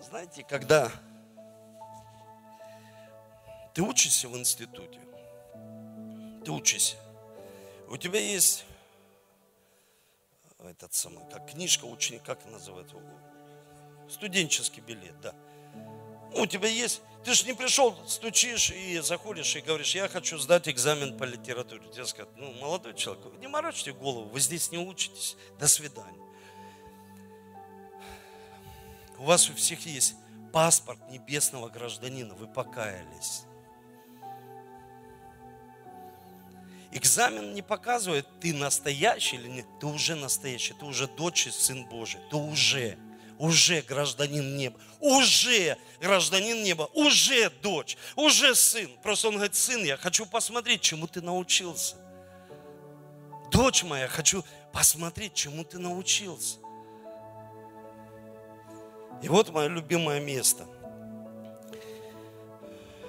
Знаете, 0.01 0.45
когда 0.45 0.93
ты 3.73 3.81
учишься 3.81 4.29
в 4.29 4.37
институте, 4.37 5.01
ты 6.45 6.51
учишься, 6.51 6.97
у 7.89 7.97
тебя 7.97 8.21
есть 8.21 8.67
этот 10.59 10.93
самый, 10.93 11.25
как 11.31 11.51
книжка 11.51 11.87
ученика, 11.87 12.35
как 12.35 12.45
называется, 12.47 12.97
Студенческий 14.09 14.83
билет, 14.83 15.21
да. 15.21 15.35
Ну, 16.35 16.43
у 16.43 16.47
тебя 16.47 16.69
есть, 16.69 17.03
ты 17.25 17.35
же 17.35 17.47
не 17.47 17.55
пришел, 17.55 17.97
стучишь 18.07 18.71
и 18.71 18.99
заходишь 19.01 19.55
и 19.55 19.61
говоришь, 19.61 19.95
я 19.95 20.09
хочу 20.09 20.39
сдать 20.39 20.69
экзамен 20.69 21.17
по 21.17 21.25
литературе. 21.25 21.83
Тебе 21.93 22.07
скажут, 22.07 22.33
ну, 22.37 22.53
молодой 22.55 22.95
человек, 22.95 23.25
не 23.39 23.49
морочьте 23.49 23.93
голову, 23.93 24.29
вы 24.29 24.41
здесь 24.41 24.71
не 24.71 24.79
учитесь, 24.79 25.37
до 25.59 25.69
свидания. 25.69 26.19
У 29.19 29.25
вас 29.25 29.49
у 29.51 29.55
всех 29.55 29.87
есть 29.87 30.17
паспорт 30.53 30.99
небесного 31.11 31.69
гражданина, 31.69 32.35
вы 32.35 32.47
покаялись. 32.47 33.45
Экзамен 36.91 37.55
не 37.55 37.63
показывает, 37.63 38.27
ты 38.41 38.53
настоящий 38.53 39.37
или 39.37 39.49
нет, 39.49 39.67
ты 39.81 39.87
уже 39.87 40.15
настоящий, 40.15 40.75
ты 40.75 40.85
уже 40.85 41.07
дочь 41.07 41.47
и 41.47 41.51
сын 41.51 41.87
Божий, 41.87 42.21
ты 42.31 42.37
уже 42.37 42.99
уже 43.43 43.83
гражданин 43.83 44.57
неба, 44.57 44.79
уже 45.01 45.77
гражданин 46.01 46.63
неба, 46.63 46.89
уже 46.95 47.51
дочь, 47.61 47.97
уже 48.15 48.55
сын. 48.55 48.89
Просто 49.03 49.29
он 49.29 49.35
говорит, 49.35 49.57
сын, 49.57 49.83
я 49.83 49.97
хочу 49.97 50.27
посмотреть, 50.27 50.81
чему 50.81 51.09
ты 51.09 51.21
научился. 51.21 51.97
Дочь 53.51 53.83
моя, 53.83 54.07
хочу 54.07 54.45
посмотреть, 54.73 55.35
чему 55.35 55.65
ты 55.65 55.81
научился. 55.81 56.59
И 59.25 59.29
вот 59.29 59.51
мое 59.51 59.67
любимое 59.67 60.21
место. 60.21 60.65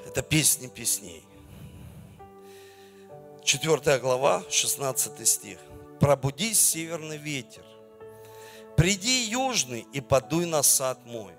Это 0.08 0.24
песни 0.24 0.68
песней. 0.68 1.24
Четвертая 3.44 4.00
глава, 4.00 4.44
16 4.50 5.28
стих. 5.28 5.60
пробудись 6.00 6.60
северный 6.60 7.18
ветер. 7.18 7.64
Приди 8.76 9.26
южный 9.26 9.88
и 9.94 10.02
подуй 10.02 10.46
на 10.46 10.64
сад 10.64 11.00
мой. 11.06 11.34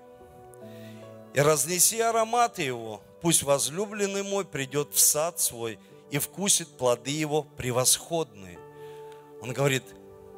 И 1.33 1.39
разнеси 1.39 1.99
ароматы 1.99 2.63
его, 2.63 3.01
пусть 3.21 3.43
возлюбленный 3.43 4.23
мой 4.23 4.45
придет 4.45 4.93
в 4.93 4.99
сад 4.99 5.39
свой 5.39 5.79
и 6.09 6.17
вкусит 6.17 6.77
плоды 6.77 7.11
его 7.11 7.43
превосходные. 7.43 8.57
Он 9.41 9.51
говорит, 9.51 9.83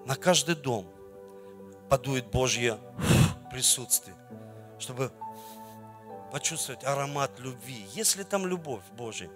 на 0.05 0.15
каждый 0.15 0.55
дом 0.55 0.87
подует 1.89 2.27
Божье 2.27 2.79
присутствие, 3.51 4.15
чтобы 4.79 5.11
почувствовать 6.31 6.83
аромат 6.83 7.39
любви. 7.39 7.85
Если 7.93 8.23
там 8.23 8.47
любовь 8.47 8.83
Божья, 8.93 9.29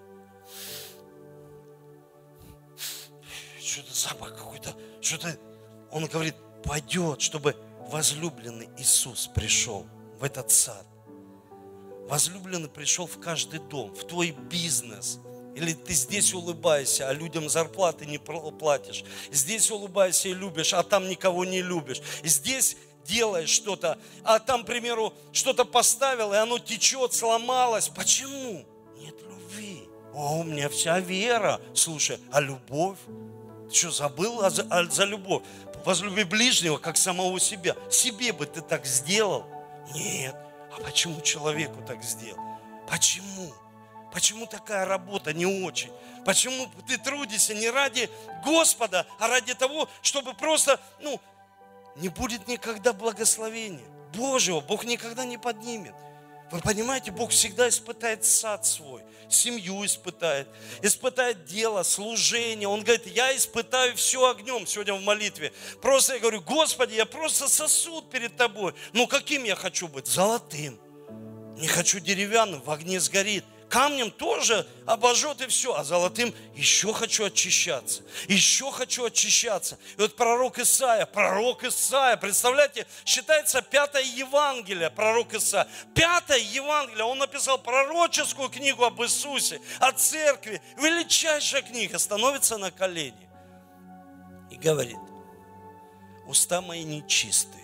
что-то 3.59 3.93
запах 3.93 4.35
какой-то, 4.35 4.73
что-то, 4.99 5.37
он 5.91 6.05
говорит, 6.07 6.35
пойдет, 6.63 7.21
чтобы 7.21 7.55
возлюбленный 7.89 8.69
Иисус 8.77 9.29
пришел 9.33 9.85
в 10.19 10.23
этот 10.23 10.51
сад. 10.51 10.85
Возлюбленный 12.07 12.69
пришел 12.69 13.07
в 13.07 13.19
каждый 13.19 13.59
дом, 13.59 13.93
в 13.93 14.05
твой 14.05 14.31
бизнес. 14.31 15.19
Или 15.55 15.73
ты 15.73 15.93
здесь 15.93 16.33
улыбаешься, 16.33 17.09
а 17.09 17.13
людям 17.13 17.49
зарплаты 17.49 18.05
не 18.05 18.17
платишь. 18.17 19.03
Здесь 19.31 19.69
улыбаешься 19.69 20.29
и 20.29 20.33
любишь, 20.33 20.73
а 20.73 20.83
там 20.83 21.09
никого 21.09 21.43
не 21.43 21.61
любишь. 21.61 22.01
Здесь 22.23 22.77
делаешь 23.05 23.49
что-то, 23.49 23.97
а 24.23 24.39
там, 24.39 24.63
к 24.63 24.67
примеру, 24.67 25.13
что-то 25.31 25.65
поставил, 25.65 26.33
и 26.33 26.37
оно 26.37 26.59
течет, 26.59 27.13
сломалось. 27.13 27.89
Почему? 27.89 28.65
Нет 28.97 29.15
любви. 29.23 29.89
О, 30.13 30.39
у 30.39 30.43
меня 30.43 30.69
вся 30.69 30.99
вера. 30.99 31.59
Слушай, 31.73 32.19
а 32.31 32.39
любовь? 32.39 32.97
Ты 33.69 33.75
что, 33.75 33.91
забыл 33.91 34.49
за, 34.49 34.63
а 34.69 34.83
за 34.85 35.05
любовь? 35.05 35.43
Возлюби 35.85 36.23
ближнего, 36.23 36.77
как 36.77 36.97
самого 36.97 37.39
себя. 37.39 37.75
Себе 37.89 38.33
бы 38.33 38.45
ты 38.45 38.61
так 38.61 38.85
сделал? 38.85 39.45
Нет. 39.93 40.35
А 40.75 40.81
почему 40.81 41.21
человеку 41.21 41.81
так 41.85 42.03
сделал? 42.03 42.39
Почему? 42.87 43.53
Почему 44.13 44.45
такая 44.45 44.85
работа 44.85 45.33
не 45.33 45.45
очень? 45.45 45.91
Почему 46.25 46.69
ты 46.87 46.97
трудишься 46.97 47.53
не 47.53 47.69
ради 47.69 48.09
Господа, 48.43 49.07
а 49.19 49.27
ради 49.27 49.53
того, 49.53 49.89
чтобы 50.01 50.33
просто, 50.33 50.79
ну, 50.99 51.19
не 51.95 52.09
будет 52.09 52.47
никогда 52.47 52.93
благословения 52.93 53.85
Божьего, 54.13 54.59
Бог 54.59 54.83
никогда 54.83 55.25
не 55.25 55.37
поднимет. 55.37 55.95
Вы 56.51 56.59
понимаете, 56.59 57.11
Бог 57.11 57.31
всегда 57.31 57.69
испытает 57.69 58.25
сад 58.25 58.65
свой, 58.65 59.01
семью 59.29 59.85
испытает, 59.85 60.49
испытает 60.81 61.45
дело, 61.45 61.83
служение. 61.83 62.67
Он 62.67 62.83
говорит, 62.83 63.07
я 63.07 63.35
испытаю 63.35 63.95
все 63.95 64.29
огнем 64.29 64.67
сегодня 64.67 64.93
в 64.93 65.01
молитве. 65.01 65.53
Просто 65.81 66.15
я 66.15 66.19
говорю, 66.19 66.41
Господи, 66.41 66.95
я 66.95 67.05
просто 67.05 67.47
сосуд 67.47 68.09
перед 68.09 68.35
Тобой. 68.35 68.73
Ну 68.91 69.07
каким 69.07 69.45
я 69.45 69.55
хочу 69.55 69.87
быть? 69.87 70.07
Золотым. 70.07 70.77
Не 71.57 71.67
хочу 71.67 71.99
деревянным, 71.99 72.61
в 72.61 72.69
огне 72.69 72.99
сгорит 72.99 73.45
камнем 73.71 74.11
тоже 74.11 74.67
обожжет 74.85 75.41
и 75.41 75.47
все, 75.47 75.73
а 75.73 75.85
золотым 75.85 76.35
еще 76.55 76.93
хочу 76.93 77.23
очищаться, 77.25 78.03
еще 78.27 78.69
хочу 78.69 79.05
очищаться. 79.05 79.79
И 79.97 80.01
вот 80.01 80.17
пророк 80.17 80.59
Исаия, 80.59 81.05
пророк 81.05 81.63
Исаия, 81.63 82.17
представляете, 82.17 82.85
считается 83.05 83.61
пятое 83.61 84.03
Евангелие, 84.03 84.89
пророк 84.89 85.33
Исаия. 85.33 85.67
Пятое 85.95 86.39
Евангелие, 86.39 87.05
он 87.05 87.17
написал 87.19 87.57
пророческую 87.57 88.49
книгу 88.49 88.83
об 88.83 89.01
Иисусе, 89.01 89.61
о 89.79 89.93
церкви, 89.93 90.61
величайшая 90.77 91.61
книга, 91.61 91.97
становится 91.97 92.57
на 92.57 92.71
колени 92.71 93.29
и 94.51 94.57
говорит, 94.57 94.99
уста 96.27 96.61
мои 96.61 96.83
нечистые, 96.83 97.63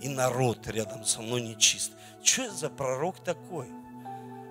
и 0.00 0.08
народ 0.08 0.66
рядом 0.68 1.04
со 1.04 1.20
мной 1.20 1.42
нечист. 1.42 1.92
Что 2.22 2.44
это 2.44 2.54
за 2.54 2.70
пророк 2.70 3.22
такой? 3.22 3.68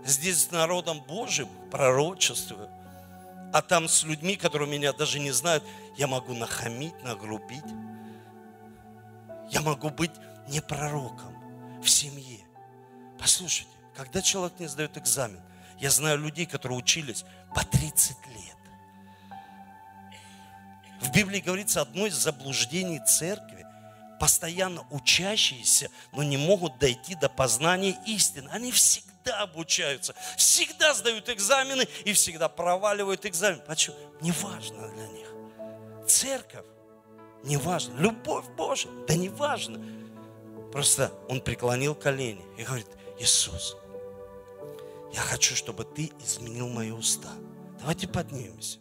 Здесь 0.05 0.43
с 0.43 0.51
народом 0.51 1.01
Божьим 1.01 1.47
пророчествую. 1.71 2.69
А 3.53 3.61
там 3.61 3.87
с 3.87 4.03
людьми, 4.03 4.35
которые 4.35 4.69
меня 4.69 4.93
даже 4.93 5.19
не 5.19 5.31
знают, 5.31 5.63
я 5.95 6.07
могу 6.07 6.33
нахамить, 6.33 7.01
нагрубить. 7.03 7.63
Я 9.49 9.61
могу 9.61 9.89
быть 9.89 10.11
не 10.47 10.59
пророком 10.59 11.33
в 11.81 11.89
семье. 11.89 12.39
Послушайте, 13.19 13.71
когда 13.95 14.21
человек 14.21 14.59
не 14.59 14.67
сдает 14.67 14.97
экзамен, 14.97 15.39
я 15.79 15.89
знаю 15.89 16.17
людей, 16.17 16.45
которые 16.45 16.77
учились 16.77 17.23
по 17.53 17.63
30 17.63 18.17
лет. 18.27 18.57
В 20.99 21.11
Библии 21.11 21.39
говорится, 21.39 21.81
одно 21.81 22.07
из 22.07 22.15
заблуждений 22.15 22.99
церкви, 23.05 23.65
постоянно 24.19 24.85
учащиеся, 24.89 25.89
но 26.11 26.23
не 26.23 26.37
могут 26.37 26.79
дойти 26.79 27.15
до 27.15 27.29
познания 27.29 27.97
истины. 28.05 28.49
Они 28.51 28.71
всегда 28.71 29.12
всегда 29.23 29.39
обучаются, 29.41 30.13
всегда 30.37 30.93
сдают 30.93 31.29
экзамены 31.29 31.87
и 32.03 32.13
всегда 32.13 32.49
проваливают 32.49 33.25
экзамен. 33.25 33.61
Почему? 33.65 33.95
Неважно 34.21 34.89
для 34.89 35.07
них. 35.07 35.27
Церковь, 36.07 36.65
неважно. 37.43 37.97
Любовь 37.97 38.45
Божия, 38.57 38.91
да 39.07 39.15
неважно. 39.15 39.81
Просто 40.71 41.13
он 41.29 41.39
преклонил 41.39 41.95
колени 41.95 42.43
и 42.57 42.63
говорит, 42.63 42.87
Иисус, 43.19 43.77
я 45.13 45.21
хочу, 45.21 45.55
чтобы 45.55 45.85
ты 45.85 46.11
изменил 46.19 46.67
мои 46.67 46.91
уста. 46.91 47.29
Давайте 47.79 48.07
поднимемся. 48.07 48.79